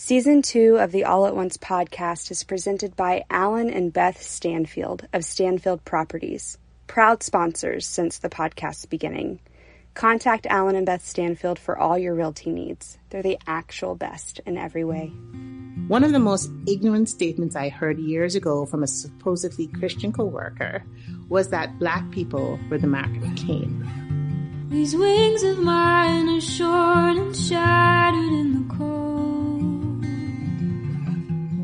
Season 0.00 0.42
two 0.42 0.76
of 0.78 0.92
the 0.92 1.02
All 1.02 1.26
at 1.26 1.34
Once 1.34 1.56
podcast 1.56 2.30
is 2.30 2.44
presented 2.44 2.94
by 2.94 3.24
Alan 3.28 3.68
and 3.68 3.92
Beth 3.92 4.22
Stanfield 4.22 5.08
of 5.12 5.24
Stanfield 5.24 5.84
Properties, 5.84 6.56
proud 6.86 7.24
sponsors 7.24 7.84
since 7.84 8.18
the 8.18 8.28
podcast's 8.28 8.86
beginning. 8.86 9.40
Contact 9.94 10.46
Alan 10.46 10.76
and 10.76 10.86
Beth 10.86 11.04
Stanfield 11.04 11.58
for 11.58 11.76
all 11.76 11.98
your 11.98 12.14
realty 12.14 12.52
needs. 12.52 12.96
They're 13.10 13.24
the 13.24 13.40
actual 13.44 13.96
best 13.96 14.38
in 14.46 14.56
every 14.56 14.84
way. 14.84 15.08
One 15.88 16.04
of 16.04 16.12
the 16.12 16.20
most 16.20 16.48
ignorant 16.68 17.08
statements 17.08 17.56
I 17.56 17.68
heard 17.68 17.98
years 17.98 18.36
ago 18.36 18.66
from 18.66 18.84
a 18.84 18.86
supposedly 18.86 19.66
Christian 19.66 20.12
coworker 20.12 20.84
was 21.28 21.48
that 21.48 21.80
black 21.80 22.08
people 22.12 22.60
were 22.70 22.78
the 22.78 22.86
mark 22.86 23.10
of 23.16 23.34
Cain. 23.34 24.68
These 24.70 24.94
wings 24.94 25.42
of 25.42 25.58
mine 25.58 26.28
are 26.28 26.40
short 26.40 27.16
and 27.16 27.36
shattered 27.36 28.32
in 28.32 28.68
the 28.68 28.74
cold. 28.76 29.17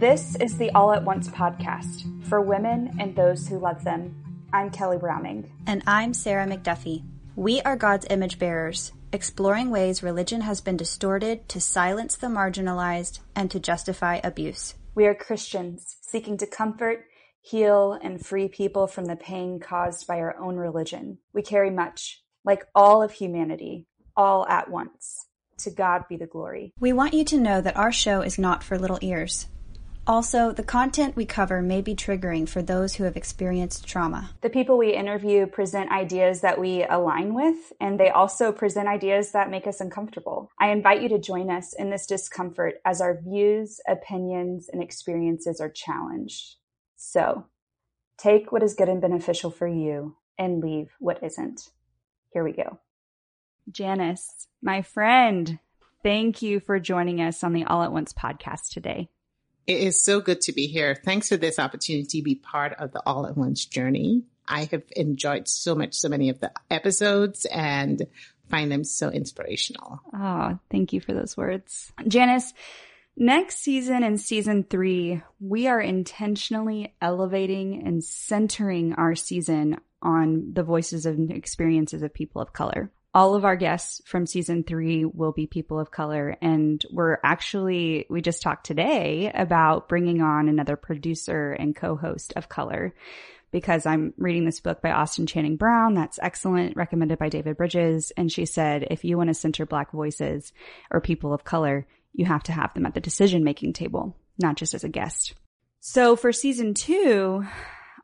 This 0.04 0.36
is 0.36 0.58
the 0.58 0.70
All 0.72 0.92
at 0.92 1.02
Once 1.02 1.28
podcast 1.28 2.26
for 2.26 2.42
women 2.42 2.94
and 3.00 3.16
those 3.16 3.48
who 3.48 3.58
love 3.58 3.84
them. 3.84 4.14
I'm 4.52 4.68
Kelly 4.68 4.98
Browning. 4.98 5.50
And 5.66 5.82
I'm 5.86 6.12
Sarah 6.12 6.46
McDuffie. 6.46 7.04
We 7.36 7.62
are 7.62 7.74
God's 7.74 8.06
image 8.10 8.38
bearers, 8.38 8.92
exploring 9.14 9.70
ways 9.70 10.02
religion 10.02 10.42
has 10.42 10.60
been 10.60 10.76
distorted 10.76 11.48
to 11.48 11.58
silence 11.58 12.16
the 12.16 12.26
marginalized 12.26 13.20
and 13.34 13.50
to 13.50 13.58
justify 13.58 14.20
abuse. 14.22 14.74
We 14.94 15.06
are 15.06 15.14
Christians 15.14 15.96
seeking 16.02 16.36
to 16.36 16.46
comfort, 16.46 17.06
heal, 17.40 17.98
and 18.02 18.22
free 18.22 18.48
people 18.48 18.86
from 18.86 19.06
the 19.06 19.16
pain 19.16 19.58
caused 19.58 20.06
by 20.06 20.18
our 20.18 20.38
own 20.38 20.56
religion. 20.56 21.16
We 21.32 21.40
carry 21.40 21.70
much, 21.70 22.22
like 22.44 22.66
all 22.74 23.02
of 23.02 23.12
humanity, 23.12 23.86
all 24.14 24.46
at 24.48 24.70
once. 24.70 25.28
To 25.60 25.70
God 25.70 26.02
be 26.10 26.16
the 26.16 26.26
glory. 26.26 26.74
We 26.78 26.92
want 26.92 27.14
you 27.14 27.24
to 27.24 27.38
know 27.38 27.62
that 27.62 27.78
our 27.78 27.92
show 27.92 28.20
is 28.20 28.38
not 28.38 28.62
for 28.62 28.76
little 28.76 28.98
ears. 29.00 29.46
Also, 30.06 30.52
the 30.52 30.62
content 30.62 31.16
we 31.16 31.24
cover 31.24 31.62
may 31.62 31.80
be 31.80 31.94
triggering 31.94 32.46
for 32.46 32.60
those 32.60 32.94
who 32.94 33.04
have 33.04 33.16
experienced 33.16 33.86
trauma. 33.86 34.30
The 34.42 34.50
people 34.50 34.76
we 34.76 34.92
interview 34.92 35.46
present 35.46 35.90
ideas 35.90 36.42
that 36.42 36.60
we 36.60 36.84
align 36.84 37.32
with, 37.32 37.72
and 37.80 37.98
they 37.98 38.10
also 38.10 38.52
present 38.52 38.86
ideas 38.86 39.32
that 39.32 39.50
make 39.50 39.66
us 39.66 39.80
uncomfortable. 39.80 40.50
I 40.60 40.72
invite 40.72 41.00
you 41.00 41.08
to 41.08 41.18
join 41.18 41.50
us 41.50 41.72
in 41.72 41.88
this 41.88 42.04
discomfort 42.04 42.82
as 42.84 43.00
our 43.00 43.18
views, 43.18 43.80
opinions, 43.88 44.68
and 44.70 44.82
experiences 44.82 45.58
are 45.58 45.70
challenged. 45.70 46.56
So, 46.96 47.46
take 48.18 48.52
what 48.52 48.62
is 48.62 48.74
good 48.74 48.90
and 48.90 49.00
beneficial 49.00 49.50
for 49.50 49.66
you 49.66 50.16
and 50.36 50.62
leave 50.62 50.90
what 50.98 51.22
isn't. 51.22 51.70
Here 52.30 52.44
we 52.44 52.52
go. 52.52 52.78
Janice, 53.70 54.48
my 54.60 54.82
friend, 54.82 55.60
thank 56.02 56.42
you 56.42 56.60
for 56.60 56.78
joining 56.78 57.22
us 57.22 57.42
on 57.42 57.54
the 57.54 57.64
All 57.64 57.82
at 57.82 57.92
Once 57.92 58.12
podcast 58.12 58.70
today. 58.70 59.08
It 59.66 59.80
is 59.80 60.02
so 60.02 60.20
good 60.20 60.42
to 60.42 60.52
be 60.52 60.66
here. 60.66 60.94
Thanks 60.94 61.28
for 61.28 61.36
this 61.36 61.58
opportunity 61.58 62.18
to 62.18 62.22
be 62.22 62.34
part 62.34 62.74
of 62.74 62.92
the 62.92 63.02
All 63.06 63.26
at 63.26 63.36
Once 63.36 63.64
journey. 63.64 64.24
I 64.46 64.64
have 64.70 64.82
enjoyed 64.94 65.48
so 65.48 65.74
much, 65.74 65.94
so 65.94 66.08
many 66.08 66.28
of 66.28 66.40
the 66.40 66.52
episodes 66.70 67.46
and 67.46 68.06
find 68.50 68.70
them 68.70 68.84
so 68.84 69.08
inspirational. 69.08 70.00
Oh, 70.12 70.58
thank 70.70 70.92
you 70.92 71.00
for 71.00 71.14
those 71.14 71.36
words. 71.36 71.92
Janice, 72.06 72.52
next 73.16 73.60
season 73.60 74.02
in 74.02 74.18
season 74.18 74.64
three, 74.64 75.22
we 75.40 75.66
are 75.66 75.80
intentionally 75.80 76.94
elevating 77.00 77.86
and 77.86 78.04
centering 78.04 78.92
our 78.94 79.14
season 79.14 79.80
on 80.02 80.52
the 80.52 80.62
voices 80.62 81.06
and 81.06 81.30
experiences 81.30 82.02
of 82.02 82.12
people 82.12 82.42
of 82.42 82.52
color 82.52 82.90
all 83.14 83.36
of 83.36 83.44
our 83.44 83.54
guests 83.54 84.02
from 84.04 84.26
season 84.26 84.64
three 84.64 85.04
will 85.04 85.30
be 85.30 85.46
people 85.46 85.78
of 85.78 85.92
color. 85.92 86.36
And 86.42 86.84
we're 86.90 87.18
actually, 87.22 88.06
we 88.10 88.20
just 88.20 88.42
talked 88.42 88.66
today 88.66 89.30
about 89.32 89.88
bringing 89.88 90.20
on 90.20 90.48
another 90.48 90.74
producer 90.76 91.52
and 91.52 91.76
co-host 91.76 92.32
of 92.34 92.48
color 92.48 92.92
because 93.52 93.86
I'm 93.86 94.14
reading 94.16 94.44
this 94.44 94.58
book 94.58 94.82
by 94.82 94.90
Austin 94.90 95.26
Channing 95.26 95.56
Brown. 95.56 95.94
That's 95.94 96.18
excellent, 96.20 96.76
recommended 96.76 97.20
by 97.20 97.28
David 97.28 97.56
Bridges. 97.56 98.10
And 98.16 98.32
she 98.32 98.46
said, 98.46 98.88
if 98.90 99.04
you 99.04 99.16
want 99.16 99.28
to 99.28 99.34
center 99.34 99.64
black 99.64 99.92
voices 99.92 100.52
or 100.90 101.00
people 101.00 101.32
of 101.32 101.44
color, 101.44 101.86
you 102.12 102.24
have 102.24 102.42
to 102.44 102.52
have 102.52 102.74
them 102.74 102.84
at 102.84 102.94
the 102.94 103.00
decision 103.00 103.44
making 103.44 103.74
table, 103.74 104.16
not 104.38 104.56
just 104.56 104.74
as 104.74 104.82
a 104.82 104.88
guest. 104.88 105.34
So 105.78 106.16
for 106.16 106.32
season 106.32 106.74
two, 106.74 107.46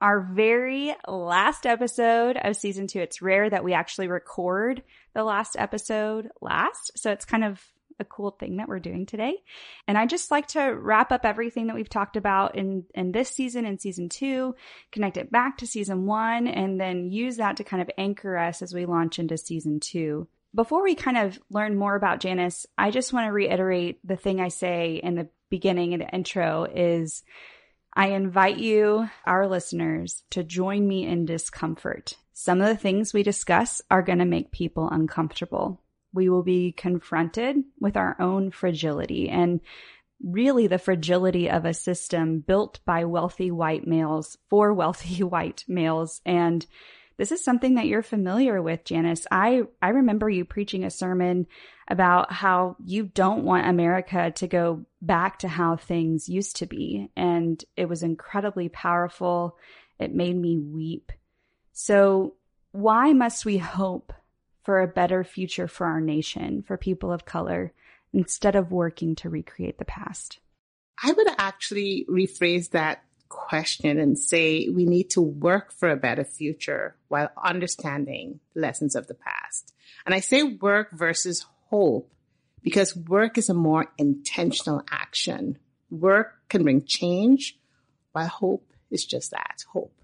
our 0.01 0.21
very 0.21 0.95
last 1.07 1.67
episode 1.67 2.37
of 2.37 2.57
season 2.57 2.87
two. 2.87 3.01
It's 3.01 3.23
rare 3.23 3.49
that 3.49 3.65
we 3.65 3.75
actually 3.75 4.09
record 4.09 4.83
the 5.15 5.25
last 5.25 5.57
episode 5.59 6.31
last. 6.41 6.99
So 6.99 7.11
it's 7.11 7.25
kind 7.25 7.45
of 7.45 7.63
a 7.99 8.05
cool 8.05 8.31
thing 8.31 8.57
that 8.57 8.69
we're 8.69 8.79
doing 8.79 9.05
today. 9.05 9.37
And 9.87 9.99
I 9.99 10.07
just 10.07 10.31
like 10.31 10.49
to 10.49 10.63
wrap 10.63 11.13
up 11.13 11.25
everything 11.25 11.67
that 11.67 11.77
we've 11.77 11.89
talked 11.89 12.17
about 12.17 12.57
in, 12.57 12.85
in 12.95 13.13
this 13.13 13.29
season 13.29 13.67
and 13.67 13.81
season 13.81 14.09
two, 14.09 14.55
connect 14.91 15.19
it 15.19 15.31
back 15.31 15.59
to 15.59 15.67
season 15.67 16.07
one, 16.07 16.49
and 16.49 16.81
then 16.81 17.11
use 17.11 17.37
that 17.37 17.59
to 17.59 17.65
kind 17.65 17.83
of 17.83 17.91
anchor 17.99 18.37
us 18.37 18.63
as 18.63 18.75
we 18.75 18.87
launch 18.87 19.19
into 19.19 19.37
season 19.37 19.81
two. 19.81 20.27
Before 20.55 20.83
we 20.83 20.97
kind 20.97 21.19
of 21.19 21.39
learn 21.51 21.77
more 21.77 21.95
about 21.95 22.21
Janice, 22.21 22.67
I 22.77 22.91
just 22.91 23.13
want 23.13 23.27
to 23.27 23.33
reiterate 23.33 24.01
the 24.03 24.17
thing 24.17 24.41
I 24.41 24.49
say 24.49 24.95
in 25.03 25.15
the 25.15 25.29
beginning 25.49 25.93
and 25.93 26.03
the 26.03 26.09
intro 26.09 26.65
is 26.65 27.23
I 27.95 28.09
invite 28.09 28.59
you, 28.59 29.09
our 29.27 29.49
listeners, 29.49 30.23
to 30.31 30.45
join 30.45 30.87
me 30.87 31.07
in 31.07 31.27
discomfort. 31.27 32.17
Some 32.33 32.61
of 32.61 32.69
the 32.69 32.77
things 32.77 33.13
we 33.13 33.23
discuss 33.23 33.83
are 33.91 34.03
going 34.03 34.21
to 34.21 34.25
make 34.25 34.53
people 34.53 34.89
uncomfortable. 34.89 35.83
We 36.13 36.29
will 36.29 36.43
be 36.43 36.73
confronted 36.73 37.57
with 37.79 37.97
our 37.97 38.17
own 38.21 38.51
fragility 38.51 39.29
and 39.29 39.61
really 40.23 40.67
the 40.67 40.79
fragility 40.79 41.51
of 41.51 41.65
a 41.65 41.75
system 41.75 42.41
built 42.41 42.81
by 42.85 43.05
wealthy 43.05 43.51
white 43.51 43.87
males 43.87 44.37
for 44.49 44.73
wealthy 44.73 45.23
white 45.23 45.65
males. 45.67 46.21
And 46.25 46.65
this 47.21 47.33
is 47.33 47.45
something 47.45 47.75
that 47.75 47.85
you're 47.85 48.03
familiar 48.03 48.63
with, 48.63 48.83
Janice. 48.83 49.27
I, 49.31 49.65
I 49.83 49.91
remember 49.91 50.31
you 50.31 50.47
preaching 50.47 50.85
a 50.85 50.91
sermon 50.91 51.47
about 51.87 52.33
how 52.33 52.77
you 52.83 53.05
don't 53.05 53.45
want 53.45 53.69
America 53.69 54.31
to 54.37 54.47
go 54.47 54.87
back 55.03 55.41
to 55.41 55.49
how 55.49 55.77
things 55.77 56.31
used 56.31 56.57
to 56.57 56.67
be. 56.67 57.11
And 57.19 57.63
it 57.77 57.91
was 57.91 58.03
incredibly 58.03 58.71
powerful. 58.71 59.59
It 59.99 60.15
made 60.15 60.35
me 60.35 60.57
weep. 60.57 61.13
So 61.75 62.37
why 62.73 63.13
must 63.13 63.45
we 63.45 63.59
hope 63.59 64.15
for 64.65 64.81
a 64.81 64.89
better 64.89 65.23
future 65.23 65.69
for 65.69 65.87
our 65.87 66.01
nation, 66.01 66.63
for 66.67 66.79
people 66.79 67.13
of 67.13 67.27
color, 67.27 67.75
instead 68.15 68.57
of 68.57 68.73
working 68.73 69.15
to 69.17 69.29
recreate 69.29 69.77
the 69.77 69.85
past? 69.85 70.39
I 71.05 71.13
would 71.13 71.29
actually 71.37 72.07
rephrase 72.09 72.71
that 72.71 73.05
question 73.31 73.99
and 73.99 74.19
say 74.19 74.69
we 74.69 74.85
need 74.85 75.09
to 75.11 75.23
work 75.23 75.73
for 75.73 75.89
a 75.89 75.97
better 75.97 76.25
future 76.25 76.97
while 77.09 77.31
understanding 77.43 78.41
lessons 78.55 78.95
of 78.95 79.07
the 79.07 79.15
past. 79.15 79.73
And 80.05 80.15
I 80.15 80.21
say 80.21 80.43
work 80.43 80.91
versus 80.93 81.47
hope 81.69 82.13
because 82.63 82.95
work 82.95 83.39
is 83.39 83.49
a 83.49 83.55
more 83.55 83.87
intentional 83.97 84.83
action. 84.91 85.59
Work 85.91 86.35
can 86.51 86.63
bring 86.63 86.85
change, 86.85 87.57
while 88.13 88.27
hope 88.27 88.73
is 88.91 89.07
just 89.07 89.31
that 89.31 89.65
hope. 89.73 89.95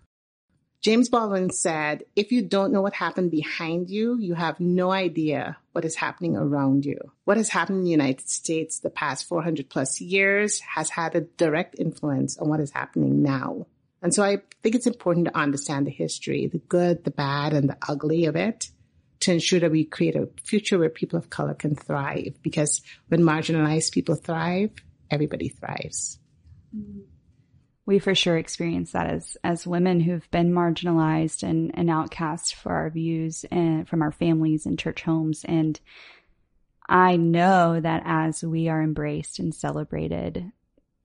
James 0.81 1.09
Baldwin 1.09 1.51
said, 1.51 2.05
if 2.15 2.31
you 2.31 2.43
don't 2.43 2.73
know 2.73 2.83
what 2.83 2.95
happened 2.95 3.31
behind 3.31 3.91
you, 3.91 4.19
you 4.19 4.35
have 4.35 4.61
no 4.61 4.93
idea 4.93 5.57
what 5.73 5.85
is 5.85 5.97
happening 5.97 6.37
around 6.37 6.85
you. 6.85 6.99
What 7.25 7.39
has 7.39 7.49
happened 7.49 7.79
in 7.79 7.85
the 7.85 7.91
United 7.91 8.29
States 8.29 8.79
the 8.79 8.91
past 8.91 9.27
400 9.27 9.69
plus 9.69 10.01
years 10.01 10.61
has 10.61 10.91
had 10.91 11.15
a 11.15 11.23
direct 11.23 11.77
influence 11.79 12.39
on 12.39 12.49
what 12.49 12.61
is 12.61 12.71
happening 12.71 13.23
now. 13.23 13.67
And 14.03 14.15
so 14.15 14.23
I 14.23 14.39
think 14.63 14.75
it's 14.75 14.87
important 14.87 15.27
to 15.27 15.37
understand 15.37 15.87
the 15.87 15.91
history, 15.91 16.47
the 16.47 16.59
good, 16.59 17.05
the 17.05 17.11
bad, 17.11 17.53
and 17.53 17.69
the 17.69 17.79
ugly 17.89 18.27
of 18.27 18.37
it 18.37 18.71
to 19.21 19.33
ensure 19.33 19.61
that 19.61 19.71
we 19.71 19.85
create 19.85 20.15
a 20.15 20.29
future 20.45 20.79
where 20.79 20.91
people 20.91 21.19
of 21.19 21.31
color 21.31 21.55
can 21.55 21.75
thrive. 21.75 22.35
Because 22.43 22.83
when 23.09 23.23
marginalized 23.23 23.93
people 23.93 24.15
thrive, 24.15 24.71
everybody 25.11 25.49
thrives. 25.49 26.19
Mm. 26.77 27.05
We 27.87 28.01
for 28.01 28.15
sure 28.15 28.37
experience 28.37 28.93
that 28.93 29.07
as 29.07 29.37
as 29.45 29.67
women 29.67 30.01
who've 30.01 30.29
been 30.31 30.53
marginalized 30.53 31.43
and, 31.43 31.71
and 31.75 31.89
outcast 31.89 32.57
for 32.57 32.73
our 32.73 32.91
views 32.91 33.45
and 33.51 33.89
from 33.89 34.03
our 34.03 34.11
families 34.11 34.67
and 34.67 34.79
church 34.79 35.03
homes. 35.03 35.45
And 35.45 35.81
I 36.89 37.17
know 37.17 37.81
that 37.81 38.03
as 38.05 38.43
we 38.43 38.69
are 38.69 38.83
embraced 38.83 39.39
and 39.39 39.55
celebrated, 39.55 40.51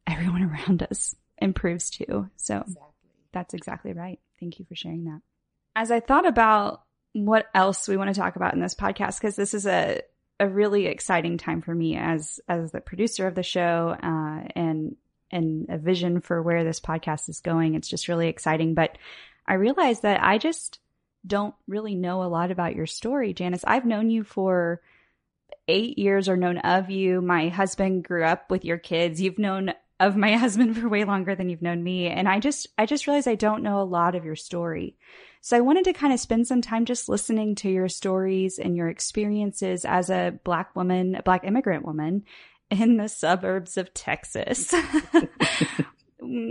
everyone 0.07 0.43
around 0.67 0.87
us 0.89 1.15
improves 1.37 1.91
too. 1.91 2.29
So 2.35 2.57
exactly. 2.57 2.83
that's 3.31 3.53
exactly 3.53 3.93
right. 3.93 4.19
Thank 4.39 4.59
you 4.59 4.65
for 4.65 4.75
sharing 4.75 5.05
that. 5.05 5.21
As 5.75 5.91
I 5.91 5.99
thought 5.99 6.27
about 6.27 6.81
what 7.13 7.47
else 7.53 7.87
we 7.87 7.97
want 7.97 8.13
to 8.13 8.19
talk 8.19 8.35
about 8.35 8.53
in 8.53 8.59
this 8.59 8.75
podcast 8.75 9.19
because 9.19 9.35
this 9.35 9.53
is 9.53 9.67
a 9.67 10.01
a 10.39 10.47
really 10.47 10.87
exciting 10.87 11.37
time 11.37 11.61
for 11.61 11.73
me 11.73 11.95
as 11.95 12.39
as 12.47 12.71
the 12.71 12.81
producer 12.81 13.27
of 13.27 13.35
the 13.35 13.43
show 13.43 13.95
uh, 14.01 14.47
and 14.55 14.95
and 15.31 15.67
a 15.69 15.77
vision 15.77 16.21
for 16.21 16.41
where 16.41 16.63
this 16.63 16.79
podcast 16.79 17.29
is 17.29 17.39
going. 17.39 17.75
It's 17.75 17.87
just 17.87 18.07
really 18.07 18.27
exciting. 18.27 18.73
But 18.73 18.97
I 19.47 19.55
realized 19.55 20.03
that 20.03 20.23
I 20.23 20.37
just 20.37 20.79
don't 21.25 21.55
really 21.67 21.95
know 21.95 22.23
a 22.23 22.25
lot 22.25 22.51
about 22.51 22.75
your 22.75 22.87
story, 22.87 23.33
Janice. 23.33 23.63
I've 23.65 23.85
known 23.85 24.09
you 24.09 24.23
for 24.23 24.81
eight 25.67 25.97
years 25.97 26.27
or 26.27 26.37
known 26.37 26.57
of 26.59 26.89
you. 26.89 27.21
My 27.21 27.49
husband 27.49 28.03
grew 28.03 28.23
up 28.23 28.49
with 28.49 28.65
your 28.65 28.77
kids. 28.77 29.21
You've 29.21 29.39
known 29.39 29.73
of 29.99 30.17
my 30.17 30.35
husband 30.37 30.77
for 30.77 30.89
way 30.89 31.03
longer 31.03 31.35
than 31.35 31.49
you've 31.49 31.61
known 31.61 31.83
me. 31.83 32.07
And 32.07 32.27
I 32.27 32.39
just, 32.39 32.67
I 32.77 32.85
just 32.85 33.07
realized 33.07 33.27
I 33.27 33.35
don't 33.35 33.63
know 33.63 33.81
a 33.81 33.83
lot 33.83 34.15
of 34.15 34.25
your 34.25 34.35
story. 34.35 34.97
So 35.41 35.57
I 35.57 35.61
wanted 35.61 35.85
to 35.85 35.93
kind 35.93 36.13
of 36.13 36.19
spend 36.19 36.47
some 36.47 36.61
time 36.61 36.85
just 36.85 37.09
listening 37.09 37.55
to 37.55 37.69
your 37.69 37.89
stories 37.89 38.59
and 38.59 38.75
your 38.75 38.89
experiences 38.89 39.85
as 39.85 40.09
a 40.09 40.37
black 40.43 40.75
woman, 40.75 41.15
a 41.15 41.23
black 41.23 41.43
immigrant 41.45 41.85
woman 41.85 42.23
in 42.71 42.97
the 42.97 43.09
suburbs 43.09 43.77
of 43.77 43.93
Texas. 43.93 44.73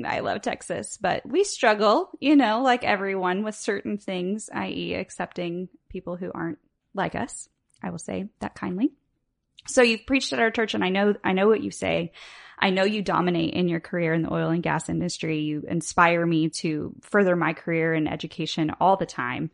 I 0.05 0.21
love 0.21 0.43
Texas, 0.43 0.99
but 1.01 1.27
we 1.27 1.45
struggle, 1.45 2.11
you 2.21 2.37
know, 2.37 2.63
like 2.63 2.85
everyone 2.85 3.43
with 3.43 3.55
certain 3.55 3.99
things, 3.99 4.51
i.e. 4.53 4.95
accepting 4.95 5.69
people 5.89 6.17
who 6.17 6.31
aren't 6.33 6.59
like 6.95 7.15
us. 7.15 7.49
I 7.83 7.91
will 7.91 7.99
say 7.99 8.29
that 8.41 8.55
kindly. 8.55 8.93
So 9.67 9.83
you've 9.83 10.07
preached 10.07 10.33
at 10.33 10.41
our 10.41 10.51
church 10.51 10.75
and 10.75 10.85
I 10.85 10.91
know, 10.91 11.15
I 11.25 11.33
know 11.33 11.49
what 11.49 11.63
you 11.63 11.71
say. 11.71 12.13
I 12.59 12.71
know 12.71 12.85
you 12.85 13.01
dominate 13.01 13.55
in 13.55 13.69
your 13.69 13.81
career 13.81 14.13
in 14.13 14.23
the 14.23 14.33
oil 14.33 14.51
and 14.51 14.63
gas 14.63 14.89
industry. 14.89 15.41
You 15.41 15.65
inspire 15.67 16.27
me 16.27 16.51
to 16.61 16.95
further 17.01 17.37
my 17.37 17.55
career 17.55 17.95
in 17.95 18.07
education 18.07 18.73
all 18.81 18.97
the 18.97 19.07
time. 19.07 19.51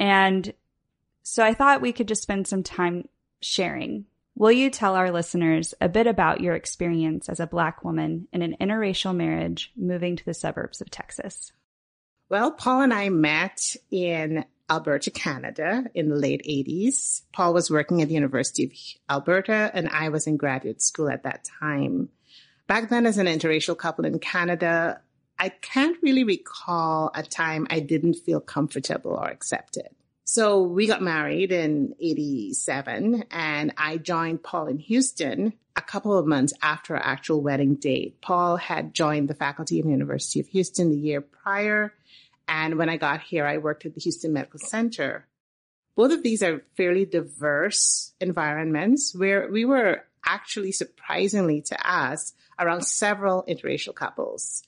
And 0.00 0.52
so 1.22 1.44
I 1.44 1.54
thought 1.54 1.80
we 1.80 1.92
could 1.92 2.08
just 2.08 2.22
spend 2.22 2.48
some 2.48 2.64
time 2.64 3.08
sharing. 3.40 4.06
Will 4.34 4.52
you 4.52 4.70
tell 4.70 4.94
our 4.94 5.10
listeners 5.10 5.74
a 5.80 5.88
bit 5.88 6.06
about 6.06 6.40
your 6.40 6.54
experience 6.54 7.28
as 7.28 7.38
a 7.38 7.46
Black 7.46 7.84
woman 7.84 8.28
in 8.32 8.42
an 8.42 8.56
interracial 8.60 9.14
marriage 9.14 9.70
moving 9.76 10.16
to 10.16 10.24
the 10.24 10.34
suburbs 10.34 10.80
of 10.80 10.90
Texas? 10.90 11.52
Well, 12.30 12.50
Paul 12.50 12.80
and 12.80 12.94
I 12.94 13.10
met 13.10 13.76
in 13.90 14.46
Alberta, 14.70 15.10
Canada 15.10 15.84
in 15.94 16.08
the 16.08 16.16
late 16.16 16.42
80s. 16.48 17.22
Paul 17.32 17.52
was 17.52 17.70
working 17.70 18.00
at 18.00 18.08
the 18.08 18.14
University 18.14 18.64
of 18.64 18.72
Alberta 19.10 19.70
and 19.74 19.88
I 19.90 20.08
was 20.08 20.26
in 20.26 20.38
graduate 20.38 20.80
school 20.80 21.10
at 21.10 21.24
that 21.24 21.46
time. 21.60 22.08
Back 22.66 22.88
then, 22.88 23.04
as 23.04 23.18
an 23.18 23.26
interracial 23.26 23.76
couple 23.76 24.06
in 24.06 24.18
Canada, 24.18 25.02
I 25.38 25.50
can't 25.50 25.98
really 26.02 26.24
recall 26.24 27.10
a 27.14 27.22
time 27.22 27.66
I 27.68 27.80
didn't 27.80 28.14
feel 28.14 28.40
comfortable 28.40 29.12
or 29.12 29.28
accepted. 29.28 29.88
So 30.34 30.62
we 30.62 30.86
got 30.86 31.02
married 31.02 31.52
in 31.52 31.94
87 32.00 33.24
and 33.30 33.74
I 33.76 33.98
joined 33.98 34.42
Paul 34.42 34.68
in 34.68 34.78
Houston 34.78 35.52
a 35.76 35.82
couple 35.82 36.16
of 36.16 36.26
months 36.26 36.54
after 36.62 36.96
our 36.96 37.02
actual 37.04 37.42
wedding 37.42 37.74
date. 37.74 38.22
Paul 38.22 38.56
had 38.56 38.94
joined 38.94 39.28
the 39.28 39.34
faculty 39.34 39.78
of 39.78 39.84
the 39.84 39.92
University 39.92 40.40
of 40.40 40.46
Houston 40.46 40.88
the 40.88 40.96
year 40.96 41.20
prior. 41.20 41.92
And 42.48 42.78
when 42.78 42.88
I 42.88 42.96
got 42.96 43.20
here, 43.20 43.44
I 43.44 43.58
worked 43.58 43.84
at 43.84 43.92
the 43.92 44.00
Houston 44.00 44.32
Medical 44.32 44.58
Center. 44.58 45.26
Both 45.96 46.12
of 46.12 46.22
these 46.22 46.42
are 46.42 46.64
fairly 46.78 47.04
diverse 47.04 48.14
environments 48.18 49.14
where 49.14 49.50
we 49.50 49.66
were 49.66 50.02
actually 50.24 50.72
surprisingly 50.72 51.60
to 51.60 51.76
us 51.86 52.32
around 52.58 52.86
several 52.86 53.44
interracial 53.46 53.94
couples. 53.94 54.62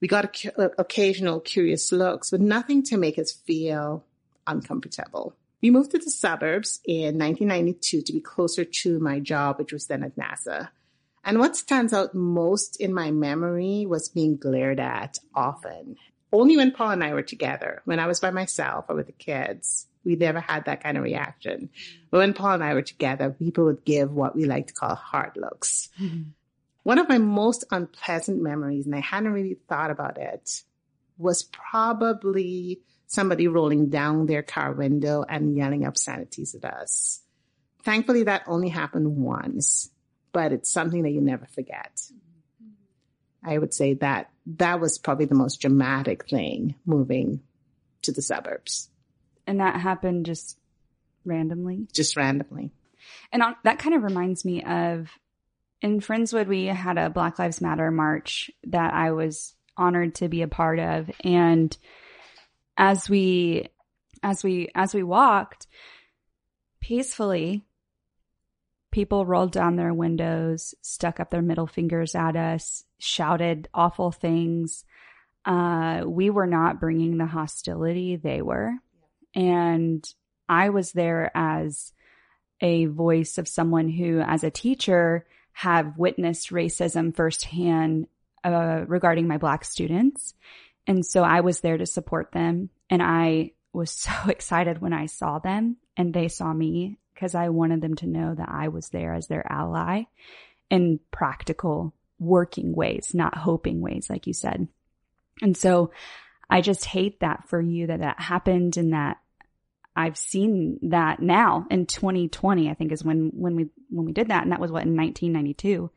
We 0.00 0.08
got 0.08 0.42
uh, 0.56 0.68
occasional 0.78 1.40
curious 1.40 1.92
looks, 1.92 2.30
but 2.30 2.40
nothing 2.40 2.82
to 2.84 2.96
make 2.96 3.18
us 3.18 3.30
feel 3.30 4.06
uncomfortable. 4.46 5.36
We 5.62 5.70
moved 5.70 5.92
to 5.92 5.98
the 5.98 6.10
suburbs 6.10 6.80
in 6.84 7.18
1992 7.18 8.02
to 8.02 8.12
be 8.12 8.20
closer 8.20 8.64
to 8.64 8.98
my 8.98 9.20
job, 9.20 9.58
which 9.58 9.72
was 9.72 9.86
then 9.86 10.02
at 10.02 10.16
NASA. 10.16 10.70
And 11.24 11.38
what 11.38 11.56
stands 11.56 11.92
out 11.92 12.14
most 12.14 12.80
in 12.80 12.92
my 12.92 13.12
memory 13.12 13.86
was 13.86 14.08
being 14.08 14.36
glared 14.36 14.80
at 14.80 15.18
often. 15.34 15.96
Only 16.32 16.56
when 16.56 16.72
Paul 16.72 16.90
and 16.90 17.04
I 17.04 17.14
were 17.14 17.22
together. 17.22 17.82
When 17.84 18.00
I 18.00 18.06
was 18.06 18.18
by 18.18 18.30
myself 18.30 18.86
or 18.88 18.96
with 18.96 19.06
the 19.06 19.12
kids, 19.12 19.86
we 20.04 20.16
never 20.16 20.40
had 20.40 20.64
that 20.64 20.82
kind 20.82 20.96
of 20.96 21.04
reaction. 21.04 21.70
But 22.10 22.18
when 22.18 22.34
Paul 22.34 22.54
and 22.54 22.64
I 22.64 22.74
were 22.74 22.82
together, 22.82 23.30
people 23.30 23.64
would 23.66 23.84
give 23.84 24.10
what 24.10 24.34
we 24.34 24.46
like 24.46 24.66
to 24.68 24.74
call 24.74 24.94
hard 24.94 25.36
looks. 25.36 25.90
Mm-hmm. 26.00 26.30
One 26.82 26.98
of 26.98 27.08
my 27.08 27.18
most 27.18 27.64
unpleasant 27.70 28.42
memories, 28.42 28.86
and 28.86 28.94
I 28.94 29.00
hadn't 29.00 29.32
really 29.32 29.58
thought 29.68 29.92
about 29.92 30.18
it, 30.18 30.62
was 31.16 31.44
probably 31.44 32.80
somebody 33.12 33.46
rolling 33.46 33.90
down 33.90 34.24
their 34.24 34.42
car 34.42 34.72
window 34.72 35.22
and 35.28 35.54
yelling 35.54 35.84
obscenities 35.84 36.54
at 36.54 36.64
us. 36.64 37.20
Thankfully, 37.82 38.22
that 38.22 38.44
only 38.46 38.70
happened 38.70 39.16
once, 39.16 39.90
but 40.32 40.52
it's 40.52 40.70
something 40.70 41.02
that 41.02 41.10
you 41.10 41.20
never 41.20 41.46
forget. 41.46 42.00
I 43.44 43.58
would 43.58 43.74
say 43.74 43.94
that 43.94 44.30
that 44.46 44.80
was 44.80 44.96
probably 44.96 45.26
the 45.26 45.34
most 45.34 45.60
dramatic 45.60 46.26
thing 46.26 46.76
moving 46.86 47.42
to 48.02 48.12
the 48.12 48.22
suburbs. 48.22 48.88
And 49.46 49.60
that 49.60 49.78
happened 49.78 50.24
just 50.24 50.58
randomly? 51.26 51.88
Just 51.92 52.16
randomly. 52.16 52.70
And 53.30 53.42
on, 53.42 53.56
that 53.64 53.78
kind 53.78 53.94
of 53.94 54.04
reminds 54.04 54.44
me 54.44 54.62
of 54.62 55.10
in 55.82 56.00
Friendswood, 56.00 56.46
we 56.46 56.66
had 56.66 56.96
a 56.96 57.10
Black 57.10 57.38
Lives 57.38 57.60
Matter 57.60 57.90
march 57.90 58.50
that 58.64 58.94
I 58.94 59.10
was 59.10 59.54
honored 59.76 60.14
to 60.16 60.28
be 60.28 60.42
a 60.42 60.48
part 60.48 60.78
of. 60.78 61.10
And 61.24 61.76
as 62.76 63.08
we, 63.08 63.68
as 64.22 64.42
we, 64.42 64.68
as 64.74 64.94
we 64.94 65.02
walked 65.02 65.66
peacefully, 66.80 67.64
people 68.90 69.26
rolled 69.26 69.52
down 69.52 69.76
their 69.76 69.94
windows, 69.94 70.74
stuck 70.82 71.18
up 71.18 71.30
their 71.30 71.42
middle 71.42 71.66
fingers 71.66 72.14
at 72.14 72.36
us, 72.36 72.84
shouted 72.98 73.68
awful 73.74 74.12
things. 74.12 74.84
Uh, 75.44 76.02
we 76.06 76.30
were 76.30 76.46
not 76.46 76.78
bringing 76.78 77.18
the 77.18 77.26
hostility, 77.26 78.16
they 78.16 78.42
were. 78.42 78.72
And 79.34 80.06
I 80.48 80.68
was 80.68 80.92
there 80.92 81.30
as 81.34 81.92
a 82.60 82.86
voice 82.86 83.38
of 83.38 83.48
someone 83.48 83.88
who, 83.88 84.20
as 84.20 84.44
a 84.44 84.50
teacher, 84.50 85.26
have 85.52 85.98
witnessed 85.98 86.50
racism 86.50 87.14
firsthand 87.14 88.06
uh, 88.44 88.84
regarding 88.86 89.26
my 89.26 89.38
black 89.38 89.64
students. 89.64 90.34
And 90.86 91.04
so 91.04 91.22
I 91.22 91.40
was 91.40 91.60
there 91.60 91.76
to 91.76 91.86
support 91.86 92.32
them. 92.32 92.70
And 92.90 93.02
I 93.02 93.52
was 93.72 93.90
so 93.90 94.12
excited 94.28 94.80
when 94.80 94.92
I 94.92 95.06
saw 95.06 95.38
them 95.38 95.76
and 95.96 96.12
they 96.12 96.28
saw 96.28 96.52
me 96.52 96.98
because 97.14 97.34
I 97.34 97.50
wanted 97.50 97.80
them 97.80 97.94
to 97.96 98.06
know 98.06 98.34
that 98.34 98.48
I 98.48 98.68
was 98.68 98.88
there 98.88 99.14
as 99.14 99.28
their 99.28 99.44
ally 99.50 100.04
in 100.70 100.98
practical 101.10 101.94
working 102.18 102.74
ways, 102.74 103.12
not 103.14 103.36
hoping 103.36 103.80
ways, 103.80 104.08
like 104.08 104.26
you 104.26 104.32
said. 104.32 104.68
And 105.40 105.56
so 105.56 105.92
I 106.48 106.60
just 106.60 106.84
hate 106.84 107.20
that 107.20 107.48
for 107.48 107.60
you 107.60 107.88
that 107.88 108.00
that 108.00 108.20
happened 108.20 108.76
and 108.76 108.92
that 108.92 109.18
I've 109.94 110.16
seen 110.16 110.78
that 110.90 111.20
now 111.20 111.66
in 111.70 111.86
2020, 111.86 112.70
I 112.70 112.74
think 112.74 112.92
is 112.92 113.04
when, 113.04 113.30
when 113.34 113.56
we, 113.56 113.66
when 113.90 114.06
we 114.06 114.12
did 114.12 114.28
that. 114.28 114.42
And 114.42 114.52
that 114.52 114.60
was 114.60 114.72
what 114.72 114.84
in 114.84 114.96
1992. 114.96 115.90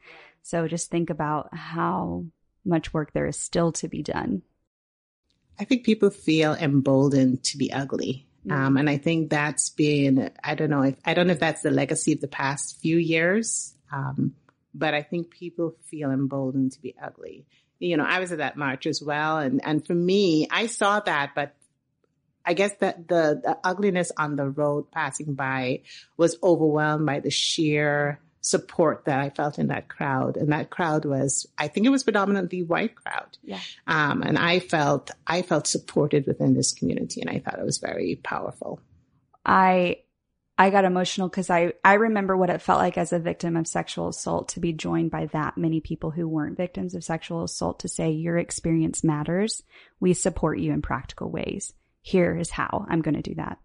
So 0.44 0.68
just 0.68 0.92
think 0.92 1.10
about 1.10 1.56
how 1.56 2.26
much 2.66 2.94
work 2.94 3.14
there 3.14 3.26
is 3.26 3.40
still 3.40 3.72
to 3.74 3.88
be 3.88 4.04
done. 4.04 4.42
I 5.60 5.64
think 5.64 5.86
people 5.86 6.10
feel 6.10 6.54
emboldened 6.54 7.44
to 7.46 7.58
be 7.58 7.72
ugly. 7.72 8.28
Mm-hmm. 8.46 8.62
Um, 8.62 8.78
and 8.78 8.90
I 8.90 8.98
think 8.98 9.30
that's 9.30 9.70
been, 9.70 10.32
I 10.44 10.56
don't 10.56 10.70
know 10.70 10.84
if, 10.84 10.96
I 11.06 11.14
don't 11.14 11.28
know 11.28 11.34
if 11.34 11.40
that's 11.40 11.62
the 11.62 11.72
legacy 11.72 12.14
of 12.14 12.22
the 12.22 12.28
past 12.28 12.80
few 12.82 12.98
years. 12.98 13.74
Um, 13.92 14.36
but 14.74 14.94
I 14.94 15.04
think 15.04 15.32
people 15.32 15.76
feel 15.90 16.12
emboldened 16.12 16.74
to 16.74 16.82
be 16.82 16.96
ugly. 17.02 17.46
You 17.80 17.98
know, 17.98 18.06
I 18.06 18.20
was 18.20 18.32
at 18.32 18.40
that 18.40 18.58
march 18.58 18.86
as 18.86 19.02
well. 19.02 19.38
And, 19.38 19.62
and 19.64 19.86
for 19.86 19.96
me, 19.96 20.48
I 20.52 20.68
saw 20.68 21.00
that, 21.00 21.32
but 21.36 21.56
I 22.46 22.54
guess 22.54 22.74
that 22.80 23.08
the, 23.08 23.42
the 23.44 23.58
ugliness 23.64 24.12
on 24.18 24.36
the 24.36 24.48
road 24.48 24.92
passing 24.92 25.34
by 25.34 25.82
was 26.18 26.38
overwhelmed 26.44 27.06
by 27.06 27.20
the 27.20 27.32
sheer 27.32 28.20
support 28.46 29.06
that 29.06 29.20
I 29.20 29.32
felt 29.32 29.58
in 29.58 29.68
that 29.68 29.88
crowd. 29.88 30.38
And 30.38 30.52
that 30.52 30.70
crowd 30.70 31.04
was, 31.04 31.48
I 31.58 31.68
think 31.68 31.86
it 31.86 31.90
was 31.90 32.04
predominantly 32.04 32.62
white 32.62 32.96
crowd. 32.96 33.38
Yeah. 33.44 33.60
Um, 33.88 34.22
and 34.22 34.38
I 34.38 34.60
felt, 34.60 35.10
I 35.26 35.42
felt 35.42 35.66
supported 35.66 36.28
within 36.28 36.54
this 36.54 36.72
community 36.72 37.22
and 37.22 37.30
I 37.30 37.40
thought 37.40 37.60
it 37.60 37.66
was 37.66 37.80
very 37.80 38.20
powerful. 38.24 38.80
I, 39.44 40.02
I 40.58 40.70
got 40.70 40.86
emotional 40.86 41.28
because 41.28 41.50
I, 41.50 41.74
I 41.84 41.96
remember 41.96 42.38
what 42.38 42.52
it 42.52 42.62
felt 42.62 42.80
like 42.80 42.98
as 42.98 43.12
a 43.12 43.20
victim 43.20 43.58
of 43.58 43.68
sexual 43.68 44.10
assault 44.10 44.50
to 44.50 44.60
be 44.60 44.74
joined 44.74 45.10
by 45.10 45.26
that 45.28 45.58
many 45.58 45.82
people 45.82 46.12
who 46.12 46.28
weren't 46.28 46.56
victims 46.56 46.94
of 46.94 47.04
sexual 47.04 47.44
assault 47.44 47.80
to 47.80 47.88
say 47.88 48.12
your 48.12 48.38
experience 48.38 49.04
matters. 49.04 49.64
We 50.00 50.14
support 50.14 50.60
you 50.60 50.72
in 50.72 50.84
practical 50.84 51.32
ways 51.32 51.74
here 52.06 52.38
is 52.38 52.52
how 52.52 52.86
I'm 52.88 53.02
going 53.02 53.16
to 53.16 53.24
do 53.24 53.34
that. 53.36 53.58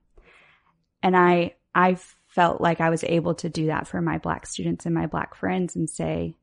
And 1.03 1.15
I, 1.15 1.57
I 1.75 1.99
felt 2.31 2.61
like 2.61 2.81
I 2.81 2.91
was 2.91 3.05
able 3.05 3.35
to 3.37 3.49
do 3.49 3.67
that 3.67 3.87
for 3.87 4.01
my 4.01 4.19
black 4.19 4.47
students 4.47 4.87
and 4.87 4.95
my 4.95 5.07
black 5.07 5.35
friends 5.35 5.77
and 5.77 5.91
say, 5.91 6.37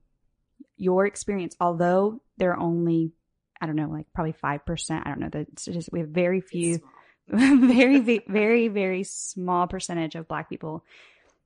your 0.76 1.06
experience, 1.06 1.56
although 1.60 2.22
they're 2.38 2.60
only, 2.60 3.12
I 3.60 3.66
don't 3.66 3.76
know, 3.76 3.90
like 3.90 4.06
probably 4.14 4.34
5%, 4.34 5.02
I 5.06 5.10
don't 5.10 5.20
know, 5.20 5.30
the 5.30 5.48
statistics, 5.58 5.90
we 5.92 6.00
have 6.00 6.10
very 6.10 6.42
few, 6.42 6.80
very, 7.28 8.22
very, 8.28 8.68
very 8.68 9.04
small 9.04 9.68
percentage 9.68 10.16
of 10.16 10.28
black 10.28 10.50
people 10.50 10.84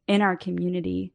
in 0.08 0.22
our 0.22 0.36
community, 0.36 1.14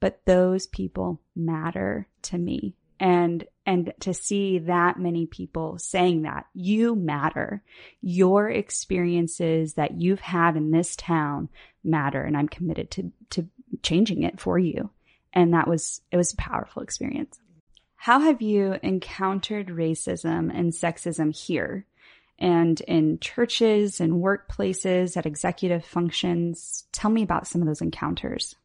but 0.00 0.20
those 0.24 0.66
people 0.66 1.20
matter 1.36 2.08
to 2.22 2.38
me. 2.38 2.74
And 2.98 3.44
and 3.66 3.92
to 4.00 4.14
see 4.14 4.60
that 4.60 4.98
many 4.98 5.26
people 5.26 5.78
saying 5.78 6.22
that 6.22 6.46
you 6.54 6.94
matter. 6.94 7.62
Your 8.00 8.48
experiences 8.48 9.74
that 9.74 10.00
you've 10.00 10.20
had 10.20 10.56
in 10.56 10.70
this 10.70 10.94
town 10.96 11.48
matter 11.84 12.22
and 12.22 12.36
i'm 12.36 12.48
committed 12.48 12.90
to 12.90 13.12
to 13.30 13.48
changing 13.82 14.22
it 14.22 14.40
for 14.40 14.58
you. 14.58 14.90
And 15.32 15.54
that 15.54 15.68
was, 15.68 16.02
it 16.10 16.16
was 16.16 16.32
a 16.32 16.36
powerful 16.36 16.82
experience. 16.82 17.38
How 17.96 18.20
have 18.20 18.42
you 18.42 18.76
encountered 18.82 19.68
racism 19.68 20.50
and 20.52 20.72
sexism 20.72 21.34
here 21.34 21.86
and 22.38 22.80
in 22.82 23.20
churches 23.20 24.00
and 24.00 24.14
workplaces 24.14 25.16
at 25.16 25.26
executive 25.26 25.84
functions? 25.84 26.84
Tell 26.92 27.10
me 27.10 27.22
about 27.22 27.46
some 27.46 27.62
of 27.62 27.68
those 27.68 27.80
encounters. 27.80 28.56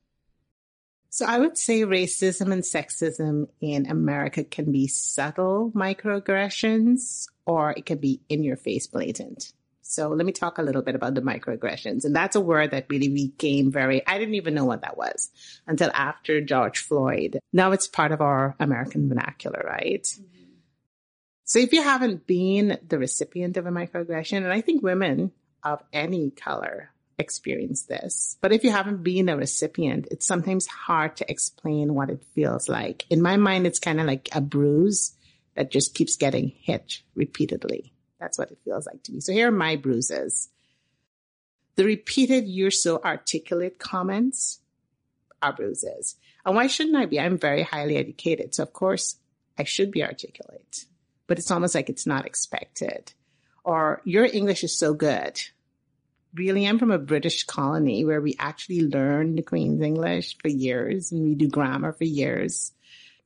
So 1.09 1.25
I 1.25 1.39
would 1.39 1.57
say 1.57 1.81
racism 1.81 2.51
and 2.51 2.63
sexism 2.63 3.47
in 3.61 3.89
America 3.89 4.43
can 4.43 4.71
be 4.71 4.87
subtle 4.87 5.71
microaggressions 5.73 7.27
or 7.45 7.71
it 7.71 7.85
can 7.85 7.99
be 7.99 8.19
in 8.27 8.43
your 8.43 8.57
face 8.57 8.87
blatant. 8.87 9.53
So 9.89 10.09
let 10.09 10.25
me 10.25 10.33
talk 10.33 10.57
a 10.57 10.63
little 10.63 10.81
bit 10.81 10.95
about 10.95 11.15
the 11.15 11.21
microaggressions. 11.21 12.03
And 12.03 12.15
that's 12.15 12.35
a 12.35 12.41
word 12.41 12.71
that 12.71 12.87
really 12.89 13.07
became 13.07 13.71
very, 13.71 14.05
I 14.05 14.17
didn't 14.17 14.35
even 14.35 14.53
know 14.53 14.65
what 14.65 14.81
that 14.81 14.97
was 14.97 15.31
until 15.65 15.89
after 15.93 16.41
George 16.41 16.79
Floyd. 16.79 17.39
Now 17.53 17.71
it's 17.71 17.87
part 17.87 18.11
of 18.11 18.21
our 18.21 18.55
American 18.59 19.07
vernacular, 19.07 19.63
right? 19.65 20.03
Mm-hmm. 20.03 20.37
So 21.45 21.59
if 21.59 21.71
you 21.71 21.81
haven't 21.81 22.27
been 22.27 22.77
the 22.85 22.99
recipient 22.99 23.55
of 23.55 23.65
a 23.65 23.71
microaggression, 23.71 24.37
and 24.37 24.51
I 24.51 24.59
think 24.59 24.83
women 24.83 25.31
of 25.63 25.81
any 25.93 26.31
color 26.31 26.91
experience 27.17 27.83
this, 27.83 28.37
but 28.41 28.51
if 28.51 28.65
you 28.65 28.71
haven't 28.71 29.03
been 29.03 29.29
a 29.29 29.37
recipient, 29.37 30.07
it's 30.11 30.27
sometimes 30.27 30.67
hard 30.67 31.15
to 31.15 31.31
explain 31.31 31.95
what 31.95 32.09
it 32.09 32.21
feels 32.35 32.67
like. 32.67 33.05
In 33.09 33.21
my 33.21 33.37
mind, 33.37 33.65
it's 33.65 33.79
kind 33.79 34.01
of 34.01 34.05
like 34.05 34.27
a 34.33 34.41
bruise 34.41 35.13
that 35.55 35.71
just 35.71 35.95
keeps 35.95 36.17
getting 36.17 36.49
hit 36.49 37.01
repeatedly. 37.15 37.93
That's 38.19 38.37
what 38.37 38.51
it 38.51 38.59
feels 38.63 38.85
like 38.85 39.03
to 39.03 39.11
me. 39.11 39.19
So 39.19 39.31
here 39.31 39.49
are 39.49 39.51
my 39.51 39.75
bruises. 39.75 40.49
The 41.75 41.85
repeated, 41.85 42.47
you're 42.47 42.71
so 42.71 42.99
articulate 43.03 43.77
comments 43.77 44.59
are 45.41 45.53
bruises. 45.53 46.15
And 46.45 46.55
why 46.55 46.67
shouldn't 46.67 46.95
I 46.95 47.05
be? 47.05 47.19
I'm 47.19 47.37
very 47.37 47.61
highly 47.61 47.97
educated. 47.97 48.55
So 48.55 48.63
of 48.63 48.73
course 48.73 49.17
I 49.57 49.63
should 49.63 49.91
be 49.91 50.03
articulate, 50.03 50.85
but 51.27 51.37
it's 51.37 51.51
almost 51.51 51.75
like 51.75 51.89
it's 51.89 52.07
not 52.07 52.25
expected. 52.25 53.13
Or 53.63 54.01
your 54.05 54.25
English 54.25 54.63
is 54.63 54.77
so 54.77 54.93
good. 54.93 55.39
Really, 56.33 56.67
I'm 56.67 56.79
from 56.79 56.91
a 56.91 56.99
British 56.99 57.43
colony 57.45 58.05
where 58.05 58.21
we 58.21 58.35
actually 58.39 58.81
learn 58.81 59.35
the 59.35 59.41
Queen's 59.41 59.81
English 59.81 60.37
for 60.41 60.47
years 60.47 61.11
and 61.11 61.23
we 61.23 61.35
do 61.35 61.47
grammar 61.47 61.93
for 61.93 62.03
years. 62.03 62.71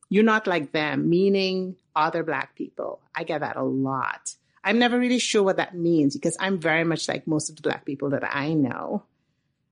You're 0.08 0.24
not 0.24 0.46
like 0.46 0.72
them, 0.72 1.08
meaning 1.08 1.76
other 1.94 2.22
black 2.22 2.54
people. 2.54 3.00
I 3.14 3.24
get 3.24 3.40
that 3.40 3.56
a 3.56 3.62
lot. 3.62 4.34
I'm 4.64 4.78
never 4.78 4.98
really 4.98 5.18
sure 5.18 5.42
what 5.42 5.56
that 5.56 5.74
means 5.74 6.14
because 6.14 6.36
I'm 6.38 6.58
very 6.58 6.84
much 6.84 7.08
like 7.08 7.26
most 7.26 7.50
of 7.50 7.56
the 7.56 7.62
black 7.62 7.84
people 7.84 8.10
that 8.10 8.24
I 8.24 8.54
know. 8.54 9.04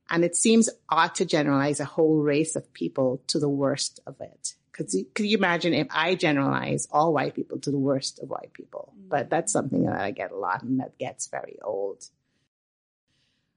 And 0.08 0.24
it 0.24 0.34
seems 0.34 0.68
odd 0.88 1.14
to 1.16 1.24
generalize 1.24 1.78
a 1.78 1.84
whole 1.84 2.16
race 2.18 2.56
of 2.56 2.72
people 2.72 3.22
to 3.28 3.38
the 3.38 3.48
worst 3.48 4.00
of 4.06 4.20
it. 4.20 4.54
Because 4.72 4.96
could 5.14 5.26
you 5.26 5.36
imagine 5.36 5.74
if 5.74 5.86
I 5.90 6.16
generalize 6.16 6.88
all 6.90 7.12
white 7.12 7.34
people 7.34 7.58
to 7.60 7.70
the 7.70 7.78
worst 7.78 8.18
of 8.18 8.30
white 8.30 8.52
people? 8.52 8.92
But 9.08 9.30
that's 9.30 9.52
something 9.52 9.84
that 9.84 10.00
I 10.00 10.10
get 10.10 10.32
a 10.32 10.36
lot 10.36 10.62
and 10.62 10.80
that 10.80 10.98
gets 10.98 11.28
very 11.28 11.58
old. 11.62 12.04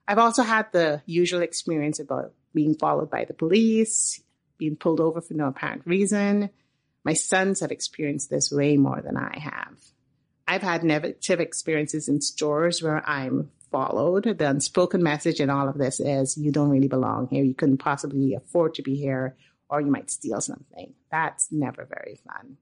I've 0.07 0.19
also 0.19 0.43
had 0.43 0.71
the 0.71 1.01
usual 1.05 1.41
experience 1.41 1.99
about 1.99 2.33
being 2.53 2.75
followed 2.75 3.09
by 3.09 3.25
the 3.25 3.33
police, 3.33 4.21
being 4.57 4.75
pulled 4.75 4.99
over 4.99 5.21
for 5.21 5.33
no 5.33 5.47
apparent 5.47 5.83
reason. 5.85 6.49
My 7.03 7.13
sons 7.13 7.61
have 7.61 7.71
experienced 7.71 8.29
this 8.29 8.51
way 8.51 8.77
more 8.77 9.01
than 9.01 9.17
I 9.17 9.39
have. 9.39 9.77
I've 10.47 10.61
had 10.61 10.83
negative 10.83 11.39
experiences 11.39 12.07
in 12.07 12.21
stores 12.21 12.81
where 12.83 13.07
I'm 13.07 13.51
followed. 13.71 14.23
The 14.37 14.49
unspoken 14.49 15.01
message 15.01 15.39
in 15.39 15.49
all 15.49 15.67
of 15.67 15.77
this 15.77 15.99
is 15.99 16.37
you 16.37 16.51
don't 16.51 16.69
really 16.69 16.87
belong 16.87 17.27
here. 17.27 17.43
You 17.43 17.53
couldn't 17.53 17.77
possibly 17.77 18.33
afford 18.35 18.75
to 18.75 18.83
be 18.83 18.95
here, 18.95 19.35
or 19.69 19.81
you 19.81 19.91
might 19.91 20.11
steal 20.11 20.41
something. 20.41 20.93
That's 21.11 21.51
never 21.51 21.85
very 21.85 22.19
fun. 22.27 22.57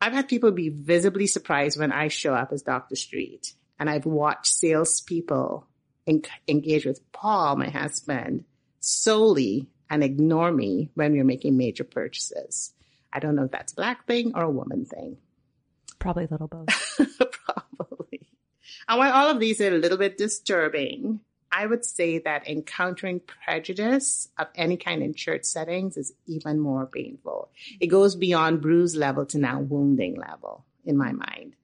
I've 0.00 0.12
had 0.12 0.28
people 0.28 0.50
be 0.50 0.68
visibly 0.68 1.26
surprised 1.26 1.78
when 1.78 1.92
I 1.92 2.08
show 2.08 2.34
up 2.34 2.52
as 2.52 2.62
Dr. 2.62 2.96
Street, 2.96 3.52
and 3.78 3.90
I've 3.90 4.06
watched 4.06 4.46
salespeople 4.46 5.66
en- 6.06 6.22
engage 6.46 6.86
with 6.86 7.00
Paul, 7.12 7.56
my 7.56 7.68
husband, 7.68 8.44
solely 8.80 9.68
and 9.90 10.04
ignore 10.04 10.52
me 10.52 10.90
when 10.94 11.12
we're 11.12 11.24
making 11.24 11.56
major 11.56 11.84
purchases. 11.84 12.72
I 13.12 13.20
don't 13.20 13.34
know 13.34 13.44
if 13.44 13.50
that's 13.50 13.72
a 13.72 13.76
black 13.76 14.06
thing 14.06 14.32
or 14.34 14.42
a 14.42 14.50
woman 14.50 14.84
thing. 14.84 15.16
Probably 15.98 16.24
a 16.24 16.28
little 16.30 16.48
both. 16.48 16.68
Probably. 17.44 18.26
And 18.88 18.98
while 18.98 19.12
all 19.12 19.30
of 19.30 19.40
these 19.40 19.60
are 19.60 19.74
a 19.74 19.78
little 19.78 19.98
bit 19.98 20.16
disturbing, 20.16 21.20
I 21.50 21.66
would 21.66 21.84
say 21.84 22.18
that 22.18 22.46
encountering 22.46 23.20
prejudice 23.20 24.28
of 24.38 24.48
any 24.54 24.76
kind 24.76 25.02
in 25.02 25.14
church 25.14 25.44
settings 25.44 25.96
is 25.96 26.12
even 26.26 26.60
more 26.60 26.86
painful. 26.86 27.50
It 27.80 27.86
goes 27.88 28.16
beyond 28.16 28.60
bruise 28.60 28.94
level 28.94 29.26
to 29.26 29.38
now 29.38 29.60
wounding 29.60 30.16
level 30.16 30.64
in 30.84 30.96
my 30.96 31.12
mind. 31.12 31.54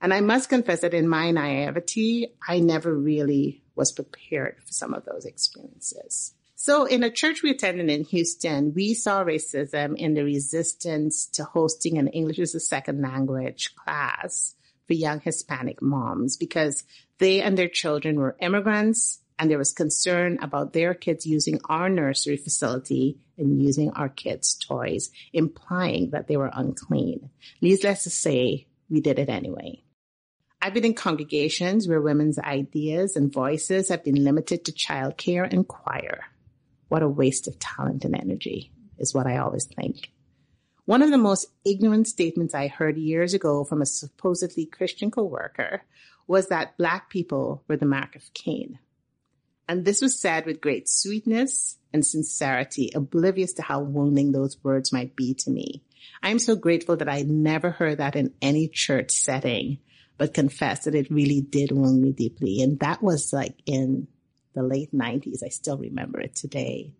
And 0.00 0.14
I 0.14 0.20
must 0.20 0.48
confess 0.48 0.80
that 0.80 0.94
in 0.94 1.08
my 1.08 1.30
naivety, 1.30 2.32
I 2.46 2.60
never 2.60 2.94
really 2.94 3.62
was 3.74 3.92
prepared 3.92 4.56
for 4.64 4.72
some 4.72 4.94
of 4.94 5.04
those 5.04 5.24
experiences. 5.24 6.34
So 6.62 6.84
in 6.84 7.02
a 7.02 7.10
church 7.10 7.42
we 7.42 7.52
attended 7.52 7.88
in 7.88 8.04
Houston, 8.04 8.74
we 8.74 8.92
saw 8.92 9.24
racism 9.24 9.96
in 9.96 10.12
the 10.12 10.24
resistance 10.24 11.26
to 11.28 11.44
hosting 11.44 11.96
an 11.96 12.08
English 12.08 12.38
as 12.38 12.54
a 12.54 12.60
second 12.60 13.00
language 13.00 13.74
class 13.76 14.56
for 14.86 14.92
young 14.92 15.20
Hispanic 15.20 15.80
moms 15.80 16.36
because 16.36 16.84
they 17.16 17.40
and 17.40 17.56
their 17.56 17.66
children 17.66 18.20
were 18.20 18.36
immigrants 18.42 19.20
and 19.38 19.50
there 19.50 19.56
was 19.56 19.72
concern 19.72 20.38
about 20.42 20.74
their 20.74 20.92
kids 20.92 21.24
using 21.24 21.62
our 21.64 21.88
nursery 21.88 22.36
facility 22.36 23.16
and 23.38 23.62
using 23.62 23.92
our 23.92 24.10
kids' 24.10 24.54
toys, 24.54 25.08
implying 25.32 26.10
that 26.10 26.28
they 26.28 26.36
were 26.36 26.50
unclean. 26.52 27.30
Needless 27.62 28.02
to 28.02 28.10
say, 28.10 28.66
we 28.90 29.00
did 29.00 29.18
it 29.18 29.30
anyway. 29.30 29.82
I've 30.60 30.74
been 30.74 30.84
in 30.84 30.92
congregations 30.92 31.88
where 31.88 32.02
women's 32.02 32.38
ideas 32.38 33.16
and 33.16 33.32
voices 33.32 33.88
have 33.88 34.04
been 34.04 34.22
limited 34.22 34.66
to 34.66 34.72
childcare 34.72 35.50
and 35.50 35.66
choir. 35.66 36.26
What 36.90 37.04
a 37.04 37.08
waste 37.08 37.46
of 37.46 37.56
talent 37.60 38.04
and 38.04 38.16
energy 38.16 38.72
is 38.98 39.14
what 39.14 39.28
I 39.28 39.38
always 39.38 39.64
think. 39.64 40.10
One 40.86 41.02
of 41.02 41.12
the 41.12 41.18
most 41.18 41.46
ignorant 41.64 42.08
statements 42.08 42.52
I 42.52 42.66
heard 42.66 42.98
years 42.98 43.32
ago 43.32 43.62
from 43.62 43.80
a 43.80 43.86
supposedly 43.86 44.66
Christian 44.66 45.12
coworker 45.12 45.82
was 46.26 46.48
that 46.48 46.76
black 46.76 47.08
people 47.08 47.62
were 47.68 47.76
the 47.76 47.86
mark 47.86 48.16
of 48.16 48.34
Cain. 48.34 48.80
And 49.68 49.84
this 49.84 50.02
was 50.02 50.20
said 50.20 50.46
with 50.46 50.60
great 50.60 50.88
sweetness 50.88 51.78
and 51.92 52.04
sincerity, 52.04 52.90
oblivious 52.92 53.52
to 53.52 53.62
how 53.62 53.82
wounding 53.82 54.32
those 54.32 54.58
words 54.64 54.92
might 54.92 55.14
be 55.14 55.34
to 55.34 55.50
me. 55.50 55.84
I'm 56.24 56.40
so 56.40 56.56
grateful 56.56 56.96
that 56.96 57.08
I 57.08 57.22
never 57.22 57.70
heard 57.70 57.98
that 57.98 58.16
in 58.16 58.34
any 58.42 58.66
church 58.66 59.12
setting, 59.12 59.78
but 60.18 60.34
confess 60.34 60.86
that 60.86 60.96
it 60.96 61.08
really 61.08 61.40
did 61.40 61.70
wound 61.70 62.02
me 62.02 62.10
deeply. 62.10 62.62
And 62.62 62.80
that 62.80 63.00
was 63.00 63.32
like 63.32 63.54
in 63.64 64.08
the 64.54 64.62
late 64.62 64.92
90s. 64.94 65.44
I 65.44 65.48
still 65.48 65.78
remember 65.78 66.20
it 66.20 66.34
today. 66.34 66.92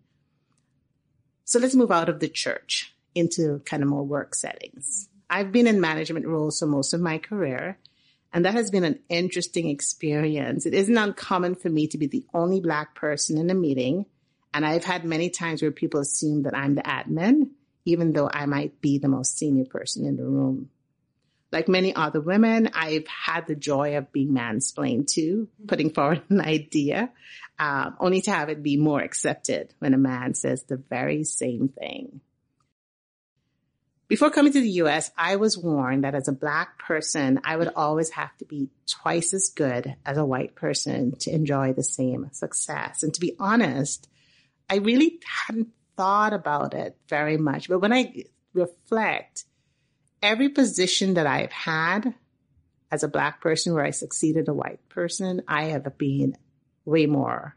So 1.45 1.59
let's 1.59 1.75
move 1.75 1.91
out 1.91 2.09
of 2.09 2.19
the 2.19 2.29
church 2.29 2.93
into 3.13 3.59
kind 3.65 3.83
of 3.83 3.89
more 3.89 4.05
work 4.05 4.35
settings. 4.35 5.09
I've 5.29 5.51
been 5.51 5.67
in 5.67 5.81
management 5.81 6.27
roles 6.27 6.59
for 6.59 6.65
most 6.65 6.93
of 6.93 7.01
my 7.01 7.17
career, 7.17 7.77
and 8.33 8.45
that 8.45 8.53
has 8.53 8.71
been 8.71 8.83
an 8.83 8.99
interesting 9.09 9.69
experience. 9.69 10.65
It 10.65 10.73
isn't 10.73 10.97
uncommon 10.97 11.55
for 11.55 11.69
me 11.69 11.87
to 11.87 11.97
be 11.97 12.07
the 12.07 12.25
only 12.33 12.59
Black 12.59 12.95
person 12.95 13.37
in 13.37 13.49
a 13.49 13.53
meeting, 13.53 14.05
and 14.53 14.65
I've 14.65 14.83
had 14.83 15.05
many 15.05 15.29
times 15.29 15.61
where 15.61 15.71
people 15.71 16.01
assume 16.01 16.43
that 16.43 16.55
I'm 16.55 16.75
the 16.75 16.81
admin, 16.83 17.49
even 17.85 18.13
though 18.13 18.29
I 18.31 18.45
might 18.45 18.81
be 18.81 18.97
the 18.97 19.07
most 19.07 19.37
senior 19.37 19.65
person 19.65 20.05
in 20.05 20.17
the 20.17 20.25
room. 20.25 20.69
Like 21.51 21.67
many 21.67 21.93
other 21.93 22.21
women, 22.21 22.69
I've 22.73 23.07
had 23.07 23.47
the 23.47 23.55
joy 23.55 23.97
of 23.97 24.11
being 24.11 24.31
mansplained 24.31 25.11
to, 25.13 25.49
putting 25.67 25.91
forward 25.91 26.21
an 26.29 26.41
idea, 26.41 27.11
um, 27.59 27.95
only 27.99 28.21
to 28.21 28.31
have 28.31 28.49
it 28.49 28.63
be 28.63 28.77
more 28.77 29.01
accepted 29.01 29.73
when 29.79 29.93
a 29.93 29.97
man 29.97 30.33
says 30.33 30.63
the 30.63 30.77
very 30.77 31.23
same 31.23 31.67
thing. 31.67 32.21
Before 34.11 34.29
coming 34.29 34.51
to 34.51 34.59
the 34.59 34.81
US, 34.81 35.09
I 35.17 35.37
was 35.37 35.57
warned 35.57 36.03
that 36.03 36.15
as 36.15 36.27
a 36.27 36.33
black 36.33 36.79
person, 36.79 37.39
I 37.45 37.55
would 37.55 37.71
always 37.77 38.09
have 38.09 38.35
to 38.39 38.45
be 38.45 38.69
twice 38.85 39.33
as 39.33 39.53
good 39.55 39.95
as 40.05 40.17
a 40.17 40.25
white 40.25 40.53
person 40.53 41.15
to 41.19 41.31
enjoy 41.31 41.71
the 41.71 41.83
same 41.83 42.27
success. 42.33 43.03
And 43.03 43.13
to 43.13 43.21
be 43.21 43.37
honest, 43.39 44.09
I 44.69 44.79
really 44.79 45.21
hadn't 45.47 45.69
thought 45.95 46.33
about 46.33 46.73
it 46.73 46.97
very 47.07 47.37
much. 47.37 47.69
But 47.69 47.79
when 47.79 47.93
I 47.93 48.25
reflect, 48.53 49.45
every 50.21 50.49
position 50.49 51.15
that 51.15 51.27
I've 51.27 51.51
had 51.51 52.13
as 52.91 53.03
a 53.03 53.07
black 53.07 53.41
person 53.41 53.73
where 53.73 53.85
I 53.85 53.91
succeeded 53.91 54.47
a 54.47 54.53
white 54.53 54.87
person, 54.89 55.41
I 55.47 55.65
have 55.65 55.97
been 55.97 56.35
way 56.85 57.05
more 57.05 57.55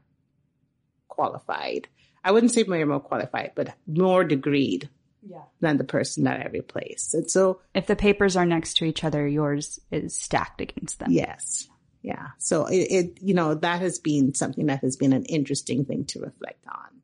qualified. 1.08 1.88
I 2.22 2.32
wouldn't 2.32 2.52
say 2.52 2.62
way 2.62 2.84
more 2.84 3.00
qualified, 3.00 3.52
but 3.54 3.74
more 3.86 4.24
degreed 4.24 4.88
yeah. 5.26 5.42
than 5.60 5.76
the 5.76 5.84
person 5.84 6.24
that 6.24 6.40
I 6.40 6.48
replaced. 6.48 7.14
And 7.14 7.30
so 7.30 7.60
if 7.74 7.86
the 7.86 7.96
papers 7.96 8.36
are 8.36 8.46
next 8.46 8.78
to 8.78 8.84
each 8.84 9.04
other, 9.04 9.26
yours 9.26 9.80
is 9.90 10.16
stacked 10.18 10.60
against 10.60 10.98
them. 11.00 11.10
Yes. 11.10 11.68
Yeah. 12.02 12.28
So 12.38 12.66
it, 12.66 12.76
it 12.76 13.18
you 13.22 13.34
know, 13.34 13.54
that 13.54 13.80
has 13.80 13.98
been 13.98 14.34
something 14.34 14.66
that 14.66 14.80
has 14.80 14.96
been 14.96 15.12
an 15.12 15.24
interesting 15.24 15.84
thing 15.84 16.04
to 16.06 16.20
reflect 16.20 16.64
on. 16.66 17.02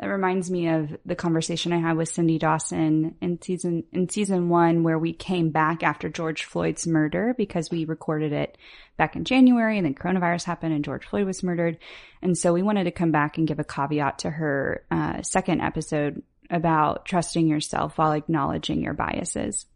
That 0.00 0.06
reminds 0.06 0.48
me 0.48 0.68
of 0.68 0.96
the 1.04 1.16
conversation 1.16 1.72
I 1.72 1.78
had 1.78 1.96
with 1.96 2.08
Cindy 2.08 2.38
Dawson 2.38 3.16
in 3.20 3.42
season 3.42 3.82
in 3.92 4.08
season 4.08 4.48
one, 4.48 4.84
where 4.84 4.98
we 4.98 5.12
came 5.12 5.50
back 5.50 5.82
after 5.82 6.08
George 6.08 6.44
Floyd's 6.44 6.86
murder 6.86 7.34
because 7.36 7.68
we 7.68 7.84
recorded 7.84 8.32
it 8.32 8.56
back 8.96 9.16
in 9.16 9.24
January, 9.24 9.76
and 9.76 9.84
then 9.84 9.94
coronavirus 9.94 10.44
happened, 10.44 10.72
and 10.72 10.84
George 10.84 11.04
Floyd 11.04 11.26
was 11.26 11.42
murdered, 11.42 11.78
and 12.22 12.38
so 12.38 12.52
we 12.52 12.62
wanted 12.62 12.84
to 12.84 12.92
come 12.92 13.10
back 13.10 13.38
and 13.38 13.48
give 13.48 13.58
a 13.58 13.64
caveat 13.64 14.20
to 14.20 14.30
her 14.30 14.84
uh, 14.90 15.22
second 15.22 15.62
episode 15.62 16.22
about 16.48 17.04
trusting 17.04 17.48
yourself 17.48 17.98
while 17.98 18.12
acknowledging 18.12 18.80
your 18.80 18.94
biases, 18.94 19.66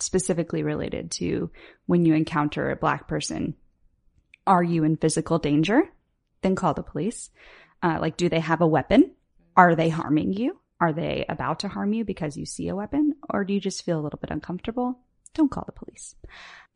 specifically 0.00 0.62
related 0.62 1.10
to 1.10 1.50
when 1.84 2.06
you 2.06 2.14
encounter 2.14 2.70
a 2.70 2.76
black 2.76 3.06
person. 3.06 3.54
Are 4.46 4.62
you 4.62 4.84
in 4.84 4.96
physical 4.96 5.38
danger? 5.38 5.82
Then 6.40 6.56
call 6.56 6.72
the 6.72 6.82
police. 6.82 7.28
Uh, 7.82 7.98
like, 8.00 8.16
do 8.16 8.30
they 8.30 8.40
have 8.40 8.62
a 8.62 8.66
weapon? 8.66 9.12
Are 9.58 9.74
they 9.74 9.88
harming 9.88 10.34
you? 10.34 10.56
Are 10.80 10.92
they 10.92 11.26
about 11.28 11.60
to 11.60 11.68
harm 11.68 11.92
you 11.92 12.04
because 12.04 12.36
you 12.36 12.46
see 12.46 12.68
a 12.68 12.76
weapon? 12.76 13.16
Or 13.28 13.44
do 13.44 13.52
you 13.52 13.60
just 13.60 13.84
feel 13.84 13.98
a 13.98 14.00
little 14.00 14.20
bit 14.20 14.30
uncomfortable? 14.30 15.00
Don't 15.34 15.50
call 15.50 15.64
the 15.66 15.72
police. 15.72 16.14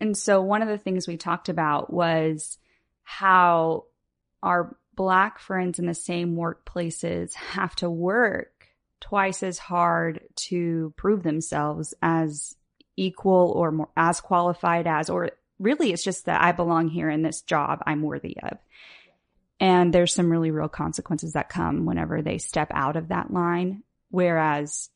And 0.00 0.16
so 0.16 0.42
one 0.42 0.62
of 0.62 0.68
the 0.68 0.78
things 0.78 1.06
we 1.06 1.16
talked 1.16 1.48
about 1.48 1.92
was 1.92 2.58
how 3.04 3.84
our 4.42 4.76
black 4.96 5.38
friends 5.38 5.78
in 5.78 5.86
the 5.86 5.94
same 5.94 6.34
workplaces 6.34 7.34
have 7.34 7.74
to 7.76 7.88
work 7.88 8.66
twice 9.00 9.44
as 9.44 9.58
hard 9.58 10.20
to 10.34 10.92
prove 10.96 11.22
themselves 11.22 11.94
as 12.02 12.56
equal 12.96 13.52
or 13.54 13.70
more 13.70 13.90
as 13.96 14.20
qualified 14.20 14.88
as, 14.88 15.08
or 15.08 15.30
really 15.60 15.92
it's 15.92 16.02
just 16.02 16.26
that 16.26 16.42
I 16.42 16.50
belong 16.50 16.88
here 16.88 17.08
in 17.08 17.22
this 17.22 17.42
job 17.42 17.80
I'm 17.86 18.02
worthy 18.02 18.36
of. 18.42 18.58
And 19.62 19.94
there's 19.94 20.12
some 20.12 20.28
really 20.28 20.50
real 20.50 20.68
consequences 20.68 21.34
that 21.34 21.48
come 21.48 21.86
whenever 21.86 22.20
they 22.20 22.38
step 22.38 22.72
out 22.74 22.96
of 22.96 23.08
that 23.08 23.32
line. 23.32 23.84
Whereas 24.10 24.90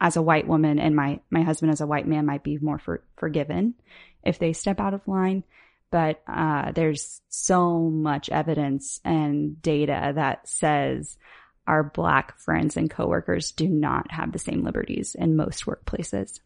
as 0.00 0.16
a 0.16 0.22
white 0.22 0.46
woman 0.46 0.78
and 0.78 0.94
my, 0.94 1.18
my 1.28 1.42
husband 1.42 1.72
as 1.72 1.80
a 1.80 1.88
white 1.88 2.06
man 2.06 2.24
might 2.24 2.44
be 2.44 2.56
more 2.58 2.78
for, 2.78 3.02
forgiven 3.16 3.74
if 4.22 4.38
they 4.38 4.52
step 4.52 4.78
out 4.78 4.94
of 4.94 5.08
line. 5.08 5.42
But, 5.90 6.22
uh, 6.28 6.70
there's 6.70 7.20
so 7.30 7.80
much 7.80 8.28
evidence 8.28 9.00
and 9.04 9.60
data 9.60 10.12
that 10.14 10.48
says 10.48 11.18
our 11.66 11.82
black 11.82 12.38
friends 12.38 12.76
and 12.76 12.88
coworkers 12.88 13.50
do 13.50 13.66
not 13.66 14.12
have 14.12 14.30
the 14.30 14.38
same 14.38 14.62
liberties 14.62 15.16
in 15.16 15.34
most 15.34 15.66
workplaces. 15.66 16.38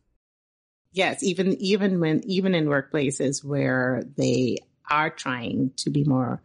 Yes, 0.92 1.22
even 1.22 1.52
even 1.60 2.00
when 2.00 2.22
even 2.24 2.54
in 2.54 2.66
workplaces 2.66 3.44
where 3.44 4.02
they 4.16 4.56
are 4.90 5.10
trying 5.10 5.72
to 5.76 5.90
be 5.90 6.04
more 6.04 6.42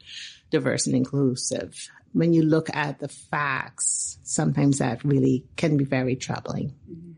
diverse 0.56 0.88
and 0.88 0.96
inclusive. 0.96 1.90
When 2.14 2.32
you 2.32 2.44
look 2.44 2.74
at 2.74 3.00
the 3.00 3.10
facts, 3.10 4.18
sometimes 4.24 4.78
that 4.78 5.04
really 5.04 5.46
can 5.58 5.76
be 5.76 5.84
very 5.84 6.16
troubling. 6.16 6.74
Mm-hmm. 6.90 7.12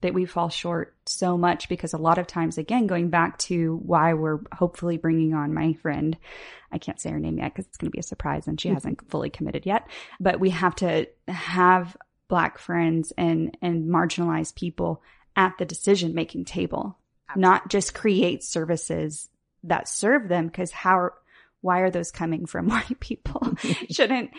That 0.00 0.14
we 0.14 0.24
fall 0.24 0.48
short 0.48 0.96
so 1.06 1.36
much 1.36 1.68
because 1.68 1.92
a 1.92 1.98
lot 1.98 2.18
of 2.18 2.26
times, 2.26 2.56
again, 2.56 2.86
going 2.86 3.10
back 3.10 3.36
to 3.40 3.76
why 3.84 4.14
we're 4.14 4.38
hopefully 4.52 4.96
bringing 4.96 5.34
on 5.34 5.52
my 5.52 5.74
friend, 5.74 6.16
I 6.72 6.78
can't 6.78 7.00
say 7.00 7.10
her 7.10 7.18
name 7.18 7.38
yet 7.38 7.52
because 7.52 7.66
it's 7.66 7.76
going 7.76 7.90
to 7.90 7.96
be 7.96 8.00
a 8.00 8.04
surprise 8.04 8.46
and 8.46 8.58
she 8.58 8.68
mm-hmm. 8.68 8.76
hasn't 8.76 9.10
fully 9.10 9.28
committed 9.28 9.66
yet, 9.66 9.86
but 10.18 10.40
we 10.40 10.50
have 10.50 10.76
to 10.76 11.08
have 11.26 11.96
black 12.28 12.58
friends 12.58 13.12
and, 13.18 13.56
and 13.60 13.90
marginalized 13.90 14.54
people 14.54 15.02
at 15.36 15.58
the 15.58 15.64
decision 15.64 16.14
making 16.14 16.44
table, 16.44 16.96
Absolutely. 17.28 17.48
not 17.48 17.68
just 17.68 17.94
create 17.94 18.44
services 18.44 19.28
that 19.64 19.88
serve 19.88 20.28
them 20.28 20.46
because 20.46 20.70
how 20.70 21.10
why 21.60 21.80
are 21.80 21.90
those 21.90 22.10
coming 22.10 22.46
from 22.46 22.68
white 22.68 23.00
people? 23.00 23.54
Shouldn't, 23.90 24.30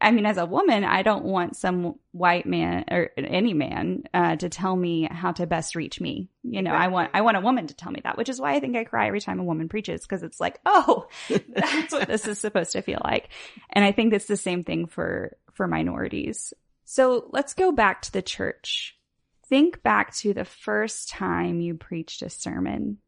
I 0.00 0.10
mean, 0.10 0.26
as 0.26 0.36
a 0.36 0.46
woman, 0.46 0.84
I 0.84 1.02
don't 1.02 1.24
want 1.24 1.56
some 1.56 1.94
white 2.12 2.46
man 2.46 2.84
or 2.90 3.10
any 3.16 3.54
man, 3.54 4.04
uh, 4.12 4.36
to 4.36 4.48
tell 4.48 4.74
me 4.74 5.08
how 5.10 5.32
to 5.32 5.46
best 5.46 5.76
reach 5.76 6.00
me. 6.00 6.28
You 6.42 6.62
know, 6.62 6.70
exactly. 6.70 6.84
I 6.84 6.88
want, 6.88 7.10
I 7.14 7.20
want 7.22 7.36
a 7.36 7.40
woman 7.40 7.66
to 7.66 7.74
tell 7.74 7.92
me 7.92 8.00
that, 8.04 8.16
which 8.16 8.28
is 8.28 8.40
why 8.40 8.54
I 8.54 8.60
think 8.60 8.76
I 8.76 8.84
cry 8.84 9.06
every 9.06 9.20
time 9.20 9.40
a 9.40 9.44
woman 9.44 9.68
preaches 9.68 10.02
because 10.02 10.22
it's 10.22 10.40
like, 10.40 10.58
oh, 10.66 11.06
that's 11.28 11.92
what 11.92 12.08
this 12.08 12.26
is 12.26 12.38
supposed 12.38 12.72
to 12.72 12.82
feel 12.82 13.00
like. 13.04 13.28
And 13.70 13.84
I 13.84 13.92
think 13.92 14.12
it's 14.12 14.26
the 14.26 14.36
same 14.36 14.64
thing 14.64 14.86
for, 14.86 15.36
for 15.52 15.66
minorities. 15.66 16.52
So 16.84 17.28
let's 17.32 17.54
go 17.54 17.72
back 17.72 18.02
to 18.02 18.12
the 18.12 18.22
church. 18.22 18.98
Think 19.46 19.82
back 19.82 20.14
to 20.16 20.32
the 20.32 20.44
first 20.44 21.10
time 21.10 21.60
you 21.60 21.74
preached 21.74 22.22
a 22.22 22.30
sermon 22.30 22.98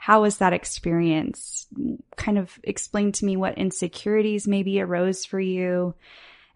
how 0.00 0.22
was 0.22 0.38
that 0.38 0.54
experience? 0.54 1.66
Kind 2.16 2.38
of 2.38 2.58
explain 2.64 3.12
to 3.12 3.24
me 3.26 3.36
what 3.36 3.58
insecurities 3.58 4.48
maybe 4.48 4.80
arose 4.80 5.26
for 5.26 5.38
you 5.38 5.94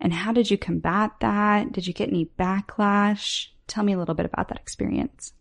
and 0.01 0.15
how 0.15 0.33
did 0.33 0.51
you 0.51 0.57
combat 0.57 1.11
that? 1.21 1.71
Did 1.71 1.87
you 1.87 1.93
get 1.93 2.09
any 2.09 2.31
backlash? 2.39 3.49
Tell 3.67 3.85
me 3.85 3.93
a 3.93 3.99
little 3.99 4.15
bit 4.15 4.25
about 4.25 4.49
that 4.49 4.59
experience. 4.59 5.35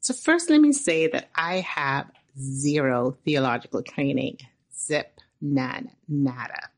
So 0.00 0.14
first, 0.14 0.48
let 0.48 0.62
me 0.62 0.72
say 0.72 1.06
that 1.08 1.28
I 1.34 1.60
have 1.60 2.10
zero 2.40 3.18
theological 3.26 3.82
training. 3.82 4.38
Zip, 4.74 5.20
none, 5.42 5.90
nada. 6.08 6.70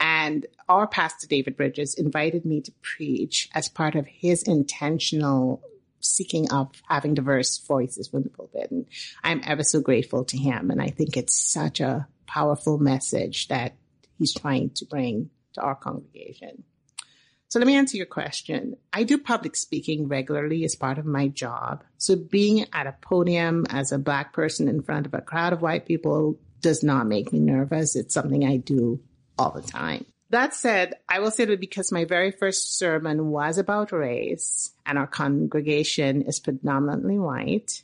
And 0.00 0.46
our 0.66 0.86
pastor, 0.86 1.26
David 1.26 1.58
Bridges, 1.58 1.94
invited 1.94 2.46
me 2.46 2.62
to 2.62 2.72
preach 2.80 3.50
as 3.54 3.68
part 3.68 3.96
of 3.96 4.06
his 4.06 4.42
intentional 4.44 5.60
seeking 6.00 6.50
of 6.50 6.70
having 6.88 7.14
diverse 7.14 7.58
voices 7.58 8.08
from 8.08 8.22
the 8.22 8.30
pulpit. 8.30 8.70
And 8.70 8.86
I'm 9.22 9.42
ever 9.44 9.62
so 9.62 9.80
grateful 9.80 10.24
to 10.26 10.36
him. 10.36 10.70
And 10.70 10.80
I 10.80 10.88
think 10.88 11.16
it's 11.16 11.38
such 11.38 11.80
a 11.80 12.06
powerful 12.26 12.78
message 12.78 13.48
that 13.48 13.74
he's 14.18 14.34
trying 14.34 14.70
to 14.70 14.84
bring 14.84 15.30
to 15.54 15.60
our 15.62 15.74
congregation. 15.74 16.64
So 17.48 17.58
let 17.58 17.66
me 17.66 17.76
answer 17.76 17.96
your 17.96 18.06
question. 18.06 18.76
I 18.92 19.04
do 19.04 19.16
public 19.16 19.56
speaking 19.56 20.08
regularly 20.08 20.64
as 20.64 20.74
part 20.74 20.98
of 20.98 21.06
my 21.06 21.28
job. 21.28 21.82
So 21.96 22.14
being 22.14 22.66
at 22.74 22.86
a 22.86 22.96
podium 23.00 23.64
as 23.70 23.90
a 23.90 23.98
black 23.98 24.34
person 24.34 24.68
in 24.68 24.82
front 24.82 25.06
of 25.06 25.14
a 25.14 25.22
crowd 25.22 25.54
of 25.54 25.62
white 25.62 25.86
people 25.86 26.38
does 26.60 26.82
not 26.82 27.06
make 27.06 27.32
me 27.32 27.40
nervous. 27.40 27.96
It's 27.96 28.12
something 28.12 28.44
I 28.44 28.58
do 28.58 29.00
all 29.38 29.50
the 29.50 29.62
time. 29.62 30.04
That 30.30 30.54
said, 30.54 30.94
I 31.08 31.20
will 31.20 31.30
say 31.30 31.46
that 31.46 31.60
because 31.60 31.90
my 31.90 32.04
very 32.04 32.30
first 32.30 32.76
sermon 32.76 33.30
was 33.30 33.56
about 33.56 33.92
race 33.92 34.72
and 34.84 34.98
our 34.98 35.06
congregation 35.06 36.22
is 36.22 36.38
predominantly 36.38 37.18
white, 37.18 37.82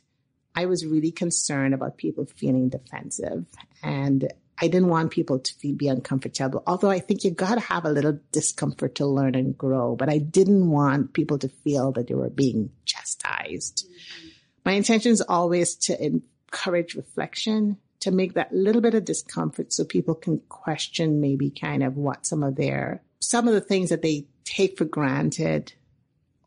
I 0.55 0.67
was 0.67 0.85
really 0.85 1.11
concerned 1.11 1.73
about 1.73 1.97
people 1.97 2.25
feeling 2.25 2.69
defensive 2.69 3.45
and 3.81 4.31
I 4.61 4.67
didn't 4.67 4.89
want 4.89 5.11
people 5.11 5.39
to 5.39 5.73
be 5.73 5.87
uncomfortable. 5.87 6.63
Although 6.65 6.89
I 6.89 6.99
think 6.99 7.23
you 7.23 7.31
got 7.31 7.55
to 7.55 7.61
have 7.61 7.83
a 7.83 7.91
little 7.91 8.19
discomfort 8.31 8.95
to 8.95 9.05
learn 9.05 9.35
and 9.35 9.57
grow, 9.57 9.95
but 9.95 10.07
I 10.07 10.19
didn't 10.19 10.69
want 10.69 11.13
people 11.13 11.37
to 11.39 11.49
feel 11.49 11.91
that 11.93 12.07
they 12.07 12.13
were 12.13 12.29
being 12.29 12.69
chastised. 12.85 13.85
Mm-hmm. 13.85 14.29
My 14.65 14.71
intention 14.73 15.11
is 15.11 15.21
always 15.21 15.75
to 15.75 15.97
encourage 16.01 16.95
reflection 16.95 17.77
to 18.05 18.11
make 18.11 18.35
that 18.35 18.53
little 18.53 18.81
bit 18.81 18.93
of 18.93 19.03
discomfort 19.03 19.73
so 19.73 19.83
people 19.83 20.13
can 20.13 20.37
question 20.47 21.19
maybe 21.19 21.49
kind 21.49 21.81
of 21.81 21.97
what 21.97 22.23
some 22.23 22.43
of 22.43 22.55
their, 22.55 23.01
some 23.19 23.47
of 23.47 23.55
the 23.55 23.59
things 23.59 23.89
that 23.89 24.03
they 24.03 24.27
take 24.43 24.77
for 24.77 24.85
granted 24.85 25.73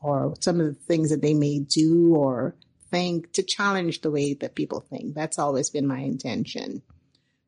or 0.00 0.36
some 0.38 0.60
of 0.60 0.66
the 0.66 0.80
things 0.84 1.10
that 1.10 1.20
they 1.20 1.34
may 1.34 1.58
do 1.58 2.14
or 2.14 2.54
think 2.92 3.32
to 3.32 3.42
challenge 3.42 4.02
the 4.02 4.10
way 4.12 4.34
that 4.34 4.54
people 4.54 4.78
think. 4.88 5.16
That's 5.16 5.36
always 5.36 5.68
been 5.68 5.84
my 5.84 5.98
intention. 5.98 6.80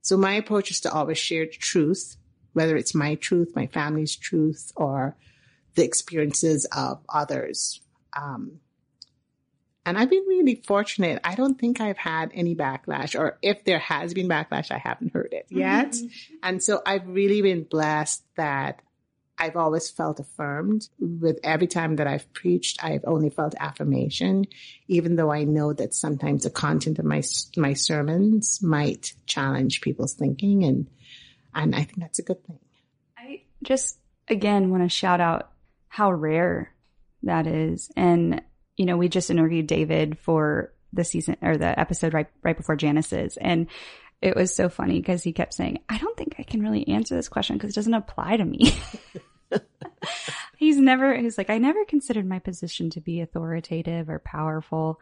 So 0.02 0.16
my 0.16 0.34
approach 0.34 0.72
is 0.72 0.80
to 0.80 0.92
always 0.92 1.18
share 1.18 1.46
truth, 1.46 2.16
whether 2.52 2.76
it's 2.76 2.96
my 2.96 3.14
truth, 3.14 3.52
my 3.54 3.68
family's 3.68 4.16
truth, 4.16 4.72
or 4.74 5.16
the 5.76 5.84
experiences 5.84 6.64
of 6.76 6.98
others. 7.08 7.80
Um, 8.20 8.58
and 9.86 9.96
I've 9.96 10.10
been 10.10 10.24
really 10.28 10.62
fortunate. 10.66 11.20
I 11.24 11.34
don't 11.34 11.58
think 11.58 11.80
I've 11.80 11.96
had 11.96 12.30
any 12.34 12.54
backlash, 12.54 13.18
or 13.18 13.38
if 13.42 13.64
there 13.64 13.78
has 13.78 14.12
been 14.12 14.28
backlash, 14.28 14.70
I 14.70 14.78
haven't 14.78 15.12
heard 15.12 15.32
it 15.32 15.46
yet. 15.48 15.92
Mm-hmm. 15.92 16.34
And 16.42 16.62
so 16.62 16.82
I've 16.84 17.06
really 17.06 17.40
been 17.40 17.64
blessed 17.64 18.22
that 18.36 18.82
I've 19.38 19.56
always 19.56 19.88
felt 19.88 20.20
affirmed. 20.20 20.88
With 20.98 21.38
every 21.42 21.66
time 21.66 21.96
that 21.96 22.06
I've 22.06 22.30
preached, 22.34 22.84
I've 22.84 23.04
only 23.06 23.30
felt 23.30 23.54
affirmation, 23.58 24.44
even 24.86 25.16
though 25.16 25.32
I 25.32 25.44
know 25.44 25.72
that 25.72 25.94
sometimes 25.94 26.44
the 26.44 26.50
content 26.50 26.98
of 26.98 27.06
my 27.06 27.22
my 27.56 27.72
sermons 27.72 28.62
might 28.62 29.14
challenge 29.24 29.80
people's 29.80 30.12
thinking, 30.12 30.64
and 30.64 30.90
and 31.54 31.74
I 31.74 31.84
think 31.84 32.00
that's 32.00 32.18
a 32.18 32.22
good 32.22 32.44
thing. 32.44 32.58
I 33.16 33.42
just 33.62 33.98
again 34.28 34.70
want 34.70 34.82
to 34.82 34.90
shout 34.90 35.22
out 35.22 35.52
how 35.88 36.12
rare 36.12 36.74
that 37.22 37.46
is, 37.46 37.90
and 37.96 38.42
you 38.80 38.86
know, 38.86 38.96
we 38.96 39.10
just 39.10 39.28
interviewed 39.28 39.66
David 39.66 40.18
for 40.20 40.72
the 40.94 41.04
season 41.04 41.36
or 41.42 41.58
the 41.58 41.78
episode 41.78 42.14
right, 42.14 42.28
right 42.42 42.56
before 42.56 42.76
Janice's. 42.76 43.36
And 43.36 43.66
it 44.22 44.34
was 44.34 44.54
so 44.54 44.70
funny 44.70 44.98
because 44.98 45.22
he 45.22 45.34
kept 45.34 45.52
saying, 45.52 45.80
I 45.86 45.98
don't 45.98 46.16
think 46.16 46.36
I 46.38 46.44
can 46.44 46.62
really 46.62 46.88
answer 46.88 47.14
this 47.14 47.28
question 47.28 47.56
because 47.58 47.68
it 47.68 47.74
doesn't 47.74 47.92
apply 47.92 48.38
to 48.38 48.44
me. 48.46 48.74
he's 50.56 50.78
never, 50.78 51.14
he's 51.14 51.36
like, 51.36 51.50
I 51.50 51.58
never 51.58 51.84
considered 51.84 52.24
my 52.24 52.38
position 52.38 52.88
to 52.92 53.02
be 53.02 53.20
authoritative 53.20 54.08
or 54.08 54.18
powerful. 54.18 54.98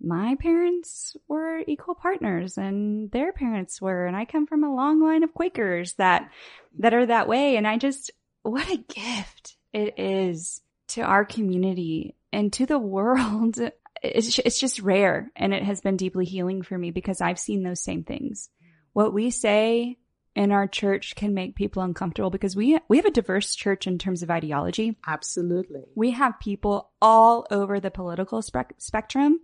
My 0.00 0.36
parents 0.36 1.14
were 1.28 1.62
equal 1.66 1.94
partners 1.94 2.56
and 2.56 3.10
their 3.10 3.30
parents 3.30 3.78
were, 3.78 4.06
and 4.06 4.16
I 4.16 4.24
come 4.24 4.46
from 4.46 4.64
a 4.64 4.74
long 4.74 5.02
line 5.02 5.22
of 5.22 5.34
Quakers 5.34 5.92
that, 5.96 6.30
that 6.78 6.94
are 6.94 7.04
that 7.04 7.28
way. 7.28 7.56
And 7.56 7.68
I 7.68 7.76
just, 7.76 8.10
what 8.40 8.72
a 8.72 8.78
gift 8.78 9.58
it 9.74 9.98
is 9.98 10.62
to 10.88 11.02
our 11.02 11.26
community 11.26 12.16
and 12.32 12.52
to 12.54 12.66
the 12.66 12.78
world. 12.96 13.58
It's, 14.02 14.38
it's 14.38 14.58
just 14.58 14.80
rare. 14.80 15.30
And 15.36 15.54
it 15.54 15.62
has 15.62 15.80
been 15.80 15.96
deeply 15.96 16.24
healing 16.24 16.62
for 16.62 16.76
me 16.76 16.90
because 16.90 17.20
I've 17.20 17.38
seen 17.38 17.62
those 17.62 17.82
same 17.82 18.02
things. 18.02 18.48
What 18.92 19.14
we 19.14 19.30
say 19.30 19.98
in 20.34 20.50
our 20.50 20.66
church 20.66 21.14
can 21.14 21.34
make 21.34 21.54
people 21.54 21.82
uncomfortable 21.82 22.30
because 22.30 22.56
we, 22.56 22.78
we 22.88 22.96
have 22.96 23.06
a 23.06 23.10
diverse 23.10 23.54
church 23.54 23.86
in 23.86 23.98
terms 23.98 24.22
of 24.22 24.30
ideology. 24.30 24.98
Absolutely. 25.06 25.82
We 25.94 26.12
have 26.12 26.40
people 26.40 26.90
all 27.00 27.46
over 27.50 27.80
the 27.80 27.90
political 27.90 28.42
spe- 28.42 28.78
spectrum 28.78 29.40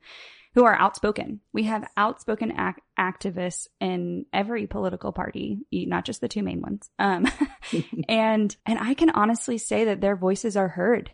who 0.54 0.64
are 0.64 0.74
outspoken. 0.74 1.40
We 1.52 1.64
have 1.64 1.88
outspoken 1.96 2.52
ac- 2.58 2.82
activists 2.98 3.66
in 3.80 4.24
every 4.32 4.66
political 4.66 5.12
party, 5.12 5.60
not 5.70 6.04
just 6.04 6.20
the 6.20 6.28
two 6.28 6.42
main 6.42 6.62
ones. 6.62 6.90
Um, 6.98 7.26
and, 8.08 8.56
and 8.66 8.78
I 8.78 8.94
can 8.94 9.10
honestly 9.10 9.58
say 9.58 9.84
that 9.84 10.00
their 10.00 10.16
voices 10.16 10.56
are 10.56 10.68
heard 10.68 11.10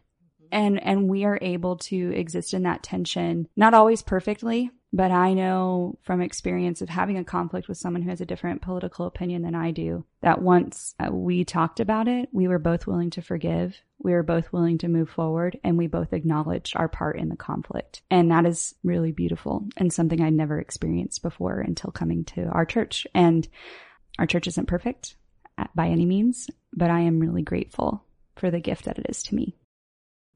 and, 0.53 0.83
and 0.83 1.09
we 1.09 1.25
are 1.25 1.39
able 1.41 1.77
to 1.77 2.13
exist 2.15 2.55
in 2.55 2.63
that 2.65 2.83
tension, 2.83 3.49
not 3.57 3.75
always 3.75 4.03
perfectly, 4.03 4.71
but 4.95 5.11
I 5.11 5.35
know 5.35 5.99
from 6.03 6.21
experience 6.21 6.81
of 6.81 6.89
having 6.89 7.19
a 7.19 7.25
conflict 7.25 7.67
with 7.67 7.79
someone 7.79 8.03
who 8.03 8.11
has 8.11 8.21
a 8.21 8.27
different 8.27 8.63
political 8.63 9.07
opinion 9.07 9.43
than 9.43 9.57
I 9.57 9.73
do 9.73 10.05
that 10.23 10.41
once 10.41 10.95
uh, 11.01 11.11
we 11.11 11.45
talked 11.45 11.81
about 11.81 12.07
it, 12.07 12.29
we 12.31 12.47
were 12.47 12.61
both 12.61 12.87
willing 12.87 13.11
to 13.11 13.23
forgive. 13.23 13.77
We 13.99 14.13
were 14.13 14.23
both 14.23 14.53
willing 14.53 14.79
to 14.79 14.89
move 14.89 15.11
forward 15.11 15.59
and 15.65 15.77
we 15.77 15.89
both 15.89 16.13
acknowledged 16.13 16.77
our 16.77 16.87
part 16.87 17.19
in 17.19 17.29
the 17.29 17.35
conflict. 17.35 18.03
And 18.09 18.31
that 18.31 18.47
is 18.47 18.77
really 18.85 19.11
beautiful 19.11 19.67
and 19.77 19.93
something 19.93 20.21
I'd 20.21 20.33
never 20.33 20.61
experienced 20.61 21.23
before 21.23 21.59
until 21.59 21.91
coming 21.91 22.25
to 22.27 22.45
our 22.45 22.65
church. 22.65 23.05
And 23.17 23.49
our 24.21 24.27
church 24.27 24.47
isn't 24.47 24.69
perfect 24.69 25.17
uh, 25.59 25.65
by 25.75 25.89
any 25.89 26.07
means, 26.07 26.51
but 26.73 26.91
I 26.91 27.01
am 27.01 27.19
really 27.19 27.43
grateful 27.43 28.05
for 28.37 28.49
the 28.53 28.61
gift 28.61 28.85
that 28.85 28.99
it 28.99 29.07
is 29.09 29.25
to 29.25 29.35
me. 29.35 29.57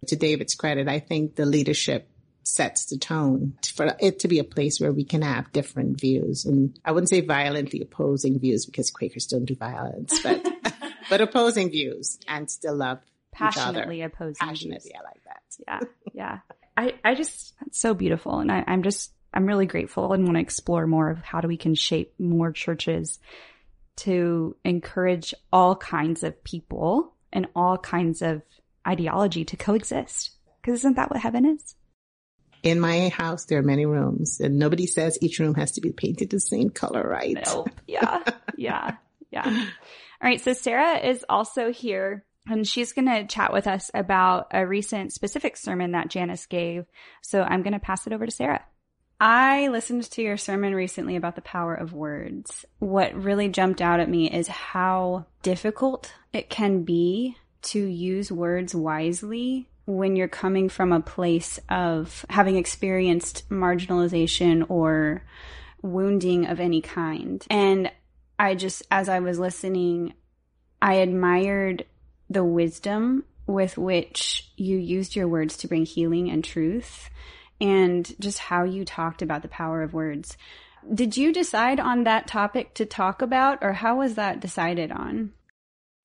To 0.06 0.16
David's 0.16 0.54
credit, 0.54 0.88
I 0.88 1.00
think 1.00 1.34
the 1.34 1.46
leadership 1.46 2.08
sets 2.44 2.87
the 2.87 2.96
tone 2.96 3.54
for 3.74 3.94
it 4.00 4.20
to 4.20 4.28
be 4.28 4.38
a 4.38 4.44
place 4.44 4.80
where 4.80 4.92
we 4.92 5.04
can 5.04 5.22
have 5.22 5.52
different 5.52 6.00
views. 6.00 6.44
And 6.44 6.78
I 6.84 6.92
wouldn't 6.92 7.11
say 7.11 7.20
violently 7.20 7.80
opposing 7.82 8.38
views 8.38 8.64
because 8.64 8.90
Quakers 8.90 9.26
don't 9.26 9.44
do 9.44 9.54
violence, 9.54 10.20
but, 10.22 10.46
but 11.11 11.20
opposing 11.20 11.70
views 11.70 12.18
and 12.26 12.50
still 12.50 12.76
love 12.76 13.00
passionately 13.32 14.02
opposing 14.02 14.37
Passionately, 14.40 14.90
views. 14.90 14.92
I 14.98 15.04
like 15.04 15.24
that. 15.24 15.42
Yeah. 15.66 16.12
Yeah. 16.14 16.38
I, 16.76 16.94
I 17.04 17.14
just, 17.14 17.54
it's 17.66 17.80
so 17.80 17.94
beautiful. 17.94 18.38
And 18.38 18.50
I, 18.50 18.64
I'm 18.66 18.82
just, 18.82 19.12
I'm 19.34 19.46
really 19.46 19.66
grateful 19.66 20.12
and 20.12 20.24
want 20.24 20.37
to 20.37 20.40
explore 20.40 20.87
more 20.87 21.11
of 21.11 21.22
how 21.22 21.40
do 21.40 21.48
we 21.48 21.56
can 21.56 21.74
shape 21.74 22.14
more 22.18 22.52
churches 22.52 23.18
to 23.96 24.56
encourage 24.64 25.34
all 25.52 25.76
kinds 25.76 26.22
of 26.22 26.42
people 26.44 27.14
and 27.32 27.46
all 27.54 27.76
kinds 27.76 28.22
of 28.22 28.42
ideology 28.88 29.44
to 29.46 29.57
coexist. 29.57 30.31
Because 30.61 30.81
isn't 30.81 30.96
that 30.96 31.11
what 31.11 31.20
heaven 31.20 31.44
is? 31.44 31.74
In 32.62 32.81
my 32.81 33.09
house, 33.09 33.44
there 33.44 33.59
are 33.59 33.62
many 33.62 33.87
rooms, 33.87 34.40
and 34.40 34.59
nobody 34.59 34.87
says 34.87 35.16
each 35.20 35.38
room 35.38 35.55
has 35.55 35.72
to 35.72 35.81
be 35.81 35.92
painted 35.92 36.31
the 36.31 36.40
same 36.40 36.70
color, 36.70 37.03
right? 37.03 37.38
Nope. 37.46 37.70
Yeah. 37.87 38.24
yeah. 38.57 38.96
Yeah. 39.31 39.44
All 39.46 40.29
right. 40.29 40.40
So 40.40 40.53
Sarah 40.53 40.98
is 40.98 41.24
also 41.29 41.70
here 41.70 42.24
and 42.48 42.66
she's 42.66 42.92
going 42.92 43.07
to 43.07 43.27
chat 43.27 43.53
with 43.53 43.66
us 43.66 43.90
about 43.92 44.48
a 44.53 44.66
recent 44.66 45.12
specific 45.12 45.57
sermon 45.57 45.92
that 45.92 46.09
Janice 46.09 46.46
gave. 46.46 46.87
So 47.22 47.42
I'm 47.42 47.62
going 47.62 47.74
to 47.74 47.79
pass 47.79 48.07
it 48.07 48.12
over 48.12 48.27
to 48.27 48.33
Sarah. 48.33 48.64
I 49.20 49.68
listened 49.68 50.05
to 50.12 50.22
your 50.22 50.37
sermon 50.37 50.74
recently 50.74 51.16
about 51.16 51.35
the 51.35 51.42
power 51.42 51.74
of 51.74 51.92
words. 51.92 52.64
What 52.79 53.14
really 53.14 53.48
jumped 53.48 53.83
out 53.83 54.01
at 54.01 54.09
me 54.09 54.31
is 54.31 54.46
how 54.46 55.27
difficult 55.42 56.12
it 56.33 56.48
can 56.48 56.85
be 56.85 57.37
to 57.62 57.84
use 57.84 58.30
words 58.30 58.74
wisely 58.74 59.68
when 59.86 60.16
you're 60.16 60.28
coming 60.28 60.68
from 60.68 60.92
a 60.92 61.00
place 61.00 61.58
of 61.68 62.24
having 62.28 62.56
experienced 62.56 63.48
marginalization 63.48 64.68
or 64.68 65.24
wounding 65.82 66.46
of 66.46 66.60
any 66.60 66.80
kind. 66.80 67.44
And 67.48 67.90
I 68.38 68.54
just, 68.54 68.82
as 68.90 69.08
I 69.08 69.20
was 69.20 69.38
listening, 69.38 70.14
I 70.80 70.94
admired 70.94 71.86
the 72.28 72.44
wisdom 72.44 73.24
with 73.46 73.78
which 73.78 74.52
you 74.56 74.76
used 74.76 75.16
your 75.16 75.26
words 75.26 75.56
to 75.56 75.68
bring 75.68 75.86
healing 75.86 76.30
and 76.30 76.44
truth 76.44 77.08
and 77.60 78.14
just 78.20 78.38
how 78.38 78.64
you 78.64 78.84
talked 78.84 79.22
about 79.22 79.42
the 79.42 79.48
power 79.48 79.82
of 79.82 79.94
words. 79.94 80.36
Did 80.92 81.16
you 81.16 81.32
decide 81.32 81.80
on 81.80 82.04
that 82.04 82.26
topic 82.26 82.74
to 82.74 82.86
talk 82.86 83.22
about 83.22 83.58
or 83.62 83.72
how 83.72 83.98
was 83.98 84.14
that 84.14 84.40
decided 84.40 84.92
on? 84.92 85.32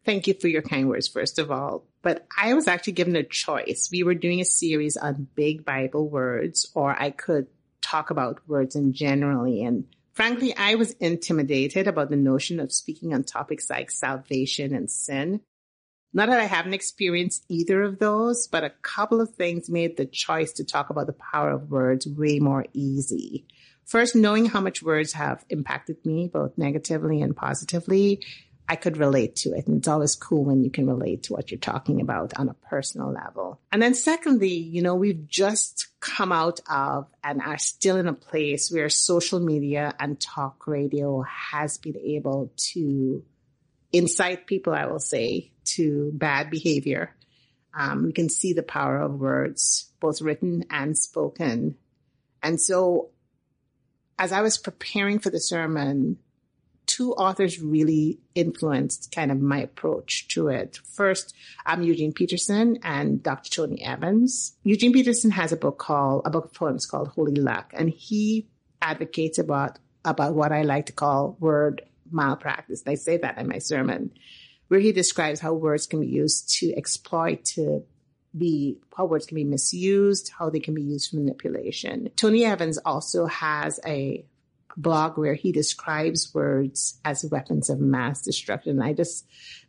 Thank 0.06 0.28
you 0.28 0.34
for 0.34 0.48
your 0.48 0.62
kind 0.62 0.90
words, 0.90 1.08
first 1.08 1.40
of 1.40 1.50
all. 1.50 1.86
But 2.02 2.28
I 2.38 2.54
was 2.54 2.68
actually 2.68 2.94
given 2.94 3.16
a 3.16 3.24
choice. 3.24 3.90
We 3.92 4.04
were 4.04 4.16
doing 4.16 4.42
a 4.42 4.46
series 4.46 4.98
on 4.98 5.28
big 5.36 5.64
Bible 5.64 6.10
words, 6.10 6.70
or 6.76 6.94
I 6.98 7.12
could 7.12 7.48
talk 7.82 8.10
about 8.10 8.42
words 8.48 8.76
in 8.76 8.94
generally. 8.94 9.64
And 9.64 9.86
frankly, 10.12 10.56
I 10.56 10.76
was 10.76 10.92
intimidated 10.94 11.88
about 11.88 12.10
the 12.10 12.18
notion 12.18 12.60
of 12.60 12.74
speaking 12.74 13.14
on 13.14 13.24
topics 13.24 13.70
like 13.70 13.92
salvation 13.92 14.76
and 14.76 14.92
sin. 14.92 15.42
Not 16.16 16.30
that 16.30 16.40
I 16.40 16.46
haven't 16.46 16.76
experienced 16.76 17.46
either 17.50 17.82
of 17.82 17.98
those, 17.98 18.48
but 18.48 18.64
a 18.64 18.74
couple 18.82 19.20
of 19.20 19.34
things 19.34 19.70
made 19.70 19.98
the 19.98 20.06
choice 20.06 20.52
to 20.54 20.64
talk 20.64 20.90
about 20.90 21.08
the 21.08 21.14
power 21.14 21.50
of 21.50 21.72
words 21.72 22.06
way 22.06 22.40
more 22.40 22.66
easy. 22.74 23.48
First, 23.86 24.16
knowing 24.16 24.46
how 24.46 24.62
much 24.62 24.84
words 24.84 25.14
have 25.14 25.44
impacted 25.50 26.06
me, 26.06 26.30
both 26.32 26.58
negatively 26.58 27.22
and 27.22 27.36
positively, 27.36 28.22
I 28.74 28.76
could 28.76 28.98
relate 28.98 29.36
to 29.36 29.54
it. 29.54 29.68
And 29.68 29.78
it's 29.78 29.88
always 29.88 30.16
cool 30.16 30.46
when 30.46 30.64
you 30.64 30.72
can 30.72 30.88
relate 30.88 31.22
to 31.24 31.34
what 31.34 31.52
you're 31.52 31.60
talking 31.60 32.02
about 32.02 32.34
on 32.40 32.50
a 32.50 32.56
personal 32.56 33.12
level. 33.12 33.60
And 33.72 33.80
then 33.80 33.94
secondly, 33.94 34.50
you 34.50 34.82
know, 34.82 34.96
we've 34.96 35.28
just 35.28 35.90
come 36.00 36.32
out 36.32 36.60
of 36.68 37.06
and 37.24 37.40
are 37.40 37.60
still 37.60 37.98
in 37.98 38.08
a 38.08 38.14
place 38.14 38.72
where 38.72 38.90
social 38.90 39.40
media 39.40 39.94
and 40.00 40.20
talk 40.20 40.66
radio 40.66 41.22
has 41.22 41.78
been 41.78 42.00
able 42.00 42.52
to 42.74 43.24
incite 43.92 44.48
people, 44.48 44.74
I 44.74 44.88
will 44.88 44.98
say, 44.98 45.52
to 45.76 46.10
bad 46.16 46.50
behavior. 46.50 47.16
Um, 47.78 48.06
we 48.06 48.12
can 48.12 48.28
see 48.28 48.54
the 48.54 48.64
power 48.64 48.98
of 48.98 49.20
words, 49.20 49.92
both 50.00 50.20
written 50.20 50.66
and 50.72 50.98
spoken. 50.98 51.76
And 52.42 52.60
so 52.60 53.12
as 54.18 54.32
I 54.32 54.42
was 54.42 54.58
preparing 54.58 55.20
for 55.20 55.30
the 55.30 55.40
sermon, 55.40 56.18
two 56.94 57.14
authors 57.14 57.60
really 57.60 58.20
influenced 58.36 59.12
kind 59.12 59.32
of 59.32 59.42
my 59.42 59.60
approach 59.60 60.28
to 60.28 60.48
it. 60.48 60.80
First, 60.94 61.34
I'm 61.66 61.82
Eugene 61.82 62.14
Peterson 62.14 62.78
and 62.84 63.24
Dr. 63.24 63.50
Tony 63.50 63.82
Evans. 63.82 64.56
Eugene 64.64 64.94
Peterson 64.94 65.32
has 65.32 65.52
a 65.52 65.58
book 65.58 65.80
called, 65.80 66.22
a 66.26 66.30
book 66.30 66.46
of 66.46 66.54
poems 66.54 66.86
called 66.86 67.08
Holy 67.08 67.34
Luck, 67.34 67.74
and 67.74 67.90
he 67.90 68.48
advocates 68.80 69.40
about, 69.40 69.80
about 70.06 70.36
what 70.36 70.52
I 70.52 70.62
like 70.62 70.86
to 70.86 70.94
call 70.94 71.36
word 71.40 71.82
malpractice. 72.12 72.84
I 72.86 72.94
say 72.94 73.18
that 73.18 73.40
in 73.40 73.48
my 73.48 73.58
sermon, 73.58 74.12
where 74.68 74.80
he 74.80 74.92
describes 74.92 75.40
how 75.40 75.54
words 75.54 75.88
can 75.88 76.00
be 76.00 76.08
used 76.08 76.60
to 76.60 76.76
exploit, 76.78 77.44
to 77.56 77.84
be, 78.38 78.78
how 78.96 79.06
words 79.06 79.26
can 79.26 79.36
be 79.36 79.46
misused, 79.46 80.32
how 80.38 80.52
they 80.52 80.60
can 80.60 80.76
be 80.76 80.84
used 80.84 81.10
for 81.10 81.16
manipulation. 81.16 82.12
Tony 82.16 82.46
Evans 82.46 82.78
also 82.78 83.26
has 83.26 83.80
a 83.84 84.26
blog 84.76 85.18
where 85.18 85.34
he 85.34 85.52
describes 85.52 86.34
words 86.34 87.00
as 87.06 87.26
weapons 87.26 87.70
of 87.70 87.80
mass 87.80 88.22
destruction. 88.22 88.82
I 88.82 88.94
just, 88.94 89.26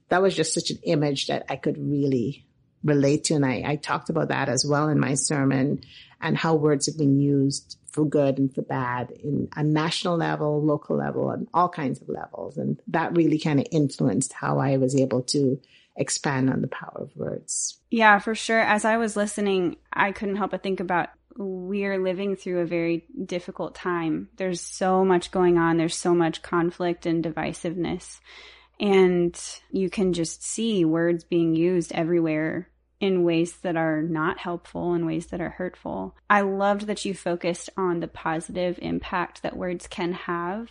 that 0.08 0.22
was 0.22 0.34
just 0.34 0.54
such 0.54 0.70
an 0.70 0.78
image 0.82 1.26
that 1.26 1.46
I 1.48 1.56
could 1.56 1.78
really 1.78 2.46
relate 2.82 3.24
to. 3.24 3.34
And 3.34 3.46
I, 3.46 3.62
I 3.66 3.76
talked 3.76 4.10
about 4.10 4.28
that 4.28 4.48
as 4.48 4.64
well 4.64 4.88
in 4.88 5.00
my 5.00 5.14
sermon 5.14 5.82
and 6.20 6.36
how 6.36 6.54
words 6.54 6.86
have 6.86 6.98
been 6.98 7.18
used 7.18 7.78
for 7.90 8.04
good 8.04 8.38
and 8.38 8.52
for 8.52 8.62
bad 8.62 9.10
in 9.10 9.48
a 9.54 9.62
national 9.62 10.16
level, 10.16 10.62
local 10.62 10.96
level, 10.96 11.30
and 11.30 11.46
all 11.54 11.68
kinds 11.68 12.00
of 12.00 12.08
levels. 12.08 12.56
And 12.56 12.80
that 12.88 13.16
really 13.16 13.38
kind 13.38 13.60
of 13.60 13.66
influenced 13.70 14.32
how 14.32 14.58
I 14.58 14.76
was 14.78 14.96
able 14.96 15.22
to 15.22 15.60
expand 15.96 16.50
on 16.50 16.60
the 16.60 16.68
power 16.68 17.02
of 17.02 17.16
words. 17.16 17.78
Yeah, 17.90 18.18
for 18.18 18.34
sure. 18.34 18.58
As 18.58 18.84
I 18.84 18.96
was 18.96 19.16
listening, 19.16 19.76
I 19.92 20.10
couldn't 20.10 20.36
help 20.36 20.50
but 20.50 20.62
think 20.62 20.80
about 20.80 21.10
we 21.36 21.84
are 21.84 21.98
living 21.98 22.36
through 22.36 22.60
a 22.60 22.66
very 22.66 23.04
difficult 23.24 23.74
time. 23.74 24.28
There's 24.36 24.60
so 24.60 25.04
much 25.04 25.30
going 25.30 25.58
on. 25.58 25.76
There's 25.76 25.96
so 25.96 26.14
much 26.14 26.42
conflict 26.42 27.06
and 27.06 27.24
divisiveness. 27.24 28.20
And 28.80 29.38
you 29.70 29.90
can 29.90 30.12
just 30.12 30.42
see 30.42 30.84
words 30.84 31.24
being 31.24 31.54
used 31.54 31.92
everywhere 31.92 32.68
in 33.00 33.24
ways 33.24 33.57
that 33.59 33.76
are 33.76 34.02
not 34.02 34.38
helpful, 34.38 34.94
in 34.94 35.04
ways 35.04 35.26
that 35.26 35.40
are 35.40 35.50
hurtful. 35.50 36.14
I 36.30 36.40
loved 36.42 36.87
that 36.87 37.04
you 37.04 37.14
focused 37.14 37.70
on 37.76 38.00
the 38.00 38.09
positive 38.09 38.78
impact 38.80 39.42
that 39.42 39.57
words 39.57 39.87
can 39.87 40.12
have. 40.12 40.70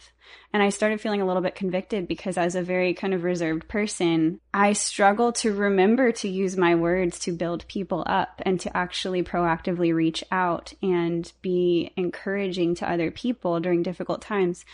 And 0.54 0.64
I 0.64 0.70
started 0.70 1.02
feeling 1.02 1.22
a 1.22 1.26
little 1.26 1.42
bit 1.42 1.56
convicted 1.56 2.08
because 2.08 2.38
as 2.38 2.56
a 2.56 2.64
very 2.64 2.94
kind 2.94 3.14
of 3.14 3.24
reserved 3.24 3.68
person, 3.68 4.40
I 4.54 4.74
struggle 4.74 5.34
to 5.34 5.54
remember 5.54 6.12
to 6.14 6.30
use 6.30 6.58
my 6.58 6.76
words 6.76 7.20
to 7.20 7.32
build 7.32 7.68
people 7.68 8.04
up 8.06 8.42
and 8.46 8.60
to 8.62 8.76
actually 8.76 9.24
proactively 9.24 9.94
reach 9.94 10.24
out 10.32 10.74
and 10.82 11.32
be 11.42 11.92
encouraging 11.98 12.76
to 12.76 12.90
other 12.90 13.12
people 13.12 13.60
during 13.60 13.84
difficult 13.84 14.22
times. 14.22 14.66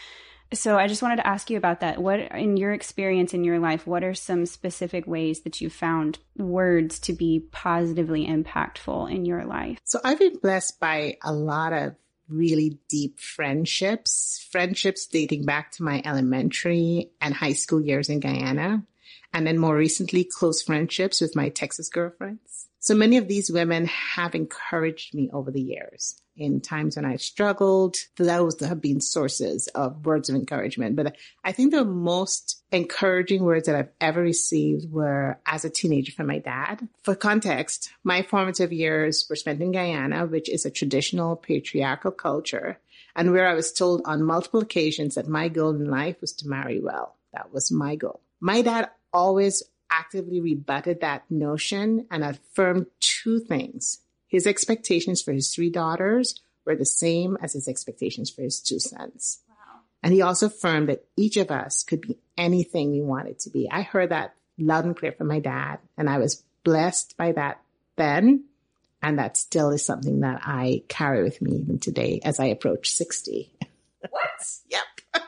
So 0.54 0.78
I 0.78 0.88
just 0.88 1.02
wanted 1.02 1.18
to 1.18 1.28
ask 1.28 1.50
you 1.50 1.58
about 1.58 1.82
that. 1.82 2.02
What, 2.02 2.20
in 2.20 2.58
your 2.58 2.74
experience 2.74 3.34
in 3.34 3.44
your 3.44 3.60
life, 3.60 3.86
what 3.86 4.04
are 4.04 4.16
some 4.16 4.46
specific 4.46 5.06
ways 5.06 5.42
that 5.42 5.62
you 5.62 5.70
found 5.70 6.18
words 6.38 7.00
to 7.02 7.14
be 7.14 7.46
positively 7.52 8.26
impactful 8.26 9.12
in 9.12 9.26
your 9.26 9.46
life? 9.46 9.78
So 9.84 10.00
I've 10.04 10.20
been 10.20 10.38
blessed 10.38 10.80
by 10.80 11.18
a 11.24 11.32
lot 11.32 11.74
of 11.74 11.96
really 12.28 12.80
deep 12.88 13.20
friendships, 13.20 14.48
friendships 14.52 15.06
dating 15.06 15.46
back 15.46 15.72
to 15.74 15.84
my 15.84 16.02
elementary 16.06 17.12
and 17.22 17.34
high 17.34 17.54
school 17.54 17.82
years 17.82 18.10
in 18.10 18.20
Guyana. 18.20 18.84
And 19.34 19.46
then 19.46 19.60
more 19.60 19.76
recently, 19.76 20.24
close 20.24 20.64
friendships 20.64 21.22
with 21.22 21.36
my 21.36 21.50
Texas 21.50 21.90
girlfriends. 21.90 22.59
So 22.82 22.96
many 22.96 23.18
of 23.18 23.28
these 23.28 23.52
women 23.52 23.86
have 23.86 24.36
encouraged 24.36 25.13
me 25.13 25.30
over 25.34 25.52
the 25.52 25.62
years 25.62 26.22
in 26.38 26.62
times 26.62 26.96
when 26.96 27.04
I 27.04 27.18
struggled. 27.18 27.98
Those 28.15 28.58
have 28.62 28.80
been 28.80 29.02
sources 29.02 29.68
of 29.76 30.06
words 30.06 30.30
of 30.30 30.36
encouragement. 30.36 30.96
But 30.96 31.18
I 31.44 31.52
think 31.52 31.72
the 31.72 31.84
most 31.84 32.63
encouraging 32.72 33.44
words 33.44 33.65
that 33.65 33.76
I've 33.76 33.92
ever 34.00 34.22
received 34.22 34.89
were 34.89 35.39
as 35.46 35.65
a 35.65 35.70
teenager 35.70 36.13
from 36.13 36.28
my 36.28 36.39
dad. 36.39 36.88
For 37.04 37.15
context, 37.15 37.92
my 38.06 38.22
formative 38.22 38.72
years 38.72 39.26
were 39.30 39.36
spent 39.36 39.62
in 39.62 39.74
Guyana, 39.74 40.26
which 40.26 40.50
is 40.50 40.65
a 40.65 40.72
traditional 40.72 41.36
patriarchal 41.36 42.12
culture, 42.12 42.80
and 43.13 43.34
where 43.34 43.50
I 43.50 43.56
was 43.56 43.74
told 43.74 44.02
on 44.06 44.24
multiple 44.24 44.62
occasions 44.62 45.15
that 45.15 45.28
my 45.28 45.50
goal 45.50 45.72
in 45.72 45.92
life 45.92 46.22
was 46.22 46.32
to 46.36 46.48
marry 46.48 46.80
well. 46.80 47.18
That 47.34 47.52
was 47.52 47.72
my 47.72 47.98
goal. 47.98 48.22
My 48.39 48.62
dad 48.62 48.89
always 49.12 49.63
actively 49.89 50.39
rebutted 50.39 51.02
that 51.02 51.30
notion 51.30 52.06
and 52.12 52.23
affirmed 52.23 52.88
two 52.99 53.39
things. 53.39 53.99
His 54.28 54.45
expectations 54.45 55.21
for 55.21 55.34
his 55.34 55.54
three 55.54 55.69
daughters 55.69 56.39
were 56.65 56.75
the 56.75 56.86
same 56.86 57.38
as 57.41 57.54
his 57.54 57.67
expectations 57.67 58.30
for 58.30 58.43
his 58.43 58.60
two 58.60 58.80
sons. 58.80 59.39
Wow. 59.49 59.82
And 60.04 60.13
he 60.13 60.21
also 60.21 60.47
affirmed 60.47 60.89
that 60.89 61.06
each 61.17 61.38
of 61.38 61.49
us 61.49 61.84
could 61.84 62.02
be 62.02 62.17
anything 62.38 62.91
we 62.91 63.02
wanted 63.02 63.39
to 63.39 63.49
be. 63.49 63.69
I 63.71 63.82
heard 63.82 64.10
that 64.10 64.36
loud 64.58 64.86
and 64.86 64.95
clear 64.95 65.12
from 65.12 65.28
my 65.28 65.39
dad, 65.39 65.80
and 65.97 66.10
I 66.10 66.19
was 66.19 66.43
blessed 66.63 67.17
by 67.17 67.32
that 67.34 67.62
then. 67.95 68.45
And 69.02 69.17
that 69.17 69.38
still 69.38 69.71
is 69.71 69.86
something 69.86 70.19
that 70.21 70.41
I 70.43 70.84
carry 70.89 71.23
with 71.23 71.41
me 71.41 71.56
even 71.56 71.80
today 71.80 72.19
as 72.23 72.39
I 72.39 72.47
approach 72.47 72.91
60. 72.91 73.49
What? 74.10 74.21
yep. 74.69 75.23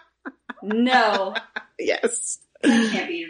No. 0.62 1.36
yes. 1.80 2.40
That 2.62 2.92
can't 2.92 3.08
be 3.08 3.28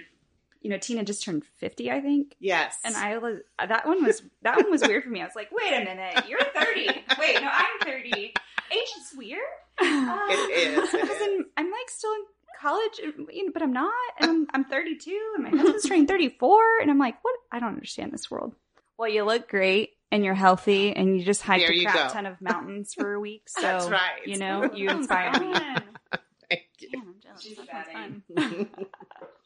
you 0.61 0.69
know, 0.69 0.77
Tina 0.77 1.03
just 1.03 1.23
turned 1.23 1.43
50, 1.57 1.91
I 1.91 1.99
think. 2.01 2.35
Yes. 2.39 2.77
And 2.83 2.95
I 2.95 3.17
was, 3.17 3.39
that 3.59 3.85
one 3.87 4.03
was, 4.03 4.21
that 4.43 4.57
one 4.57 4.69
was 4.71 4.81
weird 4.81 5.03
for 5.03 5.09
me. 5.09 5.21
I 5.21 5.25
was 5.25 5.35
like, 5.35 5.49
wait 5.51 5.73
a 5.73 5.83
minute, 5.83 6.25
you're 6.29 6.39
30. 6.39 6.85
Wait, 7.19 7.41
no, 7.41 7.49
I'm 7.51 7.79
30. 7.83 8.11
Age 8.13 8.33
is 8.71 9.17
weird. 9.17 9.39
Uh, 9.81 10.19
it 10.29 10.77
is. 10.77 10.93
It 10.93 11.03
is. 11.03 11.45
I'm 11.57 11.65
like 11.71 11.89
still 11.89 12.13
in 12.13 12.21
college, 12.61 12.99
you 13.33 13.45
know, 13.45 13.51
but 13.53 13.61
I'm 13.63 13.73
not. 13.73 13.91
And 14.19 14.29
I'm, 14.29 14.47
I'm 14.53 14.63
32 14.65 15.33
and 15.35 15.43
my 15.43 15.49
husband's 15.49 15.87
turning 15.87 16.07
34. 16.07 16.59
And 16.81 16.91
I'm 16.91 16.99
like, 16.99 17.15
what? 17.23 17.35
I 17.51 17.59
don't 17.59 17.69
understand 17.69 18.11
this 18.13 18.29
world. 18.31 18.53
Well, 18.97 19.09
you 19.09 19.23
look 19.23 19.49
great 19.49 19.91
and 20.11 20.23
you're 20.23 20.35
healthy 20.35 20.95
and 20.95 21.17
you 21.17 21.25
just 21.25 21.41
hiked 21.41 21.65
There 21.65 21.73
a 21.75 21.83
crap 21.91 22.13
ton 22.13 22.25
of 22.27 22.39
mountains 22.39 22.93
for 22.93 23.13
a 23.13 23.19
week. 23.19 23.43
So, 23.49 23.61
That's 23.61 23.89
right. 23.89 24.25
you 24.25 24.37
know, 24.37 24.71
you 24.73 24.89
inspire 24.89 25.31
me. 25.39 25.53
Thank 26.49 26.63
you. 26.79 26.89
Damn, 26.91 27.01
I'm 27.01 27.15
jealous. 27.21 27.41
She's 27.41 27.57
That 27.57 27.63
a 27.63 27.65
bad 27.71 27.85
sounds 27.91 28.23
egg. 28.37 28.67
fun. 28.77 28.85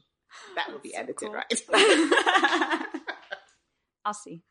That 0.56 0.72
will 0.72 0.80
be 0.80 0.92
So 0.92 1.00
edited 1.00 1.16
cool. 1.18 1.34
right. 1.34 1.62
I'll 4.06 4.14
see. 4.14 4.44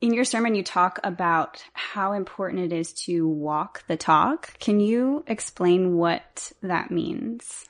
In 0.00 0.12
your 0.12 0.24
sermon, 0.24 0.54
you 0.54 0.62
talk 0.62 0.98
about 1.04 1.62
how 1.72 2.12
important 2.12 2.70
it 2.70 2.76
is 2.76 2.92
to 3.04 3.26
walk 3.26 3.84
the 3.86 3.96
talk. 3.96 4.58
Can 4.58 4.80
you 4.80 5.24
explain 5.26 5.96
what 5.96 6.52
that 6.62 6.90
means? 6.90 7.66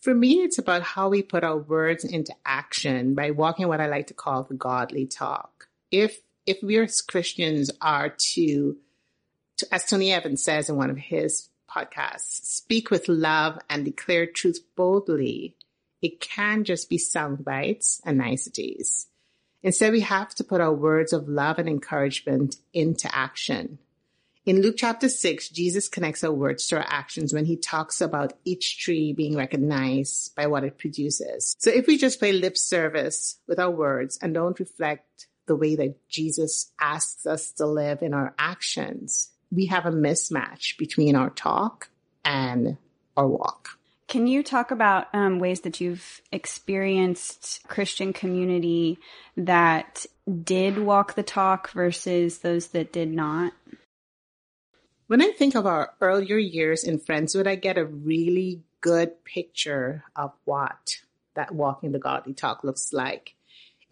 For 0.00 0.14
me, 0.14 0.42
it's 0.42 0.58
about 0.58 0.82
how 0.82 1.08
we 1.08 1.22
put 1.22 1.44
our 1.44 1.58
words 1.58 2.04
into 2.04 2.34
action 2.44 3.14
by 3.14 3.32
walking 3.32 3.68
what 3.68 3.80
I 3.80 3.86
like 3.86 4.08
to 4.08 4.14
call 4.14 4.44
the 4.44 4.54
godly 4.54 5.06
talk. 5.06 5.68
If 5.90 6.20
if 6.46 6.62
we 6.62 6.78
as 6.80 7.02
Christians 7.02 7.70
are 7.80 8.08
to, 8.08 8.76
to, 9.58 9.74
as 9.74 9.84
Tony 9.84 10.10
Evans 10.10 10.42
says 10.42 10.68
in 10.68 10.76
one 10.76 10.90
of 10.90 10.96
his 10.96 11.48
podcasts, 11.70 12.44
speak 12.44 12.90
with 12.90 13.08
love 13.08 13.58
and 13.68 13.84
declare 13.84 14.26
truth 14.26 14.58
boldly, 14.74 15.54
it 16.02 16.20
can 16.20 16.64
just 16.64 16.88
be 16.88 16.98
sound 16.98 17.44
bites 17.44 18.00
and 18.04 18.18
niceties. 18.18 19.06
Instead, 19.62 19.92
we 19.92 20.00
have 20.00 20.34
to 20.36 20.44
put 20.44 20.60
our 20.60 20.72
words 20.72 21.12
of 21.12 21.28
love 21.28 21.58
and 21.58 21.68
encouragement 21.68 22.56
into 22.72 23.14
action. 23.14 23.78
In 24.46 24.62
Luke 24.62 24.76
chapter 24.78 25.08
6, 25.08 25.50
Jesus 25.50 25.88
connects 25.88 26.24
our 26.24 26.32
words 26.32 26.66
to 26.68 26.78
our 26.78 26.86
actions 26.88 27.34
when 27.34 27.44
he 27.44 27.56
talks 27.56 28.00
about 28.00 28.32
each 28.44 28.82
tree 28.82 29.12
being 29.12 29.36
recognized 29.36 30.34
by 30.34 30.46
what 30.46 30.64
it 30.64 30.78
produces. 30.78 31.54
So 31.58 31.70
if 31.70 31.86
we 31.86 31.98
just 31.98 32.18
play 32.18 32.32
lip 32.32 32.56
service 32.56 33.38
with 33.46 33.58
our 33.58 33.70
words 33.70 34.18
and 34.22 34.32
don't 34.32 34.58
reflect 34.58 35.26
the 35.46 35.56
way 35.56 35.76
that 35.76 36.08
Jesus 36.08 36.72
asks 36.80 37.26
us 37.26 37.52
to 37.52 37.66
live 37.66 38.02
in 38.02 38.14
our 38.14 38.34
actions, 38.38 39.30
we 39.50 39.66
have 39.66 39.84
a 39.84 39.90
mismatch 39.90 40.78
between 40.78 41.16
our 41.16 41.30
talk 41.30 41.90
and 42.24 42.78
our 43.16 43.28
walk. 43.28 43.79
Can 44.10 44.26
you 44.26 44.42
talk 44.42 44.72
about 44.72 45.06
um, 45.14 45.38
ways 45.38 45.60
that 45.60 45.80
you've 45.80 46.20
experienced 46.32 47.60
Christian 47.68 48.12
community 48.12 48.98
that 49.36 50.04
did 50.42 50.78
walk 50.78 51.14
the 51.14 51.22
talk 51.22 51.70
versus 51.70 52.38
those 52.38 52.66
that 52.68 52.92
did 52.92 53.12
not? 53.12 53.52
When 55.06 55.22
I 55.22 55.30
think 55.30 55.54
of 55.54 55.64
our 55.64 55.94
earlier 56.00 56.38
years 56.38 56.82
in 56.82 56.98
Friendswood, 56.98 57.46
I 57.46 57.54
get 57.54 57.78
a 57.78 57.84
really 57.84 58.64
good 58.80 59.24
picture 59.24 60.02
of 60.16 60.32
what 60.44 60.96
that 61.36 61.54
walking 61.54 61.92
the 61.92 62.00
godly 62.00 62.34
talk 62.34 62.64
looks 62.64 62.92
like. 62.92 63.36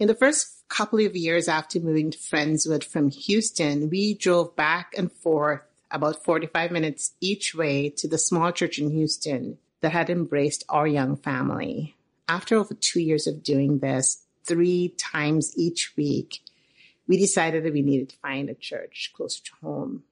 In 0.00 0.09
the 0.09 0.16
first 0.16 0.64
couple 0.68 0.98
of 0.98 1.14
years 1.14 1.46
after 1.46 1.78
moving 1.78 2.11
to 2.11 2.18
Friendswood 2.18 2.83
from 2.83 3.11
Houston, 3.11 3.88
we 3.88 4.14
drove 4.14 4.57
back 4.57 4.94
and 4.98 5.12
forth 5.12 5.61
about 5.92 6.24
45 6.24 6.72
minutes 6.72 7.12
each 7.20 7.54
way 7.54 7.88
to 7.90 8.09
the 8.09 8.18
small 8.18 8.50
church 8.50 8.81
in 8.81 8.90
Houston 8.90 9.59
that 9.81 9.93
had 9.93 10.11
embraced 10.11 10.64
our 10.69 10.87
young 10.87 11.17
family. 11.17 11.95
After 12.29 12.57
over 12.57 12.75
two 12.75 13.01
years 13.01 13.27
of 13.27 13.43
doing 13.43 13.79
this, 13.79 14.23
three 14.45 14.95
times 14.99 15.53
each 15.57 15.93
week, 15.97 16.41
we 17.07 17.17
decided 17.19 17.64
that 17.64 17.73
we 17.73 17.83
needed 17.83 18.11
to 18.11 18.17
find 18.17 18.51
a 18.51 18.55
church 18.55 19.12
closer 19.14 19.43
to 19.45 19.53
home. 19.62 20.03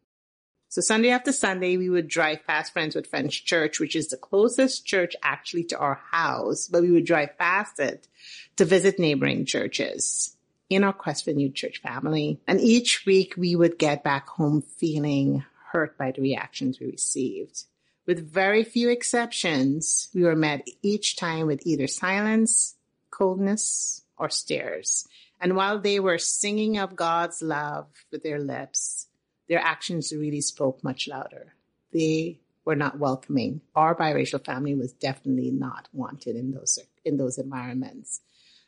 So 0.69 0.81
Sunday 0.81 1.11
after 1.11 1.33
Sunday, 1.33 1.77
we 1.77 1.89
would 1.89 2.09
drive 2.09 2.47
past 2.47 2.75
Friendswood 2.75 3.07
Friends 3.07 3.35
Church, 3.35 3.81
which 3.81 3.97
is 3.97 4.09
the 4.09 4.17
closest 4.17 4.85
church 4.85 5.15
actually 5.23 5.65
to 5.65 5.79
our 5.79 6.01
house, 6.11 6.69
but 6.69 6.83
we 6.83 6.91
would 6.91 7.07
drive 7.07 7.39
past 7.39 7.79
it 7.81 8.09
to 8.57 8.65
visit 8.65 8.99
neighboring 8.99 9.47
churches 9.47 10.37
in 10.69 10.85
our 10.85 10.93
quest 10.93 11.25
for 11.25 11.33
new 11.33 11.51
church 11.51 11.81
family. 11.81 12.41
And 12.47 12.61
each 12.61 13.07
week 13.07 13.35
we 13.37 13.57
would 13.57 13.79
get 13.79 14.05
back 14.05 14.29
home 14.29 14.61
feeling 14.61 15.45
hurt 15.71 15.97
by 15.97 16.13
the 16.13 16.23
reactions 16.23 16.81
we 16.81 16.87
received. 16.87 17.65
With 18.07 18.33
very 18.33 18.63
few 18.63 18.89
exceptions, 18.89 20.09
we 20.15 20.23
were 20.23 20.37
met 20.37 20.69
each 20.83 21.17
time 21.17 21.47
with 21.47 21.67
either 21.67 21.89
silence, 21.89 22.77
coldness, 23.11 24.03
or 24.17 24.31
stares. 24.31 25.09
And 25.41 25.57
while 25.57 25.81
they 25.81 25.99
were 25.99 26.19
singing 26.19 26.79
of 26.79 26.97
God's 26.97 27.43
love 27.43 27.89
with 28.13 28.23
their 28.23 28.39
lips, 28.39 29.09
their 29.49 29.59
actions 29.59 30.13
really 30.13 30.41
spoke 30.41 30.85
much 30.85 31.09
louder. 31.09 31.55
They 31.93 32.39
were 32.65 32.77
not 32.77 32.99
welcoming. 32.99 33.61
Our 33.75 33.95
biracial 33.95 34.45
family 34.45 34.75
was 34.75 34.93
definitely 34.93 35.51
not 35.51 35.89
wanted 35.93 36.37
in 36.37 36.53
those 36.53 36.79
in 37.05 37.17
those 37.17 37.39
environments. 37.39 38.21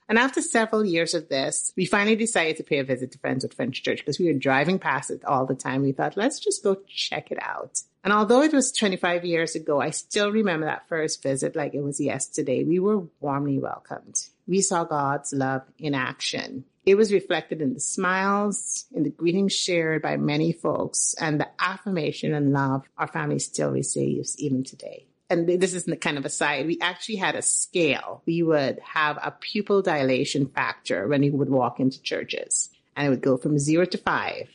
And 0.09 0.19
after 0.19 0.41
several 0.41 0.87
years 0.87 1.13
of 1.13 1.29
this, 1.29 1.73
we 1.77 1.85
finally 1.85 2.17
decided 2.17 2.57
to 2.57 2.63
pay 2.63 2.79
a 2.79 2.85
visit 2.85 3.13
to 3.13 3.19
Friendswood 3.19 3.53
Friends 3.53 3.79
Church 3.79 3.99
because 3.99 4.19
we 4.19 4.27
were 4.27 4.39
driving 4.39 4.79
past 4.79 5.11
it 5.11 5.23
all 5.25 5.45
the 5.45 5.55
time. 5.55 5.83
We 5.83 5.93
thought, 5.93 6.17
let's 6.17 6.41
just 6.41 6.65
go 6.65 6.79
check 6.87 7.31
it 7.31 7.39
out. 7.43 7.83
And 8.03 8.13
although 8.13 8.41
it 8.41 8.55
was 8.55 8.73
25 8.73 9.27
years 9.27 9.55
ago, 9.55 9.83
I 9.83 9.91
still 9.91 10.33
remember 10.33 10.65
that 10.65 10.89
first 10.89 11.23
visit 11.23 11.55
like 11.55 11.75
it 11.75 11.83
was 11.83 12.01
yesterday. 12.01 12.65
We 12.65 12.79
were 12.79 13.03
warmly 13.21 13.59
welcomed. 13.59 14.17
We 14.47 14.63
saw 14.63 14.85
God's 14.85 15.35
love 15.35 15.63
in 15.79 15.95
action. 15.95 16.65
It 16.87 16.95
was 16.95 17.13
reflected 17.13 17.61
in 17.61 17.75
the 17.75 17.81
smiles, 17.81 18.87
in 18.95 19.03
the 19.03 19.11
greetings 19.11 19.53
shared 19.53 20.01
by 20.01 20.17
many 20.17 20.53
folks, 20.53 21.15
and 21.21 21.39
the 21.39 21.49
affirmation 21.61 22.33
and 22.33 22.55
love 22.55 22.89
our 22.97 23.09
family 23.09 23.41
still 23.41 23.73
receives 23.73 24.39
even 24.39 24.65
today 24.65 25.05
and 25.31 25.47
this 25.47 25.75
is 25.75 25.85
the 25.85 25.97
kind 25.97 26.17
of 26.17 26.25
aside, 26.25 26.67
we 26.67 26.79
actually 26.81 27.17
had 27.17 27.35
a 27.35 27.43
scale. 27.43 28.23
We 28.27 28.43
would 28.43 28.79
have 28.81 29.19
a 29.23 29.31
pupil 29.31 29.83
dilation 29.83 30.47
factor 30.47 31.07
when 31.07 31.21
we 31.21 31.31
would 31.31 31.51
walk 31.51 31.81
into 31.81 32.01
churches 32.03 32.71
and 32.97 33.07
it 33.07 33.11
would 33.11 33.21
go 33.21 33.37
from 33.37 33.59
zero 33.59 33.85
to 33.85 33.99
five. 33.99 34.49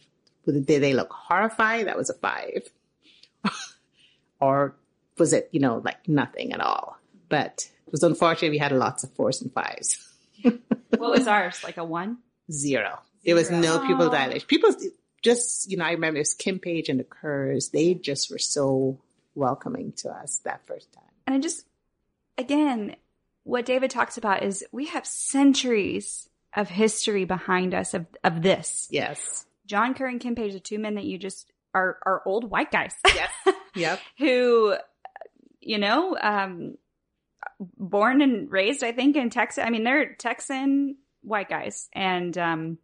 Did 0.45 0.67
they 0.67 0.93
look 0.93 1.11
horrified? 1.11 1.87
That 1.87 1.97
was 1.97 2.09
a 2.09 2.15
five. 2.15 2.69
or 4.41 4.75
was 5.17 5.31
it, 5.31 5.49
you 5.51 5.59
know, 5.59 5.81
like 5.83 6.07
nothing 6.07 6.53
at 6.53 6.59
all? 6.59 6.97
But 7.29 7.69
it 7.85 7.91
was 7.91 8.03
unfortunate 8.03 8.51
we 8.51 8.57
had 8.57 8.71
lots 8.71 9.03
of 9.03 9.13
fours 9.13 9.41
and 9.41 9.53
fives. 9.53 10.09
What 10.97 11.11
was 11.11 11.27
ours? 11.27 11.63
Like 11.63 11.77
a 11.77 11.83
one? 11.83 12.19
Zero. 12.51 12.99
There 13.25 13.35
was 13.35 13.49
no 13.51 13.73
Zero. 13.73 13.85
pupil 13.85 14.09
dilation. 14.09 14.47
People 14.47 14.73
just, 15.21 15.69
you 15.69 15.75
know, 15.75 15.85
I 15.85 15.91
remember 15.91 16.17
it 16.17 16.21
was 16.21 16.33
Kim 16.33 16.59
Page 16.59 16.87
and 16.87 16.99
the 16.99 17.03
Kerrs. 17.03 17.71
They 17.71 17.93
just 17.93 18.31
were 18.31 18.37
so 18.37 18.99
welcoming 19.35 19.93
to 19.97 20.09
us 20.09 20.39
that 20.45 20.61
first 20.67 20.91
time. 20.93 21.03
And 21.27 21.35
I 21.35 21.39
just, 21.39 21.65
again, 22.37 22.95
what 23.43 23.65
David 23.65 23.91
talks 23.91 24.17
about 24.17 24.43
is 24.43 24.65
we 24.71 24.87
have 24.87 25.05
centuries 25.05 26.29
of 26.55 26.69
history 26.69 27.25
behind 27.25 27.73
us 27.73 27.93
of, 27.93 28.05
of 28.23 28.41
this. 28.41 28.87
Yes. 28.91 29.45
John 29.65 29.93
Kerr 29.93 30.07
and 30.07 30.19
Kim 30.19 30.35
Page, 30.35 30.53
the 30.53 30.59
two 30.59 30.79
men 30.79 30.95
that 30.95 31.05
you 31.05 31.17
just 31.17 31.51
are, 31.73 31.97
are 32.05 32.21
old 32.25 32.49
white 32.49 32.71
guys. 32.71 32.95
Yes. 33.05 33.29
Yep. 33.75 33.99
who, 34.19 34.75
you 35.59 35.79
know, 35.79 36.15
um, 36.21 36.77
born 37.59 38.21
and 38.21 38.51
raised, 38.51 38.83
I 38.83 38.91
think, 38.91 39.15
in 39.15 39.31
Texas. 39.31 39.63
I 39.65 39.71
mean, 39.71 39.83
they're 39.83 40.13
Texan 40.13 40.97
white 41.23 41.49
guys. 41.49 41.89
And, 41.91 42.37
um, 42.37 42.77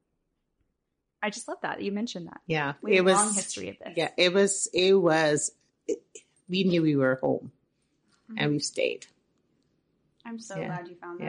I 1.22 1.30
just 1.30 1.48
love 1.48 1.60
that 1.62 1.84
you 1.84 1.92
mentioned 1.92 2.26
that. 2.26 2.42
Yeah. 2.48 2.74
We 2.82 2.96
have 2.96 3.06
a 3.06 3.12
long 3.12 3.36
history 3.36 3.70
of 3.70 3.78
this. 3.78 3.94
Yeah. 3.98 4.10
It 4.18 4.34
was, 4.34 4.68
it 4.74 4.94
was, 4.96 5.52
it, 5.88 6.02
we 6.50 6.64
knew 6.64 6.82
we 6.82 6.96
were 6.96 7.20
home 7.22 7.52
and 8.38 8.52
we 8.52 8.60
stayed. 8.60 9.06
I'm 10.26 10.40
so 10.40 10.58
Yeah. 10.58 10.68
glad 10.68 10.88
you 10.88 10.96
found 10.96 11.20
that. 11.20 11.26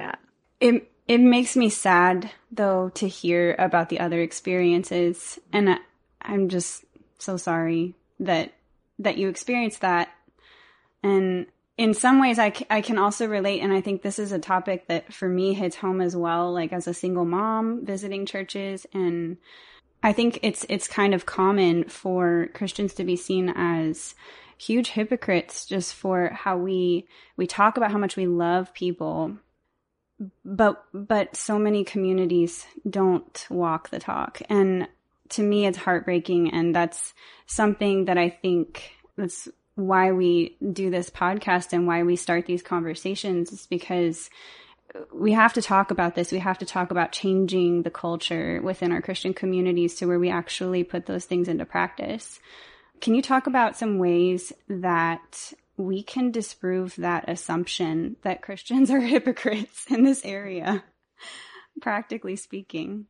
Yeah. 0.61 0.68
It 0.68 0.90
it 1.09 1.18
makes 1.18 1.56
me 1.56 1.70
sad 1.70 2.30
though 2.52 2.90
to 2.90 3.09
hear 3.09 3.56
about 3.59 3.88
the 3.88 4.00
other 4.00 4.20
experiences, 4.20 5.38
and 5.52 5.70
I, 5.70 5.78
I'm 6.22 6.48
just 6.48 6.85
so 7.18 7.37
sorry 7.37 7.94
that 8.20 8.52
that 8.98 9.16
you 9.18 9.28
experienced 9.28 9.80
that. 9.80 10.09
And 11.02 11.46
in 11.78 11.94
some 11.94 12.20
ways, 12.20 12.38
I, 12.38 12.52
I 12.68 12.83
can 12.83 12.98
also 12.98 13.26
relate, 13.26 13.61
and 13.61 13.72
I 13.72 13.80
think 13.80 14.02
this 14.02 14.18
is 14.18 14.33
a 14.33 14.38
topic 14.38 14.88
that 14.88 15.14
for 15.14 15.26
me 15.28 15.54
hits 15.54 15.76
home 15.76 16.02
as 16.02 16.14
well. 16.14 16.52
Like 16.52 16.74
as 16.74 16.87
a 16.87 16.92
single 16.92 17.24
mom 17.24 17.87
visiting 17.87 18.26
churches, 18.26 18.87
and 18.92 19.38
I 20.02 20.12
think 20.12 20.40
it's 20.42 20.66
it's 20.68 20.87
kind 20.87 21.14
of 21.14 21.24
common 21.26 21.85
for 21.88 22.48
Christians 22.52 22.92
to 22.94 23.04
be 23.04 23.16
seen 23.16 23.48
as 23.48 24.14
huge 24.61 24.88
hypocrites 24.88 25.64
just 25.64 25.94
for 25.94 26.29
how 26.29 26.59
we 26.59 27.07
we 27.37 27.46
talk 27.46 27.79
about 27.79 27.90
how 27.90 27.99
much 27.99 28.16
we 28.16 28.27
love 28.27 28.75
people. 28.75 29.37
But 30.44 30.85
but 30.92 31.35
so 31.35 31.59
many 31.59 31.83
communities 31.83 32.66
don't 32.88 33.46
walk 33.49 33.88
the 33.88 33.99
talk. 33.99 34.42
And 34.51 34.87
to 35.31 35.42
me 35.42 35.66
it's 35.66 35.79
heartbreaking. 35.79 36.53
And 36.53 36.75
that's 36.75 37.14
something 37.46 38.05
that 38.05 38.18
i 38.18 38.29
think 38.29 38.92
that's 39.16 39.49
why 39.77 40.12
we 40.12 40.57
do 40.73 40.90
this 40.90 41.09
podcast 41.09 41.73
and 41.73 41.87
why 41.87 42.03
we 42.03 42.16
start 42.16 42.44
these 42.44 42.62
conversations 42.62 43.53
is 43.53 43.66
because 43.66 44.29
we 45.14 45.33
have 45.33 45.53
to 45.53 45.62
talk 45.62 45.92
about 45.92 46.16
this. 46.16 46.33
We 46.33 46.40
have 46.40 46.59
to 46.59 46.66
talk 46.66 46.90
about 46.90 47.12
changing 47.12 47.83
the 47.83 47.90
culture 47.90 48.61
within 48.62 48.92
our 48.92 49.01
christian 49.01 49.33
communities 49.33 49.94
to 49.96 50.07
where 50.07 50.18
we 50.18 50.31
actually 50.31 50.85
put 50.85 51.07
those 51.07 51.25
things 51.25 51.49
into 51.49 51.64
practice 51.64 52.40
can 53.01 53.15
you 53.15 53.23
talk 53.23 53.47
about 53.47 53.77
some 53.77 53.99
ways 53.99 54.53
that 54.69 55.53
we 55.77 56.03
can 56.03 56.31
disprove 56.31 56.95
that 56.97 57.29
assumption 57.29 58.17
that 58.23 58.43
Christians 58.43 58.91
are 58.91 59.01
hypocrites 59.15 59.87
in 59.91 60.05
this 60.05 60.25
area, 60.25 60.85
practically 61.81 62.37
speaking? 62.37 63.07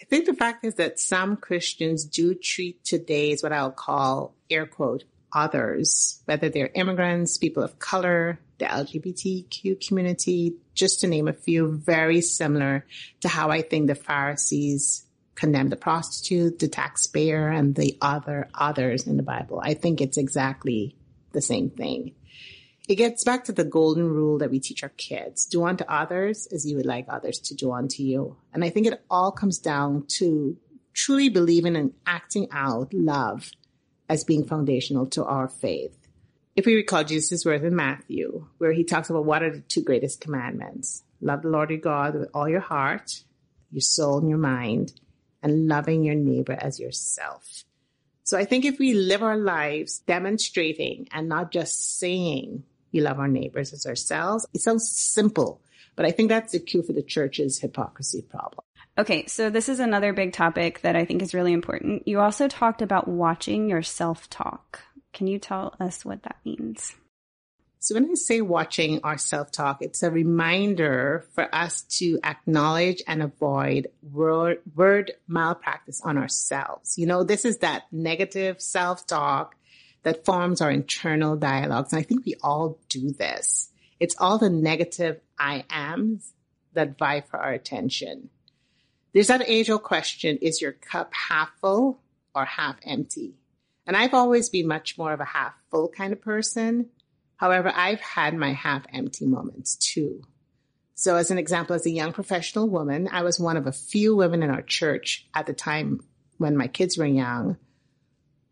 I 0.00 0.04
think 0.04 0.26
the 0.26 0.34
fact 0.34 0.64
is 0.64 0.74
that 0.74 0.98
some 0.98 1.36
Christians 1.36 2.04
do 2.04 2.34
treat 2.34 2.84
today's 2.84 3.42
what 3.42 3.52
I'll 3.52 3.70
call 3.70 4.34
air 4.50 4.66
quote 4.66 5.04
others, 5.32 6.22
whether 6.26 6.48
they're 6.48 6.70
immigrants, 6.74 7.38
people 7.38 7.62
of 7.62 7.78
color, 7.78 8.38
the 8.58 8.66
LGBTQ 8.66 9.86
community, 9.86 10.56
just 10.74 11.00
to 11.00 11.06
name 11.06 11.28
a 11.28 11.32
few, 11.32 11.72
very 11.72 12.20
similar 12.20 12.84
to 13.20 13.28
how 13.28 13.50
I 13.50 13.62
think 13.62 13.86
the 13.86 13.94
Pharisees 13.94 15.05
condemned 15.36 15.70
the 15.70 15.76
prostitute, 15.76 16.58
the 16.58 16.68
taxpayer, 16.68 17.48
and 17.48 17.74
the 17.74 17.96
other 18.00 18.48
others 18.54 19.06
in 19.06 19.16
the 19.16 19.22
Bible. 19.22 19.60
I 19.62 19.74
think 19.74 20.00
it's 20.00 20.16
exactly 20.16 20.96
the 21.32 21.42
same 21.42 21.70
thing. 21.70 22.14
It 22.88 22.96
gets 22.96 23.24
back 23.24 23.44
to 23.44 23.52
the 23.52 23.64
golden 23.64 24.08
rule 24.08 24.38
that 24.38 24.50
we 24.50 24.60
teach 24.60 24.82
our 24.82 24.90
kids. 24.90 25.46
Do 25.46 25.64
unto 25.64 25.84
others 25.84 26.46
as 26.52 26.64
you 26.64 26.76
would 26.76 26.86
like 26.86 27.06
others 27.08 27.38
to 27.40 27.54
do 27.54 27.72
unto 27.72 28.02
you. 28.02 28.36
And 28.52 28.64
I 28.64 28.70
think 28.70 28.86
it 28.86 29.04
all 29.10 29.32
comes 29.32 29.58
down 29.58 30.06
to 30.18 30.56
truly 30.94 31.28
believing 31.28 31.76
and 31.76 31.92
acting 32.06 32.48
out 32.52 32.94
love 32.94 33.50
as 34.08 34.24
being 34.24 34.46
foundational 34.46 35.06
to 35.08 35.24
our 35.24 35.48
faith. 35.48 35.96
If 36.54 36.64
we 36.64 36.76
recall 36.76 37.04
Jesus' 37.04 37.44
words 37.44 37.64
in 37.64 37.76
Matthew, 37.76 38.46
where 38.58 38.72
he 38.72 38.84
talks 38.84 39.10
about 39.10 39.26
what 39.26 39.42
are 39.42 39.50
the 39.50 39.60
two 39.60 39.82
greatest 39.82 40.20
commandments? 40.20 41.02
Love 41.20 41.42
the 41.42 41.48
Lord 41.48 41.70
your 41.70 41.80
God 41.80 42.14
with 42.14 42.30
all 42.32 42.48
your 42.48 42.60
heart, 42.60 43.24
your 43.70 43.82
soul, 43.82 44.18
and 44.18 44.28
your 44.28 44.38
mind, 44.38 44.92
and 45.42 45.68
loving 45.68 46.04
your 46.04 46.14
neighbor 46.14 46.56
as 46.60 46.80
yourself. 46.80 47.64
So 48.24 48.36
I 48.36 48.44
think 48.44 48.64
if 48.64 48.78
we 48.78 48.94
live 48.94 49.22
our 49.22 49.36
lives 49.36 50.00
demonstrating 50.00 51.08
and 51.12 51.28
not 51.28 51.52
just 51.52 51.98
saying 51.98 52.64
we 52.92 53.00
love 53.00 53.20
our 53.20 53.28
neighbors 53.28 53.72
as 53.72 53.86
ourselves, 53.86 54.46
it 54.52 54.60
sounds 54.60 54.90
simple, 54.90 55.60
but 55.94 56.06
I 56.06 56.10
think 56.10 56.28
that's 56.28 56.52
the 56.52 56.58
cue 56.58 56.82
for 56.82 56.92
the 56.92 57.02
church's 57.02 57.60
hypocrisy 57.60 58.22
problem. 58.22 58.64
Okay, 58.98 59.26
so 59.26 59.50
this 59.50 59.68
is 59.68 59.78
another 59.78 60.12
big 60.12 60.32
topic 60.32 60.80
that 60.80 60.96
I 60.96 61.04
think 61.04 61.22
is 61.22 61.34
really 61.34 61.52
important. 61.52 62.08
You 62.08 62.18
also 62.20 62.48
talked 62.48 62.82
about 62.82 63.06
watching 63.06 63.68
your 63.68 63.82
self 63.82 64.28
talk. 64.30 64.80
Can 65.12 65.26
you 65.26 65.38
tell 65.38 65.76
us 65.78 66.04
what 66.04 66.22
that 66.22 66.36
means? 66.44 66.94
So 67.86 67.94
when 67.94 68.10
I 68.10 68.14
say 68.14 68.40
watching 68.40 68.98
our 69.04 69.16
self-talk, 69.16 69.80
it's 69.80 70.02
a 70.02 70.10
reminder 70.10 71.24
for 71.34 71.48
us 71.54 71.82
to 72.00 72.18
acknowledge 72.24 73.00
and 73.06 73.22
avoid 73.22 73.86
word, 74.02 74.58
word 74.74 75.12
malpractice 75.28 76.00
on 76.00 76.18
ourselves. 76.18 76.98
You 76.98 77.06
know, 77.06 77.22
this 77.22 77.44
is 77.44 77.58
that 77.58 77.84
negative 77.92 78.60
self-talk 78.60 79.54
that 80.02 80.24
forms 80.24 80.60
our 80.60 80.70
internal 80.72 81.36
dialogues. 81.36 81.92
And 81.92 82.00
I 82.00 82.02
think 82.02 82.26
we 82.26 82.34
all 82.42 82.80
do 82.88 83.12
this. 83.12 83.70
It's 84.00 84.16
all 84.18 84.38
the 84.38 84.50
negative 84.50 85.20
I 85.38 85.64
ams 85.70 86.32
that 86.72 86.98
vie 86.98 87.20
for 87.20 87.38
our 87.38 87.52
attention. 87.52 88.30
There's 89.12 89.28
that 89.28 89.48
age 89.48 89.70
old 89.70 89.84
question, 89.84 90.38
is 90.38 90.60
your 90.60 90.72
cup 90.72 91.14
half 91.14 91.50
full 91.60 92.00
or 92.34 92.46
half 92.46 92.78
empty? 92.84 93.36
And 93.86 93.96
I've 93.96 94.12
always 94.12 94.48
been 94.48 94.66
much 94.66 94.98
more 94.98 95.12
of 95.12 95.20
a 95.20 95.24
half 95.24 95.54
full 95.70 95.88
kind 95.88 96.12
of 96.12 96.20
person. 96.20 96.90
However, 97.36 97.72
I've 97.74 98.00
had 98.00 98.34
my 98.34 98.52
half 98.52 98.84
empty 98.92 99.26
moments 99.26 99.76
too. 99.76 100.22
So 100.94 101.16
as 101.16 101.30
an 101.30 101.38
example, 101.38 101.76
as 101.76 101.84
a 101.84 101.90
young 101.90 102.12
professional 102.12 102.68
woman, 102.68 103.08
I 103.12 103.22
was 103.22 103.38
one 103.38 103.58
of 103.58 103.66
a 103.66 103.72
few 103.72 104.16
women 104.16 104.42
in 104.42 104.50
our 104.50 104.62
church 104.62 105.28
at 105.34 105.46
the 105.46 105.52
time 105.52 106.00
when 106.38 106.56
my 106.56 106.68
kids 106.68 106.96
were 106.96 107.06
young 107.06 107.58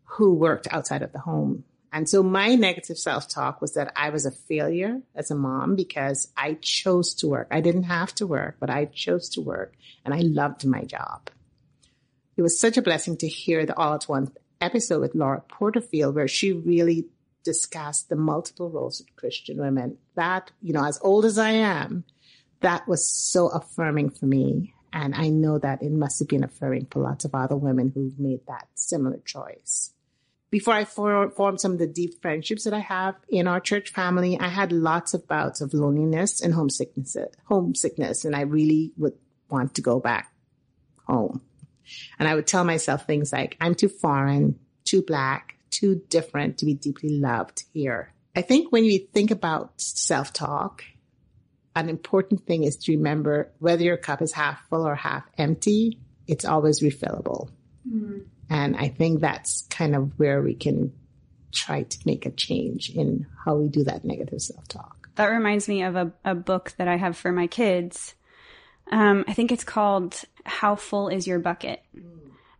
who 0.03 0.35
worked 0.35 0.67
outside 0.71 1.01
of 1.01 1.11
the 1.11 1.19
home. 1.19 1.63
And 1.91 2.07
so 2.07 2.21
my 2.21 2.55
negative 2.55 2.97
self-talk 2.97 3.61
was 3.61 3.73
that 3.73 3.91
I 3.95 4.09
was 4.09 4.25
a 4.25 4.31
failure 4.31 5.01
as 5.15 5.31
a 5.31 5.35
mom 5.35 5.75
because 5.75 6.31
I 6.37 6.57
chose 6.61 7.15
to 7.15 7.27
work. 7.27 7.47
I 7.51 7.61
didn't 7.61 7.83
have 7.83 8.13
to 8.15 8.27
work, 8.27 8.57
but 8.59 8.69
I 8.69 8.85
chose 8.85 9.29
to 9.29 9.41
work 9.41 9.73
and 10.03 10.13
I 10.13 10.19
loved 10.19 10.65
my 10.65 10.83
job. 10.83 11.29
It 12.37 12.41
was 12.41 12.59
such 12.59 12.77
a 12.77 12.81
blessing 12.81 13.17
to 13.17 13.27
hear 13.27 13.65
the 13.65 13.77
All 13.77 13.95
at 13.95 14.07
Once 14.09 14.29
episode 14.61 15.01
with 15.01 15.15
Laura 15.15 15.41
Porterfield 15.47 16.15
where 16.15 16.27
she 16.27 16.51
really 16.51 17.07
discussed 17.45 18.09
the 18.09 18.17
multiple 18.17 18.69
roles 18.69 18.99
of 18.99 19.15
Christian 19.15 19.57
women. 19.57 19.97
That, 20.15 20.51
you 20.61 20.73
know, 20.73 20.83
as 20.83 20.99
old 21.01 21.23
as 21.23 21.37
I 21.37 21.51
am, 21.51 22.03
that 22.59 22.87
was 22.87 23.07
so 23.07 23.47
affirming 23.47 24.09
for 24.09 24.25
me. 24.25 24.73
And 24.91 25.15
I 25.15 25.29
know 25.29 25.59
that 25.59 25.83
it 25.83 25.91
must 25.91 26.19
have 26.19 26.27
been 26.27 26.43
affirming 26.43 26.87
for 26.89 26.99
lots 26.99 27.23
of 27.23 27.35
other 27.35 27.55
women 27.55 27.91
who've 27.93 28.19
made 28.19 28.41
that 28.47 28.67
similar 28.75 29.19
choice. 29.23 29.91
Before 30.51 30.73
I 30.73 30.85
for, 30.85 31.29
formed 31.31 31.59
some 31.59 31.73
of 31.73 31.79
the 31.79 31.87
deep 31.87 32.21
friendships 32.21 32.63
that 32.63 32.73
I 32.73 32.79
have 32.79 33.15
in 33.27 33.47
our 33.47 33.59
church 33.59 33.89
family, 33.89 34.39
I 34.39 34.47
had 34.47 34.71
lots 34.71 35.13
of 35.13 35.27
bouts 35.27 35.59
of 35.59 35.73
loneliness 35.73 36.41
and 36.41 36.53
homesickness, 36.53 37.17
homesickness, 37.45 38.23
and 38.23 38.35
I 38.35 38.41
really 38.41 38.93
would 38.95 39.13
want 39.49 39.75
to 39.75 39.81
go 39.81 39.99
back 39.99 40.33
home. 41.07 41.41
And 42.17 42.27
I 42.27 42.35
would 42.35 42.47
tell 42.47 42.63
myself 42.63 43.05
things 43.05 43.33
like, 43.33 43.57
I'm 43.59 43.75
too 43.75 43.89
foreign, 43.89 44.57
too 44.85 45.01
black, 45.01 45.54
too 45.69 46.01
different 46.09 46.59
to 46.59 46.65
be 46.65 46.73
deeply 46.73 47.19
loved 47.19 47.63
here. 47.73 48.13
I 48.35 48.41
think 48.41 48.71
when 48.71 48.85
you 48.85 48.99
think 48.99 49.31
about 49.31 49.79
self 49.79 50.33
talk, 50.33 50.83
an 51.75 51.89
important 51.89 52.45
thing 52.45 52.63
is 52.63 52.77
to 52.77 52.93
remember 52.93 53.51
whether 53.59 53.83
your 53.83 53.97
cup 53.97 54.21
is 54.21 54.31
half 54.31 54.67
full 54.69 54.87
or 54.87 54.95
half 54.95 55.23
empty, 55.37 55.99
it's 56.27 56.45
always 56.45 56.81
refillable. 56.81 57.49
And 58.49 58.75
I 58.75 58.89
think 58.89 59.21
that's 59.21 59.67
kind 59.69 59.95
of 59.95 60.17
where 60.17 60.41
we 60.41 60.55
can 60.55 60.93
try 61.51 61.83
to 61.83 61.97
make 62.05 62.25
a 62.25 62.31
change 62.31 62.89
in 62.89 63.27
how 63.43 63.55
we 63.55 63.69
do 63.69 63.83
that 63.85 64.05
negative 64.05 64.41
self 64.41 64.67
talk. 64.67 65.09
That 65.15 65.27
reminds 65.27 65.67
me 65.67 65.83
of 65.83 65.95
a, 65.95 66.11
a 66.23 66.35
book 66.35 66.73
that 66.77 66.87
I 66.87 66.97
have 66.97 67.15
for 67.15 67.31
my 67.31 67.47
kids. 67.47 68.15
Um, 68.91 69.23
I 69.27 69.33
think 69.33 69.51
it's 69.51 69.63
called 69.63 70.21
How 70.45 70.75
Full 70.75 71.07
Is 71.07 71.25
Your 71.25 71.39
Bucket? 71.39 71.81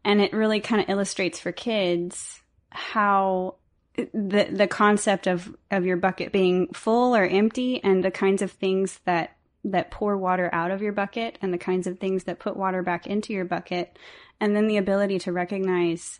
And 0.03 0.21
it 0.21 0.34
really 0.34 0.59
kind 0.59 0.82
of 0.82 0.89
illustrates 0.89 1.39
for 1.39 1.51
kids 1.51 2.41
how 2.70 3.55
the 3.95 4.49
the 4.51 4.68
concept 4.68 5.28
of, 5.28 5.55
of 5.72 5.86
your 5.86 5.97
bucket 5.97 6.32
being 6.32 6.68
full 6.74 7.16
or 7.16 7.26
empty 7.26 7.82
and 7.84 8.03
the 8.03 8.11
kinds 8.11 8.41
of 8.41 8.51
things 8.51 8.99
that 9.05 9.38
that 9.63 9.89
pour 9.89 10.18
water 10.18 10.49
out 10.53 10.72
of 10.72 10.82
your 10.82 10.91
bucket 10.91 11.38
and 11.41 11.53
the 11.53 11.57
kinds 11.57 11.88
of 11.88 11.97
things 11.97 12.26
that 12.26 12.39
put 12.39 12.55
water 12.55 12.84
back 12.84 13.07
into 13.07 13.34
your 13.34 13.45
bucket 13.45 13.97
and 14.39 14.55
then 14.55 14.68
the 14.68 14.78
ability 14.78 15.20
to 15.20 15.32
recognize 15.32 16.20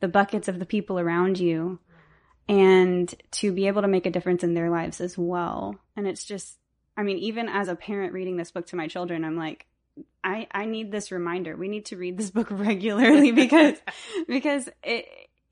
the 0.00 0.08
buckets 0.08 0.48
of 0.48 0.58
the 0.58 0.66
people 0.66 0.98
around 0.98 1.38
you 1.38 1.78
and 2.48 3.14
to 3.32 3.52
be 3.52 3.66
able 3.66 3.82
to 3.82 3.88
make 3.88 4.06
a 4.06 4.10
difference 4.10 4.44
in 4.44 4.54
their 4.54 4.70
lives 4.70 5.00
as 5.00 5.18
well. 5.18 5.76
And 5.96 6.06
it's 6.06 6.24
just, 6.24 6.58
I 6.96 7.02
mean, 7.02 7.18
even 7.18 7.48
as 7.48 7.68
a 7.68 7.74
parent 7.74 8.12
reading 8.12 8.36
this 8.36 8.50
book 8.50 8.66
to 8.68 8.76
my 8.76 8.86
children, 8.86 9.24
I'm 9.24 9.36
like, 9.36 9.66
I, 10.22 10.46
I 10.52 10.66
need 10.66 10.92
this 10.92 11.10
reminder. 11.10 11.56
We 11.56 11.68
need 11.68 11.86
to 11.86 11.96
read 11.96 12.16
this 12.16 12.30
book 12.30 12.48
regularly 12.50 13.32
because, 13.32 13.76
because 14.28 14.68
it, 14.82 15.06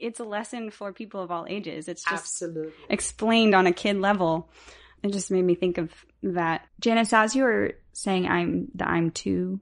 it's 0.05 0.21
a 0.21 0.25
lesson 0.25 0.71
for 0.71 0.93
people 0.93 1.23
of 1.23 1.31
all 1.31 1.47
ages. 1.49 1.89
It's 1.89 2.05
just 2.05 2.43
Absolutely. 2.43 2.73
explained 2.91 3.55
on 3.55 3.67
a 3.67 3.73
kid 3.73 3.97
level. 3.97 4.51
It 5.03 5.13
just 5.13 5.31
made 5.31 5.45
me 5.45 5.55
think 5.55 5.79
of 5.79 5.91
that. 6.23 6.67
Janice, 6.79 7.13
as 7.13 7.35
you 7.35 7.45
were 7.45 7.73
saying, 7.95 8.29
I'm 8.29 8.69
the 8.75 8.87
I'm 8.87 9.11
too 9.11 9.61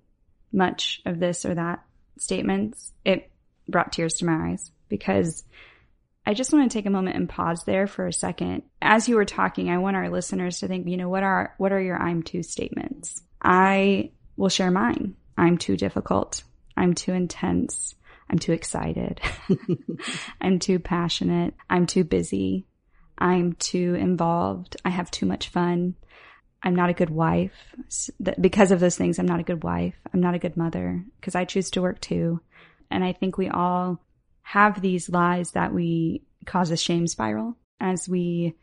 much 0.52 1.00
of 1.06 1.20
this 1.20 1.44
or 1.44 1.54
that 1.54 1.84
statements, 2.18 2.92
it 3.04 3.30
brought 3.68 3.92
tears 3.92 4.14
to 4.14 4.24
my 4.24 4.50
eyes 4.50 4.70
because 4.88 5.44
I 6.26 6.34
just 6.34 6.52
want 6.52 6.70
to 6.70 6.76
take 6.76 6.86
a 6.86 6.90
moment 6.90 7.16
and 7.16 7.28
pause 7.28 7.62
there 7.64 7.86
for 7.86 8.06
a 8.08 8.12
second. 8.12 8.62
As 8.80 9.08
you 9.08 9.14
were 9.14 9.24
talking, 9.24 9.70
I 9.70 9.78
want 9.78 9.96
our 9.96 10.10
listeners 10.10 10.58
to 10.58 10.68
think, 10.68 10.88
you 10.88 10.96
know, 10.96 11.08
what 11.08 11.22
are 11.22 11.54
what 11.58 11.72
are 11.72 11.80
your 11.80 11.96
I'm 11.96 12.22
too 12.22 12.42
statements? 12.42 13.22
I 13.40 14.10
will 14.36 14.48
share 14.48 14.70
mine. 14.72 15.14
I'm 15.38 15.56
too 15.56 15.76
difficult. 15.76 16.42
I'm 16.76 16.94
too 16.94 17.12
intense. 17.12 17.94
I'm 18.32 18.38
too 18.38 18.52
excited. 18.52 19.20
I'm 20.40 20.58
too 20.58 20.78
passionate. 20.78 21.54
I'm 21.68 21.86
too 21.86 22.02
busy. 22.02 22.66
I'm 23.18 23.52
too 23.52 23.94
involved. 23.94 24.76
I 24.86 24.88
have 24.88 25.10
too 25.10 25.26
much 25.26 25.50
fun. 25.50 25.96
I'm 26.62 26.74
not 26.74 26.88
a 26.88 26.94
good 26.94 27.10
wife. 27.10 27.52
Because 28.40 28.72
of 28.72 28.80
those 28.80 28.96
things, 28.96 29.18
I'm 29.18 29.26
not 29.26 29.40
a 29.40 29.44
good 29.44 29.62
wife. 29.62 29.94
I'm 30.14 30.20
not 30.20 30.34
a 30.34 30.38
good 30.38 30.56
mother 30.56 31.04
because 31.20 31.34
I 31.34 31.44
choose 31.44 31.70
to 31.72 31.82
work 31.82 32.00
too. 32.00 32.40
And 32.90 33.04
I 33.04 33.12
think 33.12 33.36
we 33.36 33.50
all 33.50 34.02
have 34.40 34.80
these 34.80 35.10
lies 35.10 35.50
that 35.52 35.74
we 35.74 36.22
cause 36.46 36.70
a 36.70 36.76
shame 36.76 37.06
spiral 37.06 37.56
as 37.80 38.08
we 38.08 38.54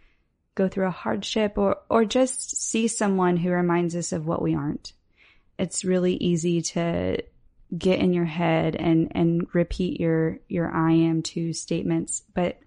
go 0.55 0.67
through 0.67 0.87
a 0.87 0.91
hardship 0.91 1.57
or, 1.57 1.77
or 1.89 2.05
just 2.05 2.57
see 2.57 2.87
someone 2.87 3.37
who 3.37 3.51
reminds 3.51 3.95
us 3.95 4.13
of 4.13 4.25
what 4.25 4.41
we 4.41 4.55
aren't. 4.55 4.93
It's 5.59 5.85
really 5.85 6.15
easy 6.15 6.61
to 6.61 7.21
get 7.77 7.99
in 7.99 8.13
your 8.13 8.25
head 8.25 8.75
and, 8.75 9.11
and 9.15 9.47
repeat 9.53 9.99
your, 9.99 10.39
your 10.47 10.71
I 10.71 10.91
am 10.91 11.21
too 11.21 11.53
statements. 11.53 12.23
But 12.33 12.59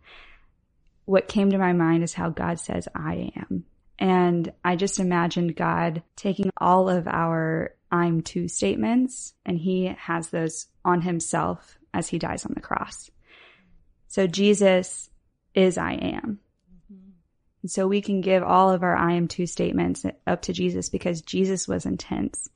what 1.04 1.28
came 1.28 1.50
to 1.50 1.58
my 1.58 1.72
mind 1.72 2.04
is 2.04 2.14
how 2.14 2.30
God 2.30 2.60
says 2.60 2.88
I 2.94 3.32
am. 3.36 3.64
And 3.98 4.52
I 4.64 4.76
just 4.76 5.00
imagined 5.00 5.56
God 5.56 6.02
taking 6.16 6.50
all 6.56 6.88
of 6.88 7.06
our 7.06 7.74
I'm 7.90 8.22
too 8.22 8.48
statements 8.48 9.34
and 9.44 9.58
he 9.58 9.94
has 9.98 10.28
those 10.30 10.66
on 10.84 11.02
himself 11.02 11.78
as 11.92 12.08
he 12.08 12.18
dies 12.18 12.46
on 12.46 12.52
the 12.54 12.60
cross. 12.60 13.10
So 14.08 14.26
Jesus 14.26 15.10
is 15.54 15.78
I 15.78 15.92
am. 15.92 16.38
And 17.62 17.70
so 17.70 17.86
we 17.86 18.00
can 18.00 18.20
give 18.20 18.42
all 18.42 18.70
of 18.70 18.82
our 18.82 18.96
I 18.96 19.12
am 19.12 19.28
too 19.28 19.46
statements 19.46 20.04
up 20.26 20.42
to 20.42 20.52
Jesus 20.52 20.88
because 20.88 21.22
Jesus 21.22 21.68
was 21.68 21.86
intense. 21.86 22.48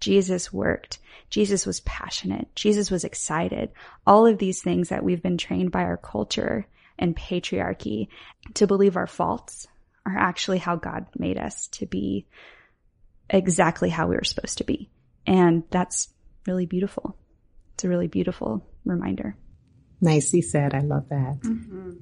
Jesus 0.00 0.52
worked. 0.52 0.98
Jesus 1.30 1.66
was 1.66 1.80
passionate. 1.80 2.54
Jesus 2.54 2.90
was 2.90 3.04
excited. 3.04 3.70
All 4.06 4.26
of 4.26 4.38
these 4.38 4.62
things 4.62 4.90
that 4.90 5.04
we've 5.04 5.22
been 5.22 5.38
trained 5.38 5.72
by 5.72 5.82
our 5.82 5.96
culture 5.96 6.66
and 6.98 7.16
patriarchy 7.16 8.08
to 8.54 8.66
believe 8.66 8.96
our 8.96 9.06
faults 9.06 9.66
are 10.04 10.16
actually 10.16 10.58
how 10.58 10.76
God 10.76 11.06
made 11.18 11.36
us 11.36 11.66
to 11.68 11.86
be 11.86 12.26
exactly 13.28 13.90
how 13.90 14.06
we 14.06 14.16
were 14.16 14.24
supposed 14.24 14.58
to 14.58 14.64
be. 14.64 14.88
And 15.26 15.64
that's 15.70 16.08
really 16.46 16.66
beautiful. 16.66 17.16
It's 17.74 17.84
a 17.84 17.88
really 17.88 18.06
beautiful 18.06 18.64
reminder. 18.84 19.36
Nicely 20.00 20.42
said. 20.42 20.74
I 20.74 20.80
love 20.80 21.08
that. 21.08 21.40
Mm-hmm. 21.40 21.92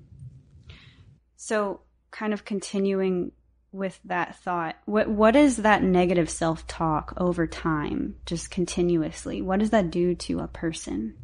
So, 1.36 1.80
kind 2.10 2.32
of 2.32 2.44
continuing 2.44 3.32
with 3.74 3.98
that 4.04 4.36
thought, 4.36 4.76
what 4.86 5.08
what 5.08 5.36
is 5.36 5.58
that 5.58 5.82
negative 5.82 6.30
self 6.30 6.66
talk 6.66 7.12
over 7.16 7.46
time, 7.46 8.16
just 8.24 8.50
continuously? 8.50 9.42
What 9.42 9.60
does 9.60 9.70
that 9.70 9.90
do 9.90 10.14
to 10.14 10.40
a 10.40 10.48
person? 10.48 11.14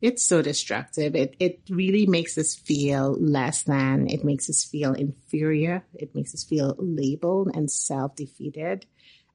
It's 0.00 0.22
so 0.22 0.42
destructive. 0.42 1.16
It 1.16 1.34
it 1.40 1.60
really 1.70 2.06
makes 2.06 2.36
us 2.36 2.54
feel 2.54 3.16
less 3.18 3.62
than. 3.62 4.08
It 4.08 4.22
makes 4.22 4.50
us 4.50 4.64
feel 4.64 4.92
inferior. 4.92 5.84
It 5.94 6.14
makes 6.14 6.34
us 6.34 6.44
feel 6.44 6.76
labeled 6.78 7.50
and 7.54 7.70
self 7.70 8.14
defeated 8.14 8.86